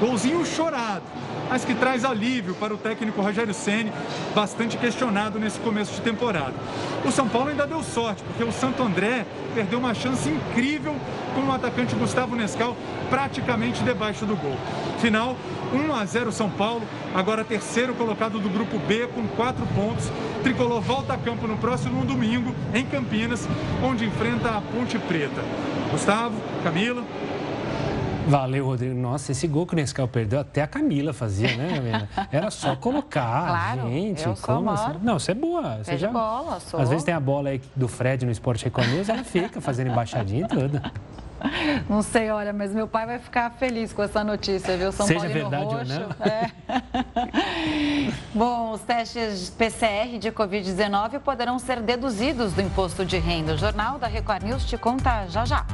Golzinho 0.00 0.44
chorado, 0.46 1.02
mas 1.48 1.64
que 1.64 1.74
traz 1.74 2.04
alívio 2.04 2.54
para 2.54 2.72
o 2.72 2.78
técnico 2.78 3.20
Rogério 3.20 3.52
Ceni, 3.52 3.92
bastante 4.34 4.76
questionado 4.76 5.38
nesse 5.38 5.58
começo 5.58 5.92
de 5.94 6.00
temporada. 6.00 6.54
O 7.04 7.10
São 7.10 7.28
Paulo 7.28 7.50
ainda 7.50 7.66
deu 7.66 7.82
sorte, 7.82 8.22
porque 8.22 8.44
o 8.44 8.52
Santo 8.52 8.82
André 8.82 9.26
perdeu 9.54 9.78
uma 9.78 9.92
chance 9.92 10.28
incrível 10.28 10.94
com 11.34 11.42
o 11.42 11.52
atacante 11.52 11.94
Gustavo 11.96 12.36
Nescal 12.36 12.76
praticamente 13.10 13.82
debaixo 13.82 14.24
do 14.24 14.36
gol. 14.36 14.56
Final 15.00 15.36
1 15.72 15.94
a 15.94 16.04
0 16.04 16.32
São 16.32 16.50
Paulo, 16.50 16.82
agora 17.14 17.44
terceiro 17.44 17.94
colocado 17.94 18.38
do 18.38 18.48
grupo 18.48 18.78
B 18.78 19.06
com 19.08 19.26
quatro 19.28 19.66
pontos. 19.74 20.10
Tricolor 20.42 20.80
volta 20.80 21.14
a 21.14 21.18
campo 21.18 21.46
no 21.46 21.56
próximo 21.56 22.04
domingo 22.04 22.54
em 22.74 22.84
Campinas, 22.84 23.46
onde 23.82 24.04
enfrenta 24.04 24.50
a 24.50 24.60
Ponte 24.60 24.98
Preta. 24.98 25.42
Gustavo, 25.90 26.36
Camila. 26.62 27.04
Valeu, 28.26 28.64
Rodrigo. 28.64 28.94
Nossa, 28.94 29.32
esse 29.32 29.46
gol 29.48 29.66
que 29.66 29.72
o 29.72 29.76
Nescau 29.76 30.06
perdeu, 30.06 30.38
até 30.38 30.62
a 30.62 30.66
Camila 30.66 31.12
fazia, 31.12 31.56
né, 31.56 32.08
Era 32.30 32.50
só 32.50 32.76
colocar. 32.76 33.20
Claro, 33.50 33.90
gente, 33.90 34.24
eu 34.24 34.36
sou 34.36 34.56
como 34.56 34.70
assim? 34.70 34.98
Não, 35.02 35.18
você 35.18 35.32
é 35.32 35.34
boa. 35.34 35.78
Você 35.82 35.96
já... 35.96 36.10
bola, 36.10 36.60
sou. 36.60 36.80
Às 36.80 36.88
vezes 36.88 37.04
tem 37.04 37.12
a 37.12 37.20
bola 37.20 37.50
aí 37.50 37.60
do 37.74 37.88
Fred 37.88 38.24
no 38.24 38.30
Esporte 38.30 38.64
Record 38.64 38.88
News, 38.88 39.08
ela 39.08 39.24
fica 39.24 39.60
fazendo 39.60 39.90
embaixadinha 39.90 40.44
e 40.44 40.48
tudo. 40.48 40.80
Não 41.88 42.02
sei, 42.02 42.30
olha, 42.30 42.52
mas 42.52 42.72
meu 42.72 42.86
pai 42.86 43.06
vai 43.06 43.18
ficar 43.18 43.50
feliz 43.50 43.92
com 43.92 44.02
essa 44.02 44.22
notícia, 44.22 44.76
viu? 44.76 44.92
São 44.92 45.06
Seja 45.06 45.20
Paulo 45.20 45.34
verdade 45.34 45.74
roxo. 45.74 45.92
ou 45.92 45.98
não. 45.98 46.08
É. 46.26 46.50
Bom, 48.34 48.72
os 48.72 48.80
testes 48.82 49.50
PCR 49.50 50.18
de 50.18 50.30
Covid-19 50.30 51.20
poderão 51.20 51.58
ser 51.58 51.80
deduzidos 51.80 52.52
do 52.52 52.60
imposto 52.60 53.04
de 53.04 53.18
renda. 53.18 53.54
O 53.54 53.58
Jornal 53.58 53.98
da 53.98 54.06
Record 54.06 54.42
News 54.42 54.64
te 54.64 54.76
conta 54.76 55.26
já 55.28 55.44
já. 55.44 55.66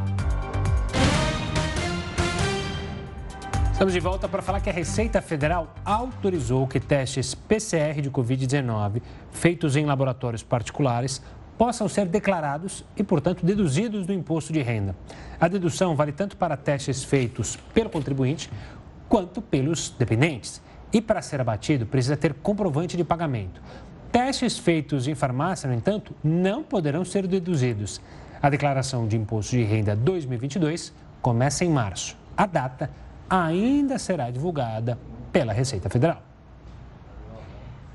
Estamos 3.76 3.92
de 3.92 4.00
volta 4.00 4.26
para 4.26 4.40
falar 4.40 4.60
que 4.60 4.70
a 4.70 4.72
Receita 4.72 5.20
Federal 5.20 5.74
autorizou 5.84 6.66
que 6.66 6.80
testes 6.80 7.34
PCR 7.34 8.00
de 8.00 8.10
Covid-19 8.10 9.02
feitos 9.30 9.76
em 9.76 9.84
laboratórios 9.84 10.42
particulares 10.42 11.20
possam 11.56 11.88
ser 11.88 12.06
declarados 12.06 12.84
e, 12.96 13.02
portanto, 13.02 13.44
deduzidos 13.44 14.06
do 14.06 14.12
imposto 14.12 14.52
de 14.52 14.62
renda. 14.62 14.94
A 15.40 15.48
dedução 15.48 15.96
vale 15.96 16.12
tanto 16.12 16.36
para 16.36 16.56
testes 16.56 17.02
feitos 17.02 17.56
pelo 17.72 17.90
contribuinte 17.90 18.50
quanto 19.08 19.40
pelos 19.40 19.90
dependentes. 19.90 20.62
E 20.92 21.00
para 21.00 21.22
ser 21.22 21.40
abatido, 21.40 21.86
precisa 21.86 22.16
ter 22.16 22.34
comprovante 22.34 22.96
de 22.96 23.04
pagamento. 23.04 23.60
Testes 24.12 24.58
feitos 24.58 25.08
em 25.08 25.14
farmácia, 25.14 25.68
no 25.68 25.74
entanto, 25.74 26.14
não 26.22 26.62
poderão 26.62 27.04
ser 27.04 27.26
deduzidos. 27.26 28.00
A 28.40 28.48
declaração 28.48 29.06
de 29.06 29.16
imposto 29.16 29.56
de 29.56 29.64
renda 29.64 29.96
2022 29.96 30.92
começa 31.20 31.64
em 31.64 31.70
março. 31.70 32.16
A 32.36 32.46
data 32.46 32.90
ainda 33.28 33.98
será 33.98 34.30
divulgada 34.30 34.98
pela 35.32 35.52
Receita 35.52 35.90
Federal. 35.90 36.22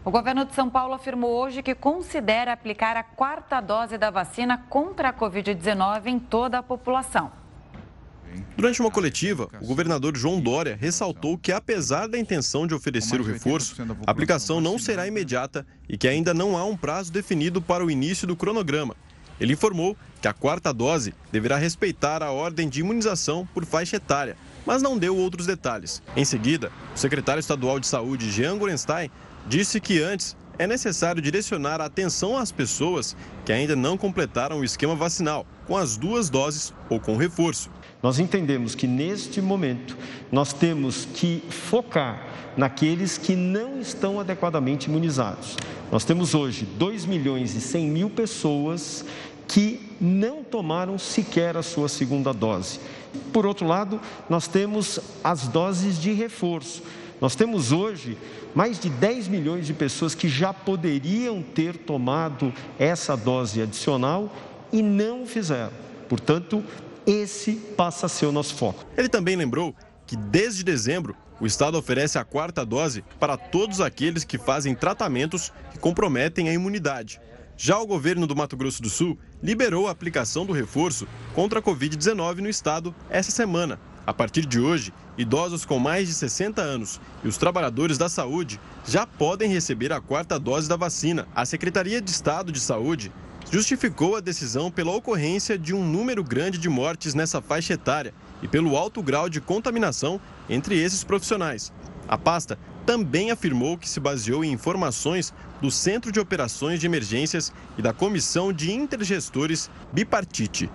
O 0.03 0.09
governo 0.09 0.43
de 0.45 0.55
São 0.55 0.67
Paulo 0.67 0.95
afirmou 0.95 1.31
hoje 1.31 1.61
que 1.61 1.75
considera 1.75 2.53
aplicar 2.53 2.97
a 2.97 3.03
quarta 3.03 3.61
dose 3.61 3.99
da 3.99 4.09
vacina 4.09 4.57
contra 4.67 5.09
a 5.09 5.13
Covid-19 5.13 6.07
em 6.07 6.17
toda 6.17 6.57
a 6.57 6.63
população. 6.63 7.31
Durante 8.57 8.81
uma 8.81 8.89
coletiva, 8.89 9.47
o 9.61 9.65
governador 9.67 10.17
João 10.17 10.41
Dória 10.41 10.75
ressaltou 10.79 11.37
que, 11.37 11.51
apesar 11.51 12.07
da 12.07 12.17
intenção 12.17 12.65
de 12.65 12.73
oferecer 12.73 13.21
o 13.21 13.23
reforço, 13.23 13.75
a 14.07 14.09
aplicação 14.09 14.59
não 14.59 14.79
será 14.79 15.05
imediata 15.05 15.67
e 15.87 15.95
que 15.95 16.07
ainda 16.07 16.33
não 16.33 16.57
há 16.57 16.65
um 16.65 16.75
prazo 16.75 17.11
definido 17.11 17.61
para 17.61 17.85
o 17.85 17.91
início 17.91 18.25
do 18.25 18.35
cronograma. 18.35 18.95
Ele 19.41 19.53
informou 19.53 19.97
que 20.21 20.27
a 20.27 20.33
quarta 20.33 20.71
dose 20.71 21.15
deverá 21.31 21.57
respeitar 21.57 22.21
a 22.21 22.31
ordem 22.31 22.69
de 22.69 22.81
imunização 22.81 23.47
por 23.55 23.65
faixa 23.65 23.95
etária, 23.95 24.37
mas 24.67 24.83
não 24.83 24.99
deu 24.99 25.17
outros 25.17 25.47
detalhes. 25.47 25.99
Em 26.15 26.23
seguida, 26.23 26.71
o 26.95 26.99
secretário 26.99 27.39
estadual 27.39 27.79
de 27.79 27.87
saúde, 27.87 28.29
Jean 28.29 28.55
Gorenstein, 28.59 29.09
disse 29.47 29.81
que 29.81 29.99
antes 29.99 30.37
é 30.59 30.67
necessário 30.67 31.23
direcionar 31.23 31.81
a 31.81 31.85
atenção 31.85 32.37
às 32.37 32.51
pessoas 32.51 33.17
que 33.43 33.51
ainda 33.51 33.75
não 33.75 33.97
completaram 33.97 34.59
o 34.59 34.63
esquema 34.63 34.95
vacinal, 34.95 35.43
com 35.65 35.75
as 35.75 35.97
duas 35.97 36.29
doses 36.29 36.71
ou 36.87 36.99
com 36.99 37.17
reforço. 37.17 37.71
Nós 38.03 38.19
entendemos 38.19 38.75
que 38.75 38.85
neste 38.85 39.41
momento 39.41 39.97
nós 40.31 40.53
temos 40.53 41.07
que 41.15 41.43
focar 41.49 42.27
naqueles 42.55 43.17
que 43.17 43.35
não 43.35 43.79
estão 43.79 44.19
adequadamente 44.19 44.87
imunizados. 44.87 45.57
Nós 45.91 46.05
temos 46.05 46.33
hoje 46.33 46.65
2 46.77 47.05
milhões 47.05 47.53
e 47.55 47.59
100 47.59 47.87
mil 47.89 48.09
pessoas 48.09 49.03
que 49.47 49.79
não 49.99 50.43
tomaram 50.43 50.97
sequer 50.97 51.57
a 51.57 51.63
sua 51.63 51.89
segunda 51.89 52.33
dose. 52.33 52.79
Por 53.33 53.45
outro 53.45 53.67
lado, 53.67 53.99
nós 54.29 54.47
temos 54.47 54.99
as 55.23 55.47
doses 55.47 55.99
de 55.99 56.13
reforço. 56.13 56.81
Nós 57.19 57.35
temos 57.35 57.71
hoje 57.71 58.17
mais 58.55 58.79
de 58.79 58.89
10 58.89 59.27
milhões 59.27 59.67
de 59.67 59.73
pessoas 59.73 60.15
que 60.15 60.27
já 60.27 60.53
poderiam 60.53 61.41
ter 61.41 61.77
tomado 61.77 62.53
essa 62.79 63.15
dose 63.15 63.61
adicional 63.61 64.33
e 64.71 64.81
não 64.81 65.25
fizeram. 65.25 65.71
Portanto, 66.09 66.63
esse 67.05 67.53
passa 67.53 68.05
a 68.05 68.09
ser 68.09 68.25
o 68.25 68.31
nosso 68.31 68.55
foco. 68.55 68.85
Ele 68.97 69.09
também 69.09 69.35
lembrou 69.35 69.75
que 70.05 70.15
desde 70.15 70.63
dezembro 70.63 71.15
o 71.39 71.45
Estado 71.45 71.77
oferece 71.77 72.19
a 72.19 72.23
quarta 72.23 72.65
dose 72.65 73.03
para 73.19 73.35
todos 73.35 73.81
aqueles 73.81 74.23
que 74.23 74.37
fazem 74.37 74.75
tratamentos 74.75 75.51
que 75.71 75.79
comprometem 75.79 76.49
a 76.49 76.53
imunidade. 76.53 77.19
Já 77.63 77.77
o 77.77 77.85
governo 77.85 78.25
do 78.25 78.35
Mato 78.35 78.57
Grosso 78.57 78.81
do 78.81 78.89
Sul 78.89 79.19
liberou 79.39 79.87
a 79.87 79.91
aplicação 79.91 80.47
do 80.47 80.51
reforço 80.51 81.07
contra 81.35 81.59
a 81.59 81.61
Covid-19 81.61 82.37
no 82.37 82.49
estado 82.49 82.91
essa 83.07 83.29
semana. 83.29 83.79
A 84.03 84.11
partir 84.11 84.47
de 84.47 84.59
hoje, 84.59 84.91
idosos 85.15 85.63
com 85.63 85.77
mais 85.77 86.07
de 86.07 86.15
60 86.15 86.59
anos 86.59 86.99
e 87.23 87.27
os 87.27 87.37
trabalhadores 87.37 87.99
da 87.99 88.09
saúde 88.09 88.59
já 88.83 89.05
podem 89.05 89.47
receber 89.47 89.93
a 89.93 90.01
quarta 90.01 90.39
dose 90.39 90.67
da 90.67 90.75
vacina. 90.75 91.27
A 91.35 91.45
Secretaria 91.45 92.01
de 92.01 92.09
Estado 92.09 92.51
de 92.51 92.59
Saúde 92.59 93.11
justificou 93.51 94.15
a 94.15 94.21
decisão 94.21 94.71
pela 94.71 94.95
ocorrência 94.95 95.55
de 95.55 95.75
um 95.75 95.87
número 95.87 96.23
grande 96.23 96.57
de 96.57 96.67
mortes 96.67 97.13
nessa 97.13 97.43
faixa 97.43 97.73
etária 97.73 98.11
e 98.41 98.47
pelo 98.47 98.75
alto 98.75 99.03
grau 99.03 99.29
de 99.29 99.39
contaminação 99.39 100.19
entre 100.49 100.81
esses 100.81 101.03
profissionais. 101.03 101.71
A 102.07 102.17
pasta 102.17 102.57
também 102.91 103.31
afirmou 103.31 103.77
que 103.77 103.87
se 103.87 104.01
baseou 104.01 104.43
em 104.43 104.51
informações 104.51 105.33
do 105.61 105.71
Centro 105.71 106.11
de 106.11 106.19
Operações 106.19 106.77
de 106.77 106.85
Emergências 106.85 107.53
e 107.77 107.81
da 107.81 107.93
Comissão 107.93 108.51
de 108.51 108.69
Intergestores 108.73 109.71
Bipartite. 109.93 110.69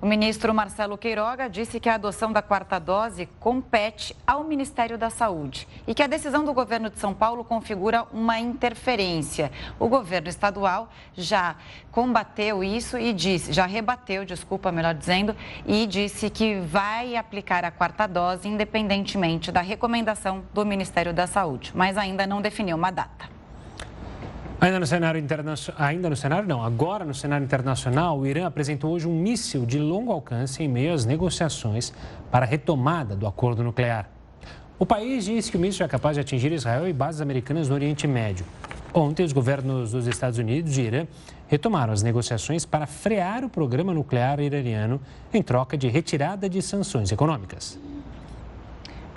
O 0.00 0.06
ministro 0.06 0.54
Marcelo 0.54 0.96
Queiroga 0.96 1.50
disse 1.50 1.80
que 1.80 1.88
a 1.88 1.96
adoção 1.96 2.32
da 2.32 2.40
quarta 2.40 2.78
dose 2.78 3.26
compete 3.40 4.14
ao 4.24 4.44
Ministério 4.44 4.96
da 4.96 5.10
Saúde 5.10 5.66
e 5.88 5.92
que 5.94 6.04
a 6.04 6.06
decisão 6.06 6.44
do 6.44 6.52
governo 6.52 6.88
de 6.88 7.00
São 7.00 7.12
Paulo 7.12 7.42
configura 7.42 8.06
uma 8.12 8.38
interferência. 8.38 9.50
O 9.76 9.88
governo 9.88 10.28
estadual 10.28 10.88
já 11.16 11.56
combateu 11.90 12.62
isso 12.62 12.96
e 12.96 13.12
disse, 13.12 13.52
já 13.52 13.66
rebateu, 13.66 14.24
desculpa, 14.24 14.70
melhor 14.70 14.94
dizendo, 14.94 15.34
e 15.66 15.84
disse 15.84 16.30
que 16.30 16.60
vai 16.60 17.16
aplicar 17.16 17.64
a 17.64 17.72
quarta 17.72 18.06
dose 18.06 18.46
independentemente 18.46 19.50
da 19.50 19.60
recomendação 19.60 20.44
do 20.54 20.64
Ministério 20.64 21.12
da 21.12 21.26
Saúde, 21.26 21.72
mas 21.74 21.98
ainda 21.98 22.24
não 22.24 22.40
definiu 22.40 22.76
uma 22.76 22.92
data. 22.92 23.37
Ainda 24.60 24.80
no 24.80 24.86
cenário 24.88 25.20
internacional, 25.20 25.80
ainda 25.80 26.10
no 26.10 26.16
cenário 26.16 26.48
não, 26.48 26.64
agora 26.64 27.04
no 27.04 27.14
cenário 27.14 27.44
internacional, 27.44 28.18
o 28.18 28.26
Irã 28.26 28.44
apresentou 28.44 28.90
hoje 28.90 29.06
um 29.06 29.16
míssil 29.16 29.64
de 29.64 29.78
longo 29.78 30.10
alcance 30.10 30.60
em 30.60 30.68
meio 30.68 30.92
às 30.92 31.04
negociações 31.04 31.92
para 32.28 32.44
a 32.44 32.48
retomada 32.48 33.14
do 33.14 33.24
acordo 33.24 33.62
nuclear. 33.62 34.10
O 34.76 34.84
país 34.84 35.24
disse 35.24 35.48
que 35.48 35.56
o 35.56 35.60
míssil 35.60 35.86
é 35.86 35.88
capaz 35.88 36.16
de 36.16 36.22
atingir 36.22 36.50
Israel 36.50 36.88
e 36.88 36.92
bases 36.92 37.20
americanas 37.20 37.68
no 37.68 37.76
Oriente 37.76 38.08
Médio. 38.08 38.44
Ontem, 38.92 39.24
os 39.24 39.32
governos 39.32 39.92
dos 39.92 40.08
Estados 40.08 40.38
Unidos 40.40 40.76
e 40.76 40.80
Irã 40.80 41.06
retomaram 41.46 41.92
as 41.92 42.02
negociações 42.02 42.64
para 42.64 42.84
frear 42.84 43.44
o 43.44 43.48
programa 43.48 43.94
nuclear 43.94 44.40
iraniano 44.40 45.00
em 45.32 45.40
troca 45.40 45.78
de 45.78 45.86
retirada 45.86 46.48
de 46.48 46.60
sanções 46.60 47.12
econômicas. 47.12 47.78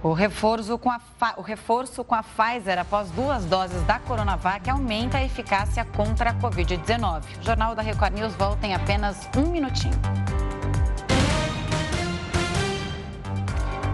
O 0.03 0.13
reforço, 0.13 0.79
com 0.79 0.89
a, 0.89 0.99
o 1.37 1.43
reforço 1.43 2.03
com 2.03 2.15
a 2.15 2.23
Pfizer 2.23 2.79
após 2.79 3.11
duas 3.11 3.45
doses 3.45 3.83
da 3.83 3.99
Coronavac 3.99 4.67
aumenta 4.67 5.19
a 5.19 5.23
eficácia 5.23 5.85
contra 5.85 6.31
a 6.31 6.33
Covid-19. 6.33 7.21
O 7.39 7.43
Jornal 7.43 7.75
da 7.75 7.83
Record 7.83 8.15
News 8.15 8.33
volta 8.33 8.65
em 8.65 8.73
apenas 8.73 9.29
um 9.37 9.51
minutinho. 9.51 9.93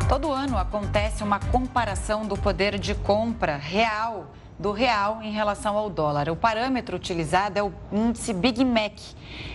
Todo 0.07 0.31
ano 0.31 0.57
acontece 0.57 1.25
uma 1.25 1.41
comparação 1.41 2.25
do 2.25 2.37
poder 2.37 2.79
de 2.79 2.95
compra 2.95 3.57
real 3.57 4.27
do 4.59 4.71
real 4.71 5.21
em 5.21 5.31
relação 5.31 5.77
ao 5.77 5.89
dólar. 5.89 6.29
O 6.29 6.35
parâmetro 6.35 6.95
utilizado 6.95 7.59
é 7.59 7.63
o 7.63 7.71
índice 7.91 8.33
Big 8.33 8.63
Mac. 8.65 8.93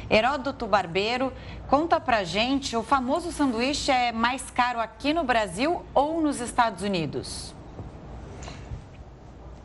Heródoto 0.08 0.66
Barbeiro, 0.66 1.32
conta 1.72 1.98
pra 1.98 2.22
gente, 2.22 2.76
o 2.76 2.82
famoso 2.82 3.32
sanduíche 3.32 3.90
é 3.90 4.12
mais 4.12 4.50
caro 4.50 4.78
aqui 4.78 5.14
no 5.14 5.24
Brasil 5.24 5.80
ou 5.94 6.20
nos 6.20 6.38
Estados 6.38 6.82
Unidos? 6.82 7.54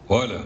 Olha, 0.07 0.45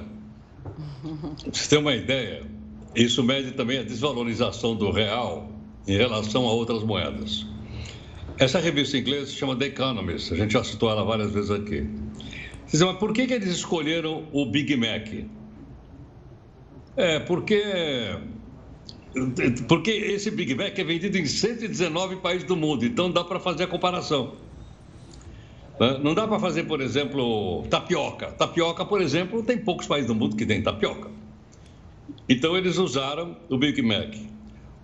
pra 1.03 1.51
você 1.53 1.70
ter 1.70 1.78
uma 1.78 1.93
ideia, 1.93 2.47
isso 2.95 3.24
mede 3.24 3.51
também 3.51 3.78
a 3.78 3.84
desvalorização 3.84 4.76
do 4.76 4.89
real 4.89 5.51
em 5.88 5.95
relação 5.95 6.47
a 6.47 6.51
outras 6.51 6.82
moedas. 6.82 7.45
Essa 8.39 8.57
revista 8.57 8.97
inglesa 8.97 9.28
se 9.28 9.34
chama 9.34 9.55
The 9.55 9.66
Economist, 9.66 10.34
a 10.34 10.38
gente 10.38 10.53
já 10.53 10.64
citou 10.64 10.89
ela 10.89 11.03
várias 11.03 11.32
vezes 11.32 11.51
aqui 11.51 11.88
Você 12.66 12.84
mas 12.84 12.97
por 12.97 13.14
que, 13.14 13.28
que 13.28 13.34
eles 13.34 13.49
escolheram 13.49 14.26
o 14.32 14.47
Big 14.47 14.76
Mac? 14.76 15.14
É, 16.97 17.20
porque 17.20 17.62
porque 19.68 19.91
esse 19.91 20.32
Big 20.32 20.55
Mac 20.55 20.78
é 20.78 20.84
vendido 20.84 21.18
em 21.18 21.26
119 21.26 22.18
países 22.18 22.47
do 22.47 22.55
mundo, 22.55 22.86
então 22.86 23.12
dá 23.12 23.24
para 23.24 23.39
fazer 23.39 23.64
a 23.64 23.68
comparação. 23.68 24.36
Não 26.03 26.14
dá 26.14 26.28
para 26.28 26.39
fazer, 26.39 26.64
por 26.64 26.80
exemplo, 26.80 27.64
tapioca. 27.70 28.28
Tapioca, 28.28 28.86
por 28.86 29.01
exemplo, 29.01 29.41
tem 29.41 29.57
poucos 29.57 29.88
países 29.88 30.07
do 30.07 30.14
mundo 30.14 30.36
que 30.36 30.45
tem 30.45 30.62
tapioca. 30.62 31.09
Então 32.30 32.55
eles 32.55 32.78
usaram 32.78 33.36
o 33.49 33.57
Big 33.57 33.82
Mac. 33.82 34.14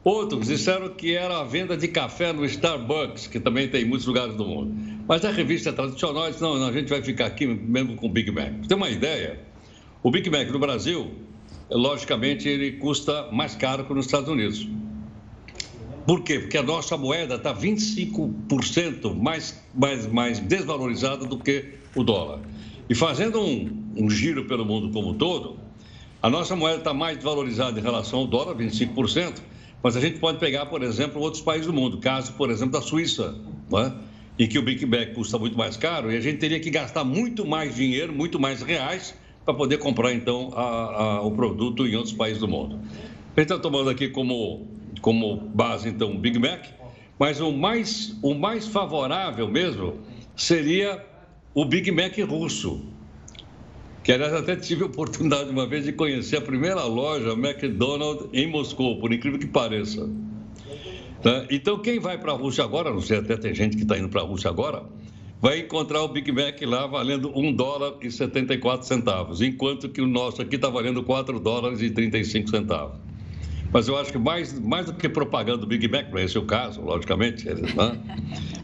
Outros 0.03 0.47
disseram 0.47 0.89
que 0.89 1.13
era 1.13 1.39
a 1.39 1.43
venda 1.43 1.77
de 1.77 1.87
café 1.87 2.33
no 2.33 2.43
Starbucks, 2.45 3.27
que 3.27 3.39
também 3.39 3.67
tem 3.67 3.83
em 3.83 3.85
muitos 3.85 4.07
lugares 4.07 4.35
do 4.35 4.45
mundo. 4.45 4.73
Mas 5.07 5.23
a 5.23 5.31
revista 5.31 5.71
tradicional 5.71 6.29
disse, 6.29 6.41
não, 6.41 6.57
não, 6.57 6.67
a 6.67 6.71
gente 6.71 6.89
vai 6.89 7.01
ficar 7.01 7.27
aqui 7.27 7.45
mesmo 7.45 7.95
com 7.95 8.07
o 8.07 8.09
Big 8.09 8.31
Mac. 8.31 8.65
Tem 8.67 8.75
uma 8.75 8.89
ideia? 8.89 9.39
O 10.01 10.09
Big 10.09 10.29
Mac 10.29 10.49
no 10.49 10.59
Brasil 10.59 11.11
logicamente, 11.69 12.47
ele 12.47 12.73
custa 12.73 13.29
mais 13.31 13.55
caro 13.55 13.85
que 13.85 13.93
nos 13.93 14.05
Estados 14.05 14.29
Unidos. 14.29 14.67
Por 16.05 16.23
quê? 16.23 16.39
Porque 16.39 16.57
a 16.57 16.63
nossa 16.63 16.95
moeda 16.95 17.35
está 17.35 17.53
25% 17.53 19.13
mais, 19.13 19.61
mais, 19.75 20.07
mais 20.07 20.39
desvalorizada 20.39 21.25
do 21.25 21.37
que 21.37 21.73
o 21.93 22.03
dólar. 22.03 22.39
E 22.89 22.95
fazendo 22.95 23.41
um, 23.41 23.93
um 23.97 24.09
giro 24.09 24.45
pelo 24.45 24.63
mundo 24.63 24.89
como 24.91 25.09
um 25.09 25.13
todo, 25.13 25.59
a 26.23 26.29
nossa 26.29 26.55
moeda 26.55 26.77
está 26.77 26.93
mais 26.93 27.17
desvalorizada 27.17 27.77
em 27.77 27.83
relação 27.83 28.19
ao 28.19 28.27
dólar, 28.27 28.55
25%, 28.55 29.41
mas 29.83 29.97
a 29.97 29.99
gente 29.99 30.19
pode 30.19 30.39
pegar, 30.39 30.67
por 30.67 30.81
exemplo, 30.81 31.21
outros 31.21 31.41
países 31.41 31.67
do 31.67 31.73
mundo, 31.73 31.97
caso, 31.97 32.33
por 32.33 32.49
exemplo, 32.49 32.71
da 32.71 32.81
Suíça, 32.81 33.35
é? 33.73 33.91
em 34.39 34.47
que 34.47 34.57
o 34.57 34.61
Big 34.61 34.85
Mac 34.85 35.13
custa 35.13 35.37
muito 35.37 35.57
mais 35.57 35.75
caro 35.75 36.11
e 36.11 36.15
a 36.15 36.21
gente 36.21 36.37
teria 36.37 36.59
que 36.59 36.69
gastar 36.69 37.03
muito 37.03 37.45
mais 37.45 37.75
dinheiro, 37.75 38.13
muito 38.13 38.39
mais 38.39 38.61
reais 38.61 39.13
para 39.47 39.53
poder 39.53 39.77
comprar, 39.77 40.13
então, 40.13 40.51
a, 40.53 40.61
a, 40.61 41.21
o 41.21 41.31
produto 41.31 41.87
em 41.87 41.95
outros 41.95 42.13
países 42.13 42.41
do 42.41 42.49
mundo. 42.49 42.77
Gente 43.29 43.39
está 43.39 43.57
tomando 43.57 43.89
aqui 43.89 44.09
como, 44.09 44.67
como 44.99 45.37
base, 45.37 45.87
então, 45.87 46.11
o 46.11 46.17
Big 46.17 46.37
Mac, 46.37 46.65
mas 47.17 47.39
o 47.39 47.53
mais, 47.53 48.13
o 48.21 48.33
mais 48.33 48.67
favorável 48.67 49.47
mesmo 49.47 49.99
seria 50.35 51.01
o 51.53 51.63
Big 51.63 51.89
Mac 51.91 52.17
russo. 52.27 52.87
Que, 54.03 54.11
aliás, 54.11 54.33
até 54.33 54.57
tive 54.57 54.83
a 54.83 54.87
oportunidade 54.87 55.49
uma 55.49 55.65
vez 55.65 55.85
de 55.85 55.93
conhecer 55.93 56.37
a 56.37 56.41
primeira 56.41 56.83
loja 56.83 57.31
McDonald's 57.31 58.27
em 58.33 58.47
Moscou, 58.47 58.99
por 58.99 59.13
incrível 59.13 59.39
que 59.39 59.47
pareça. 59.47 60.09
Tá? 61.23 61.45
Então, 61.49 61.79
quem 61.79 61.99
vai 61.99 62.17
para 62.17 62.33
a 62.33 62.35
Rússia 62.35 62.65
agora, 62.65 62.91
não 62.91 62.99
sei, 62.99 63.19
até 63.19 63.37
tem 63.37 63.55
gente 63.55 63.77
que 63.77 63.83
está 63.83 63.97
indo 63.97 64.09
para 64.09 64.19
a 64.19 64.25
Rússia 64.25 64.49
agora, 64.49 64.83
vai 65.41 65.59
encontrar 65.59 66.01
o 66.01 66.07
Big 66.07 66.31
Mac 66.31 66.61
lá 66.63 66.87
valendo 66.87 67.31
1 67.35 67.53
dólar 67.53 67.93
e 68.01 68.11
74 68.11 68.87
centavos, 68.87 69.41
enquanto 69.41 69.89
que 69.89 70.01
o 70.01 70.07
nosso 70.07 70.41
aqui 70.41 70.55
está 70.55 70.69
valendo 70.69 71.03
4 71.03 71.39
dólares 71.39 71.81
e 71.81 71.89
35 71.89 72.49
centavos. 72.49 73.07
Mas 73.71 73.87
eu 73.87 73.97
acho 73.97 74.11
que 74.11 74.17
mais, 74.17 74.57
mais 74.59 74.85
do 74.85 74.93
que 74.93 75.09
propaganda 75.09 75.57
do 75.57 75.67
Big 75.67 75.87
Mac, 75.89 76.07
é 76.15 76.23
esse 76.23 76.37
o 76.37 76.45
caso, 76.45 76.81
logicamente, 76.81 77.45
né? 77.45 77.99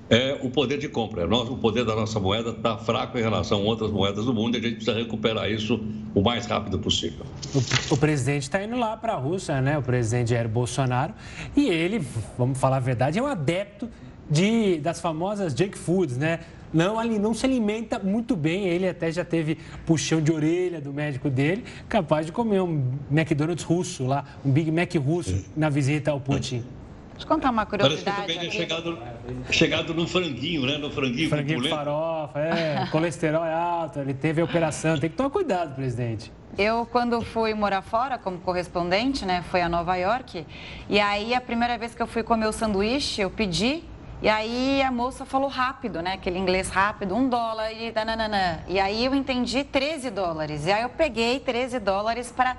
é 0.10 0.40
o 0.42 0.50
poder 0.50 0.78
de 0.78 0.88
compra. 0.88 1.28
O 1.28 1.58
poder 1.58 1.84
da 1.84 1.94
nossa 1.94 2.20
moeda 2.20 2.52
está 2.52 2.78
fraco 2.78 3.18
em 3.18 3.22
relação 3.22 3.60
a 3.60 3.64
outras 3.64 3.92
moedas 3.92 4.26
do 4.26 4.34
mundo 4.34 4.56
e 4.56 4.60
a 4.60 4.62
gente 4.62 4.76
precisa 4.76 4.98
recuperar 4.98 5.52
isso 5.52 5.84
o 6.16 6.22
mais 6.22 6.46
rápido 6.46 6.80
possível. 6.80 7.26
O, 7.54 7.96
o 7.96 7.98
presidente 7.98 8.44
está 8.44 8.64
indo 8.64 8.78
lá 8.78 8.96
para 8.96 9.14
a 9.14 9.18
Rússia, 9.18 9.62
né? 9.62 9.78
O 9.78 9.82
presidente 9.82 10.30
Jair 10.30 10.48
Bolsonaro, 10.48 11.14
e 11.56 11.68
ele, 11.68 12.02
vamos 12.38 12.58
falar 12.58 12.78
a 12.78 12.80
verdade, 12.80 13.20
é 13.20 13.22
um 13.22 13.28
adepto 13.28 13.90
de, 14.30 14.78
das 14.78 15.02
famosas 15.02 15.54
junk 15.54 15.78
foods, 15.78 16.18
né? 16.18 16.40
Não, 16.74 17.00
ali 17.00 17.20
não 17.20 17.34
se 17.34 17.46
alimenta 17.46 18.00
muito 18.00 18.36
bem. 18.36 18.68
Ele 18.68 18.88
até 18.88 19.12
já 19.12 19.24
teve 19.24 19.58
puxão 19.86 20.22
de 20.22 20.32
orelha 20.32 20.82
do 20.82 20.92
médico 20.92 21.30
dele, 21.30 21.64
capaz 21.88 22.26
de 22.26 22.32
comer 22.32 22.62
um 22.62 22.92
McDonald's 23.12 23.64
russo 23.64 24.06
lá, 24.06 24.26
um 24.44 24.52
Big 24.52 24.72
Mac 24.72 24.94
russo 24.96 25.46
na 25.56 25.70
visita 25.70 26.12
ao 26.12 26.20
Putin. 26.20 26.66
Deixa 27.12 27.26
eu 27.26 27.28
contar 27.28 27.52
uma 27.52 27.66
curiosidade. 27.66 28.04
Parece 28.04 28.28
que 28.28 28.36
também 28.36 28.52
chegado, 28.52 29.00
chegado 29.52 29.94
no 29.94 30.08
franguinho, 30.08 30.66
né? 30.66 30.78
No 30.78 30.90
franguinho, 30.90 31.30
franguinho 31.30 31.62
com 31.62 31.70
farofa, 31.70 32.40
é, 32.40 32.88
colesterol 32.92 33.46
é 33.46 33.54
alto, 33.54 34.00
ele 34.00 34.16
teve 34.16 34.42
a 34.42 34.44
operação. 34.44 34.98
Tem 34.98 35.10
que 35.10 35.16
tomar 35.16 35.30
cuidado, 35.30 35.76
presidente. 35.76 36.32
Eu, 36.58 36.86
quando 36.86 37.22
fui 37.22 37.54
morar 37.54 37.82
fora 37.82 38.18
como 38.18 38.40
correspondente, 38.40 39.26
né? 39.26 39.44
Foi 39.50 39.62
a 39.62 39.70
Nova 39.70 39.96
York. 39.96 40.46
E 40.90 41.00
aí, 41.00 41.34
a 41.34 41.42
primeira 41.42 41.78
vez 41.78 41.96
que 41.96 42.02
eu 42.02 42.08
fui 42.08 42.24
comer 42.24 42.48
o 42.48 42.52
sanduíche, 42.52 43.22
eu 43.22 43.30
pedi 43.30 43.84
e 44.22 44.30
aí 44.30 44.82
a 44.82 44.92
moça 44.92 45.26
falou 45.26 45.50
rápido, 45.50 46.02
né? 46.02 46.14
Aquele 46.14 46.40
inglês 46.40 46.70
rápido, 46.70 47.16
um 47.16 47.28
dólar 47.28 47.72
e 47.74 47.92
dananana. 47.92 48.64
E 48.68 48.80
aí 48.80 49.06
eu 49.06 49.14
entendi 49.14 49.64
13 49.64 50.10
dólares. 50.10 50.66
E 50.66 50.72
aí 50.72 50.84
eu 50.84 50.90
peguei 50.90 51.40
13 51.40 51.80
dólares 51.80 52.32
para. 52.32 52.56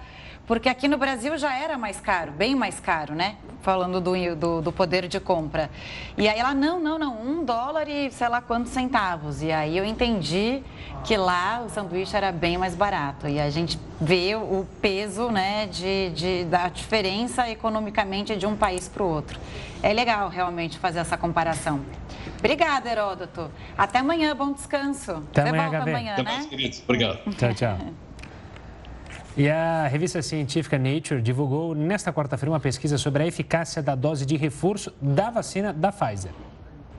Porque 0.47 0.69
aqui 0.69 0.89
no 0.89 0.99
Brasil 0.99 1.37
já 1.39 1.57
era 1.57 1.79
mais 1.79 2.01
caro, 2.01 2.33
bem 2.33 2.55
mais 2.55 2.79
caro, 2.79 3.15
né? 3.15 3.37
Falando 3.63 3.99
do, 3.99 4.13
do, 4.37 4.61
do, 4.61 4.73
poder 4.73 5.09
de 5.09 5.19
compra. 5.19 5.71
E 6.19 6.29
aí 6.29 6.39
ela, 6.39 6.53
não, 6.53 6.79
não, 6.79 6.99
não, 6.99 7.23
um 7.23 7.45
dólar 7.45 7.89
e 7.89 8.11
sei 8.11 8.29
lá 8.29 8.43
quantos 8.43 8.73
centavos. 8.73 9.43
E 9.43 9.51
aí 9.51 9.79
eu 9.79 9.87
entendi 9.87 10.63
que 11.03 11.17
lá 11.17 11.63
o 11.67 11.71
sanduíche 11.71 12.15
era 12.15 12.31
bem 12.31 12.59
mais 12.59 12.75
barato. 12.75 13.27
E 13.27 13.41
a 13.41 13.49
gente 13.49 13.79
vê 13.99 14.35
o 14.35 14.67
peso, 14.83 15.31
né, 15.31 15.67
de, 15.67 16.11
de 16.11 16.45
da 16.45 16.69
diferença 16.69 17.49
economicamente 17.49 18.37
de 18.37 18.47
um 18.47 18.55
país 18.55 18.87
para 18.87 19.03
o 19.03 19.09
outro 19.09 19.41
é 19.85 19.93
legal 19.93 20.31
realmente 20.31 20.79
fazer 20.79 21.01
essa 21.01 21.17
comparação. 21.19 21.81
Obrigada, 22.39 22.91
Heródoto. 22.91 23.51
Até 23.77 23.99
amanhã, 23.99 24.35
bom 24.35 24.53
descanso. 24.53 25.23
Até 25.31 25.43
Você 25.43 25.49
amanhã, 25.49 25.71
volta 25.71 25.91
amanhã, 25.91 26.13
Até 26.15 26.23
né? 26.23 26.33
mais, 26.33 26.47
queridos. 26.47 26.83
Obrigado. 26.83 27.19
Tchau, 27.37 27.55
tchau. 27.55 27.79
E 29.37 29.51
a 29.51 29.89
revista 29.89 30.23
científica 30.23 30.79
Nature 30.79 31.21
divulgou 31.21 31.75
nesta 31.75 32.13
quarta-feira 32.13 32.53
uma 32.53 32.61
pesquisa 32.61 32.97
sobre 32.97 33.25
a 33.25 33.27
eficácia 33.27 33.83
da 33.83 33.97
dose 33.97 34.25
de 34.25 34.37
reforço 34.37 34.95
da 35.03 35.29
vacina 35.29 35.73
da 35.73 35.91
Pfizer. 35.91 36.31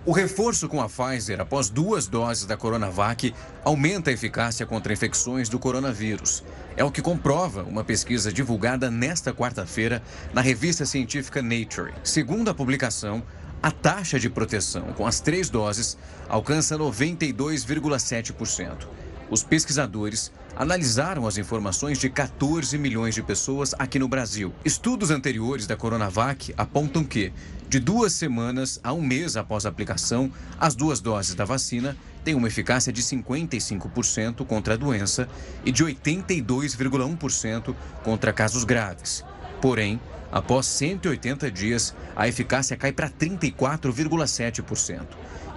O 0.05 0.11
reforço 0.11 0.67
com 0.67 0.81
a 0.81 0.89
Pfizer 0.89 1.39
após 1.39 1.69
duas 1.69 2.07
doses 2.07 2.45
da 2.45 2.57
Coronavac 2.57 3.33
aumenta 3.63 4.09
a 4.09 4.13
eficácia 4.13 4.65
contra 4.65 4.91
infecções 4.91 5.47
do 5.47 5.57
coronavírus. 5.57 6.43
É 6.75 6.83
o 6.83 6.91
que 6.91 7.01
comprova 7.01 7.63
uma 7.63 7.85
pesquisa 7.85 8.33
divulgada 8.33 8.91
nesta 8.91 9.33
quarta-feira 9.33 10.03
na 10.33 10.41
revista 10.41 10.85
científica 10.85 11.41
Nature. 11.41 11.93
Segundo 12.03 12.49
a 12.49 12.53
publicação, 12.53 13.23
a 13.63 13.71
taxa 13.71 14.19
de 14.19 14.29
proteção 14.29 14.91
com 14.93 15.07
as 15.07 15.21
três 15.21 15.49
doses 15.49 15.97
alcança 16.27 16.77
92,7%. 16.77 19.04
Os 19.29 19.43
pesquisadores 19.43 20.31
analisaram 20.55 21.25
as 21.25 21.37
informações 21.37 21.97
de 21.97 22.09
14 22.09 22.77
milhões 22.77 23.15
de 23.15 23.23
pessoas 23.23 23.73
aqui 23.77 23.97
no 23.97 24.07
Brasil. 24.07 24.53
Estudos 24.63 25.09
anteriores 25.09 25.65
da 25.65 25.75
Coronavac 25.75 26.53
apontam 26.55 27.03
que, 27.03 27.33
de 27.67 27.79
duas 27.79 28.13
semanas 28.13 28.79
a 28.83 28.93
um 28.93 29.01
mês 29.01 29.35
após 29.35 29.65
a 29.65 29.69
aplicação, 29.69 30.31
as 30.59 30.75
duas 30.75 31.01
doses 31.01 31.33
da 31.33 31.43
vacina 31.43 31.97
têm 32.23 32.35
uma 32.35 32.47
eficácia 32.47 32.93
de 32.93 33.01
55% 33.01 34.45
contra 34.45 34.75
a 34.75 34.77
doença 34.77 35.27
e 35.65 35.71
de 35.71 35.83
82,1% 35.83 37.75
contra 38.03 38.31
casos 38.31 38.63
graves. 38.63 39.25
Porém, 39.59 39.99
após 40.31 40.67
180 40.67 41.49
dias, 41.49 41.95
a 42.15 42.27
eficácia 42.27 42.77
cai 42.77 42.91
para 42.91 43.09
34,7% 43.09 45.01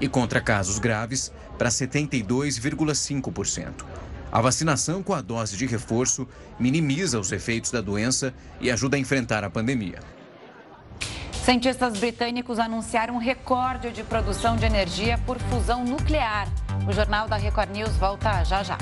e 0.00 0.08
contra 0.08 0.40
casos 0.40 0.78
graves 0.78 1.32
para 1.56 1.68
72,5%. 1.68 3.84
A 4.30 4.40
vacinação 4.40 5.02
com 5.02 5.14
a 5.14 5.20
dose 5.20 5.56
de 5.56 5.66
reforço 5.66 6.28
minimiza 6.58 7.18
os 7.18 7.32
efeitos 7.32 7.70
da 7.70 7.80
doença 7.80 8.34
e 8.60 8.70
ajuda 8.70 8.96
a 8.96 9.00
enfrentar 9.00 9.42
a 9.42 9.50
pandemia. 9.50 10.00
Cientistas 11.32 11.98
britânicos 11.98 12.58
anunciaram 12.58 13.14
um 13.14 13.18
recorde 13.18 13.90
de 13.90 14.02
produção 14.02 14.56
de 14.56 14.66
energia 14.66 15.16
por 15.24 15.38
fusão 15.38 15.82
nuclear. 15.82 16.46
O 16.86 16.92
Jornal 16.92 17.26
da 17.26 17.36
Record 17.36 17.70
News 17.70 17.96
volta 17.96 18.44
já 18.44 18.62
já. 18.62 18.76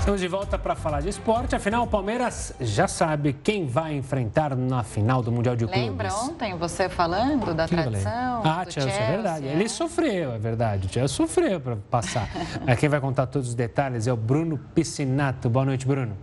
Estamos 0.00 0.18
de 0.18 0.28
volta 0.28 0.58
para 0.58 0.74
falar 0.74 1.02
de 1.02 1.10
esporte. 1.10 1.54
Afinal, 1.54 1.84
o 1.84 1.86
Palmeiras 1.86 2.54
já 2.58 2.88
sabe 2.88 3.34
quem 3.34 3.66
vai 3.66 3.94
enfrentar 3.94 4.56
na 4.56 4.82
final 4.82 5.22
do 5.22 5.30
Mundial 5.30 5.54
de 5.54 5.66
Clubes. 5.66 5.82
Lembra 5.82 6.12
ontem 6.14 6.56
você 6.56 6.88
falando 6.88 7.54
da 7.54 7.68
tradição? 7.68 8.42
Ah, 8.42 8.64
do 8.64 8.72
Chelsea, 8.72 8.90
Chelsea, 8.90 9.02
é 9.02 9.12
verdade. 9.12 9.46
Ele 9.46 9.68
sofreu, 9.68 10.32
é 10.32 10.38
verdade. 10.38 10.86
O 10.86 10.90
Chelsea 10.90 11.14
sofreu 11.14 11.60
para 11.60 11.76
passar. 11.76 12.28
Quem 12.80 12.88
vai 12.88 12.98
contar 12.98 13.26
todos 13.26 13.50
os 13.50 13.54
detalhes 13.54 14.06
é 14.06 14.12
o 14.12 14.16
Bruno 14.16 14.58
Piscinato. 14.74 15.50
Boa 15.50 15.66
noite, 15.66 15.86
Bruno. 15.86 16.16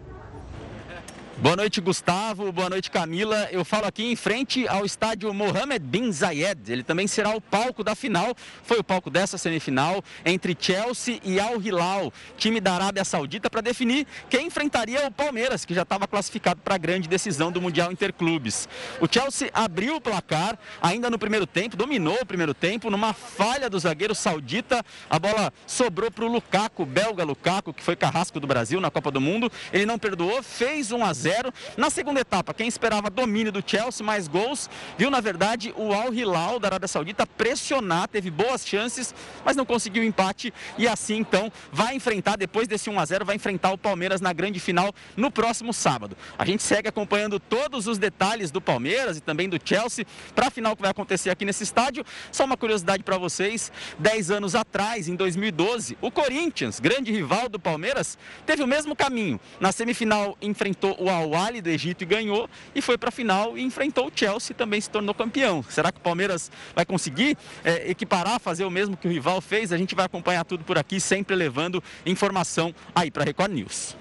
Boa 1.39 1.55
noite, 1.55 1.79
Gustavo. 1.79 2.51
Boa 2.51 2.67
noite, 2.67 2.89
Camila. 2.89 3.47
Eu 3.51 3.63
falo 3.63 3.85
aqui 3.85 4.11
em 4.11 4.15
frente 4.15 4.67
ao 4.67 4.83
estádio 4.83 5.31
Mohammed 5.31 5.85
bin 5.85 6.11
Zayed. 6.11 6.59
Ele 6.67 6.81
também 6.81 7.05
será 7.05 7.29
o 7.35 7.39
palco 7.39 7.83
da 7.83 7.93
final. 7.93 8.35
Foi 8.63 8.79
o 8.79 8.83
palco 8.83 9.11
dessa 9.11 9.37
semifinal 9.37 10.03
entre 10.25 10.57
Chelsea 10.59 11.19
e 11.23 11.39
Al 11.39 11.61
Hilal, 11.61 12.11
time 12.37 12.59
da 12.59 12.73
Arábia 12.73 13.05
Saudita, 13.05 13.51
para 13.51 13.61
definir 13.61 14.07
quem 14.31 14.47
enfrentaria 14.47 15.05
o 15.05 15.11
Palmeiras, 15.11 15.63
que 15.63 15.75
já 15.75 15.83
estava 15.83 16.07
classificado 16.07 16.59
para 16.61 16.73
a 16.73 16.77
grande 16.79 17.07
decisão 17.07 17.51
do 17.51 17.61
Mundial 17.61 17.91
Interclubes. 17.91 18.67
O 18.99 19.07
Chelsea 19.07 19.51
abriu 19.53 19.97
o 19.97 20.01
placar 20.01 20.57
ainda 20.81 21.07
no 21.07 21.19
primeiro 21.19 21.45
tempo, 21.45 21.77
dominou 21.77 22.17
o 22.19 22.25
primeiro 22.25 22.55
tempo, 22.55 22.89
numa 22.89 23.13
falha 23.13 23.69
do 23.69 23.77
zagueiro 23.77 24.15
saudita. 24.15 24.83
A 25.07 25.19
bola 25.19 25.53
sobrou 25.67 26.09
para 26.09 26.25
o 26.25 26.27
Lukaku, 26.27 26.83
belga 26.83 27.23
Lukaku, 27.23 27.75
que 27.75 27.83
foi 27.83 27.95
carrasco 27.95 28.39
do 28.39 28.47
Brasil 28.47 28.81
na 28.81 28.89
Copa 28.89 29.11
do 29.11 29.21
Mundo. 29.21 29.51
Ele 29.71 29.85
não 29.85 29.99
perdoou, 29.99 30.41
fez 30.41 30.91
1 30.91 31.05
a 31.05 31.13
0 31.13 31.26
0. 31.27 31.53
Na 31.75 31.89
segunda 31.89 32.21
etapa, 32.21 32.53
quem 32.53 32.69
esperava 32.69 33.09
domínio 33.09 33.51
do 33.51 33.61
Chelsea, 33.65 34.05
mais 34.05 34.29
gols, 34.29 34.69
viu 34.97 35.11
na 35.11 35.19
verdade 35.19 35.73
o 35.75 35.91
Al 35.91 36.13
Hilal 36.13 36.57
da 36.57 36.69
Arábia 36.69 36.87
Saudita 36.87 37.27
pressionar, 37.27 38.07
teve 38.07 38.31
boas 38.31 38.65
chances, 38.65 39.13
mas 39.43 39.57
não 39.57 39.65
conseguiu 39.65 40.05
empate 40.05 40.53
e 40.77 40.87
assim 40.87 41.17
então 41.17 41.51
vai 41.69 41.95
enfrentar, 41.95 42.37
depois 42.37 42.65
desse 42.65 42.89
1 42.89 42.97
a 42.97 43.05
0 43.05 43.25
vai 43.25 43.35
enfrentar 43.35 43.73
o 43.73 43.77
Palmeiras 43.77 44.21
na 44.21 44.31
grande 44.31 44.57
final 44.57 44.93
no 45.17 45.29
próximo 45.29 45.73
sábado. 45.73 46.15
A 46.37 46.45
gente 46.45 46.63
segue 46.63 46.87
acompanhando 46.87 47.41
todos 47.41 47.87
os 47.87 47.97
detalhes 47.97 48.49
do 48.49 48.61
Palmeiras 48.61 49.17
e 49.17 49.21
também 49.21 49.49
do 49.49 49.59
Chelsea 49.63 50.05
para 50.33 50.47
a 50.47 50.49
final 50.49 50.77
que 50.77 50.81
vai 50.81 50.91
acontecer 50.91 51.29
aqui 51.29 51.43
nesse 51.43 51.63
estádio. 51.63 52.05
Só 52.31 52.45
uma 52.45 52.55
curiosidade 52.55 53.03
para 53.03 53.17
vocês, 53.17 53.69
10 53.99 54.31
anos 54.31 54.55
atrás, 54.55 55.09
em 55.09 55.15
2012, 55.15 55.97
o 55.99 56.09
Corinthians, 56.09 56.79
grande 56.79 57.11
rival 57.11 57.49
do 57.49 57.59
Palmeiras, 57.59 58.17
teve 58.45 58.63
o 58.63 58.67
mesmo 58.67 58.95
caminho. 58.95 59.39
Na 59.59 59.73
semifinal 59.73 60.37
enfrentou 60.41 60.95
o 60.99 61.09
Al 61.17 61.33
Ahly 61.33 61.61
do 61.61 61.69
Egito 61.69 62.03
e 62.03 62.05
ganhou 62.05 62.49
e 62.73 62.81
foi 62.81 62.97
para 62.97 63.09
a 63.09 63.11
final 63.11 63.57
e 63.57 63.63
enfrentou 63.63 64.07
o 64.07 64.11
Chelsea 64.13 64.53
e 64.53 64.55
também 64.55 64.79
se 64.79 64.89
tornou 64.89 65.13
campeão. 65.13 65.63
Será 65.69 65.91
que 65.91 65.99
o 65.99 66.01
Palmeiras 66.01 66.51
vai 66.75 66.85
conseguir 66.85 67.37
é, 67.63 67.89
equiparar, 67.89 68.39
fazer 68.39 68.65
o 68.65 68.71
mesmo 68.71 68.95
que 68.95 69.07
o 69.07 69.11
rival 69.11 69.41
fez? 69.41 69.71
A 69.71 69.77
gente 69.77 69.95
vai 69.95 70.05
acompanhar 70.05 70.45
tudo 70.45 70.63
por 70.63 70.77
aqui, 70.77 70.99
sempre 70.99 71.35
levando 71.35 71.83
informação 72.05 72.73
aí 72.95 73.11
para 73.11 73.23
a 73.23 73.25
Record 73.25 73.51
News. 73.51 73.95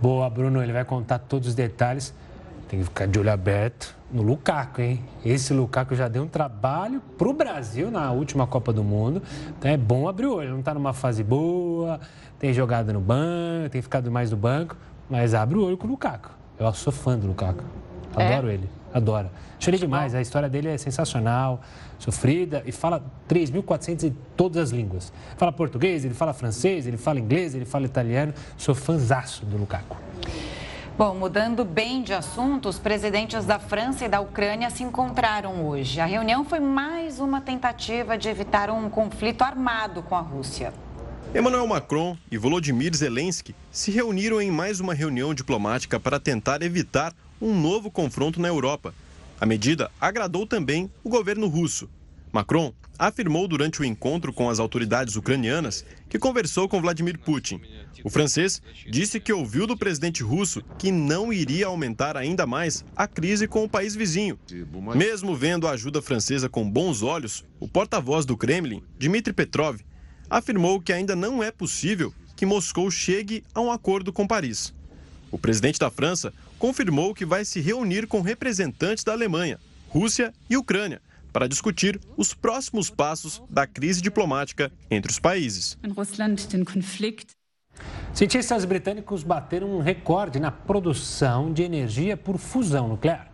Boa, 0.00 0.28
Bruno, 0.28 0.62
ele 0.62 0.72
vai 0.72 0.84
contar 0.84 1.18
todos 1.18 1.48
os 1.48 1.54
detalhes. 1.54 2.14
Tem 2.68 2.78
que 2.78 2.86
ficar 2.86 3.06
de 3.06 3.18
olho 3.18 3.30
aberto 3.30 3.94
no 4.10 4.22
Lukaku, 4.22 4.80
hein? 4.80 5.04
Esse 5.24 5.52
Lukaku 5.52 5.94
já 5.94 6.08
deu 6.08 6.22
um 6.22 6.28
trabalho 6.28 7.02
para 7.16 7.28
o 7.28 7.32
Brasil 7.32 7.90
na 7.90 8.10
última 8.12 8.46
Copa 8.46 8.72
do 8.72 8.82
Mundo. 8.82 9.22
Então 9.58 9.70
é 9.70 9.76
bom 9.76 10.08
abrir 10.08 10.26
o 10.26 10.36
olho. 10.36 10.50
Não 10.50 10.60
está 10.60 10.74
numa 10.74 10.92
fase 10.92 11.22
boa, 11.22 12.00
tem 12.38 12.52
jogado 12.52 12.92
no 12.92 13.00
banco, 13.00 13.70
tem 13.70 13.80
ficado 13.80 14.10
mais 14.10 14.30
no 14.30 14.36
banco, 14.36 14.76
mas 15.12 15.34
abre 15.34 15.58
o 15.58 15.66
olho 15.66 15.76
com 15.76 15.86
o 15.86 15.90
Lukaku. 15.90 16.30
Eu 16.58 16.72
sou 16.72 16.90
fã 16.90 17.18
do 17.18 17.26
Lukaku. 17.26 17.62
Adoro 18.16 18.48
é? 18.48 18.54
ele. 18.54 18.70
Adoro. 18.94 19.28
Chorei 19.60 19.78
demais. 19.78 20.14
A 20.14 20.22
história 20.22 20.48
dele 20.48 20.68
é 20.68 20.78
sensacional, 20.78 21.60
sofrida 21.98 22.62
e 22.64 22.72
fala 22.72 23.04
3.400 23.28 24.04
em 24.04 24.16
todas 24.34 24.56
as 24.56 24.70
línguas. 24.70 25.12
Fala 25.36 25.52
português, 25.52 26.06
ele 26.06 26.14
fala 26.14 26.32
francês, 26.32 26.86
ele 26.86 26.96
fala 26.96 27.20
inglês, 27.20 27.54
ele 27.54 27.66
fala 27.66 27.84
italiano. 27.84 28.32
Sou 28.56 28.74
fãzaço 28.74 29.44
do 29.44 29.58
Lukaku. 29.58 29.98
Bom, 30.96 31.14
mudando 31.14 31.62
bem 31.62 32.02
de 32.02 32.14
assunto, 32.14 32.70
os 32.70 32.78
presidentes 32.78 33.44
da 33.44 33.58
França 33.58 34.06
e 34.06 34.08
da 34.08 34.20
Ucrânia 34.20 34.70
se 34.70 34.82
encontraram 34.82 35.66
hoje. 35.66 36.00
A 36.00 36.06
reunião 36.06 36.42
foi 36.42 36.58
mais 36.58 37.20
uma 37.20 37.42
tentativa 37.42 38.16
de 38.16 38.30
evitar 38.30 38.70
um 38.70 38.88
conflito 38.88 39.42
armado 39.42 40.02
com 40.02 40.14
a 40.14 40.20
Rússia. 40.20 40.72
Emmanuel 41.34 41.66
Macron 41.66 42.14
e 42.30 42.36
Volodymyr 42.36 42.94
Zelensky 42.94 43.54
se 43.70 43.90
reuniram 43.90 44.38
em 44.38 44.50
mais 44.50 44.80
uma 44.80 44.92
reunião 44.92 45.32
diplomática 45.32 45.98
para 45.98 46.20
tentar 46.20 46.60
evitar 46.60 47.14
um 47.40 47.58
novo 47.58 47.90
confronto 47.90 48.38
na 48.38 48.48
Europa. 48.48 48.94
A 49.40 49.46
medida 49.46 49.90
agradou 49.98 50.46
também 50.46 50.90
o 51.02 51.08
governo 51.08 51.48
russo. 51.48 51.88
Macron 52.30 52.74
afirmou 52.98 53.48
durante 53.48 53.80
o 53.80 53.84
encontro 53.84 54.30
com 54.30 54.50
as 54.50 54.58
autoridades 54.58 55.16
ucranianas 55.16 55.86
que 56.06 56.18
conversou 56.18 56.68
com 56.68 56.82
Vladimir 56.82 57.18
Putin. 57.18 57.62
O 58.04 58.10
francês 58.10 58.60
disse 58.90 59.18
que 59.18 59.32
ouviu 59.32 59.66
do 59.66 59.76
presidente 59.76 60.22
russo 60.22 60.62
que 60.78 60.92
não 60.92 61.32
iria 61.32 61.66
aumentar 61.66 62.14
ainda 62.14 62.46
mais 62.46 62.84
a 62.94 63.08
crise 63.08 63.48
com 63.48 63.64
o 63.64 63.68
país 63.68 63.94
vizinho. 63.94 64.38
Mesmo 64.94 65.34
vendo 65.34 65.66
a 65.66 65.70
ajuda 65.70 66.02
francesa 66.02 66.46
com 66.46 66.70
bons 66.70 67.02
olhos, 67.02 67.42
o 67.58 67.66
porta-voz 67.66 68.26
do 68.26 68.36
Kremlin, 68.36 68.82
Dmitry 68.98 69.32
Petrov, 69.32 69.80
afirmou 70.32 70.80
que 70.80 70.94
ainda 70.94 71.14
não 71.14 71.42
é 71.42 71.50
possível 71.50 72.12
que 72.34 72.46
Moscou 72.46 72.90
chegue 72.90 73.44
a 73.54 73.60
um 73.60 73.70
acordo 73.70 74.10
com 74.10 74.26
Paris. 74.26 74.72
O 75.30 75.38
presidente 75.38 75.78
da 75.78 75.90
França 75.90 76.32
confirmou 76.58 77.14
que 77.14 77.26
vai 77.26 77.44
se 77.44 77.60
reunir 77.60 78.06
com 78.06 78.22
representantes 78.22 79.04
da 79.04 79.12
Alemanha, 79.12 79.60
Rússia 79.90 80.32
e 80.48 80.56
Ucrânia 80.56 81.02
para 81.34 81.46
discutir 81.46 82.00
os 82.16 82.32
próximos 82.32 82.88
passos 82.88 83.42
da 83.48 83.66
crise 83.66 84.00
diplomática 84.00 84.72
entre 84.90 85.10
os 85.10 85.18
países. 85.18 85.78
Cientistas 88.14 88.64
britânicos 88.64 89.22
bateram 89.22 89.76
um 89.76 89.80
recorde 89.80 90.40
na 90.40 90.50
produção 90.50 91.52
de 91.52 91.62
energia 91.62 92.16
por 92.16 92.38
fusão 92.38 92.88
nuclear. 92.88 93.30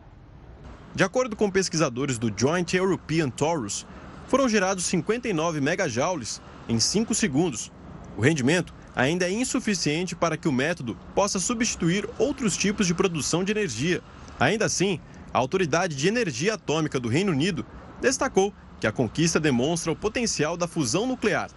De 0.95 1.05
acordo 1.05 1.37
com 1.37 1.49
pesquisadores 1.49 2.19
do 2.19 2.33
Joint 2.37 2.75
European 2.75 3.31
Torus, 3.31 3.87
foram 4.27 4.49
gerados 4.49 4.85
59 4.85 5.61
megajoules 5.61 6.41
em 6.69 6.79
5 6.79 7.15
segundos. 7.15 7.73
O 8.17 8.21
rendimento 8.21 8.75
ainda 8.95 9.27
é 9.27 9.31
insuficiente 9.31 10.17
para 10.17 10.37
que 10.37 10.49
o 10.49 10.53
método 10.53 10.97
possa 11.15 11.39
substituir 11.39 12.09
outros 12.19 12.57
tipos 12.57 12.87
de 12.87 12.95
produção 12.95 13.45
de 13.45 13.53
energia. 13.53 14.03
Ainda 14.41 14.65
assim, 14.65 15.01
a 15.33 15.39
Autoridade 15.39 15.95
de 15.95 16.09
Energia 16.09 16.55
Atômica 16.55 16.99
do 16.99 17.09
Reino 17.09 17.33
Unido 17.33 17.65
destacou 18.01 18.53
que 18.81 18.87
a 18.87 18.93
conquista 18.93 19.39
demonstra 19.39 19.93
o 19.93 19.97
potencial 19.97 20.57
da 20.57 20.67
fusão 20.67 21.07
nuclear. 21.07 21.51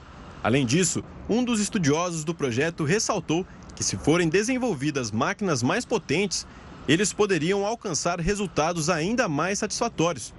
Além 0.43 0.66
disso, 0.66 1.03
um 1.30 1.43
dos 1.43 1.59
estudiosos 1.59 2.24
do 2.24 2.34
projeto 2.34 2.84
ressaltou 2.84 3.45
que, 3.76 3.84
se 3.84 3.97
forem 3.97 4.28
desenvolvidas 4.28 5.12
máquinas 5.12 5.62
mais 5.62 5.86
potentes, 5.86 6.47
eles 6.88 7.14
poderiam 7.14 7.66
alcançar 7.66 8.20
resultados 8.20 8.89
ainda 8.89 9.28
mais 9.30 9.59
satisfatórios. 9.59 10.34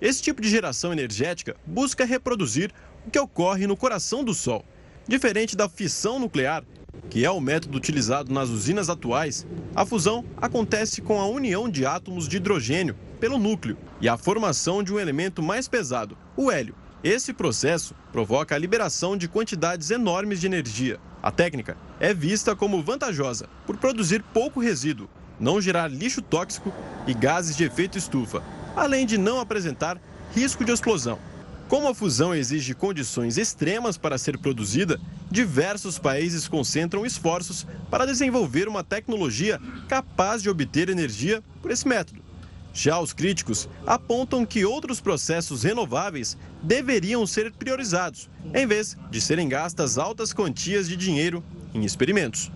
Esse 0.00 0.22
tipo 0.22 0.42
de 0.42 0.48
geração 0.48 0.92
energética 0.92 1.56
busca 1.66 2.04
reproduzir 2.04 2.70
que 3.10 3.18
ocorre 3.18 3.66
no 3.66 3.76
coração 3.76 4.24
do 4.24 4.34
Sol. 4.34 4.64
Diferente 5.06 5.56
da 5.56 5.68
fissão 5.68 6.18
nuclear, 6.18 6.64
que 7.08 7.24
é 7.24 7.30
o 7.30 7.40
método 7.40 7.78
utilizado 7.78 8.32
nas 8.32 8.48
usinas 8.48 8.90
atuais, 8.90 9.46
a 9.74 9.86
fusão 9.86 10.24
acontece 10.36 11.00
com 11.00 11.20
a 11.20 11.26
união 11.26 11.68
de 11.68 11.86
átomos 11.86 12.28
de 12.28 12.38
hidrogênio 12.38 12.96
pelo 13.20 13.38
núcleo 13.38 13.76
e 14.00 14.08
a 14.08 14.16
formação 14.16 14.82
de 14.82 14.92
um 14.92 14.98
elemento 14.98 15.42
mais 15.42 15.68
pesado, 15.68 16.16
o 16.36 16.50
hélio. 16.50 16.74
Esse 17.04 17.32
processo 17.32 17.94
provoca 18.10 18.54
a 18.54 18.58
liberação 18.58 19.16
de 19.16 19.28
quantidades 19.28 19.90
enormes 19.90 20.40
de 20.40 20.46
energia. 20.46 20.98
A 21.22 21.30
técnica 21.30 21.76
é 22.00 22.12
vista 22.12 22.56
como 22.56 22.82
vantajosa 22.82 23.48
por 23.66 23.76
produzir 23.76 24.22
pouco 24.34 24.60
resíduo, 24.60 25.08
não 25.38 25.60
gerar 25.60 25.88
lixo 25.88 26.20
tóxico 26.20 26.72
e 27.06 27.14
gases 27.14 27.56
de 27.56 27.64
efeito 27.64 27.96
estufa, 27.96 28.42
além 28.74 29.06
de 29.06 29.18
não 29.18 29.40
apresentar 29.40 30.00
risco 30.34 30.64
de 30.64 30.72
explosão. 30.72 31.18
Como 31.68 31.88
a 31.88 31.94
fusão 31.94 32.32
exige 32.32 32.74
condições 32.74 33.36
extremas 33.36 33.98
para 33.98 34.18
ser 34.18 34.38
produzida, 34.38 35.00
diversos 35.28 35.98
países 35.98 36.46
concentram 36.46 37.04
esforços 37.04 37.66
para 37.90 38.06
desenvolver 38.06 38.68
uma 38.68 38.84
tecnologia 38.84 39.60
capaz 39.88 40.42
de 40.42 40.48
obter 40.48 40.88
energia 40.88 41.42
por 41.60 41.72
esse 41.72 41.86
método. 41.88 42.22
Já 42.72 43.00
os 43.00 43.12
críticos 43.12 43.68
apontam 43.84 44.46
que 44.46 44.64
outros 44.64 45.00
processos 45.00 45.64
renováveis 45.64 46.36
deveriam 46.62 47.26
ser 47.26 47.50
priorizados, 47.50 48.30
em 48.54 48.66
vez 48.66 48.96
de 49.10 49.20
serem 49.20 49.48
gastas 49.48 49.98
altas 49.98 50.32
quantias 50.32 50.86
de 50.88 50.96
dinheiro 50.96 51.42
em 51.74 51.84
experimentos. 51.84 52.52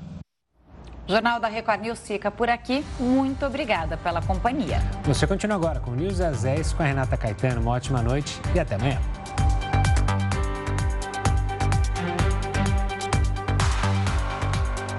O 1.09 1.13
Jornal 1.13 1.41
da 1.41 1.49
Record 1.49 1.81
News 1.81 2.01
fica 2.01 2.31
por 2.31 2.49
aqui. 2.49 2.85
Muito 2.99 3.45
obrigada 3.45 3.97
pela 3.97 4.23
companhia. 4.23 4.81
Você 5.05 5.27
continua 5.27 5.57
agora 5.57 5.81
com 5.81 5.91
News 5.93 6.21
às 6.21 6.43
10 6.43 6.73
com 6.75 6.83
a 6.83 6.87
Renata 6.87 7.17
Caetano. 7.17 7.61
Uma 7.61 7.73
ótima 7.73 8.01
noite 8.03 8.41
e 8.55 8.61
até 8.61 8.77
amanhã. 8.77 8.99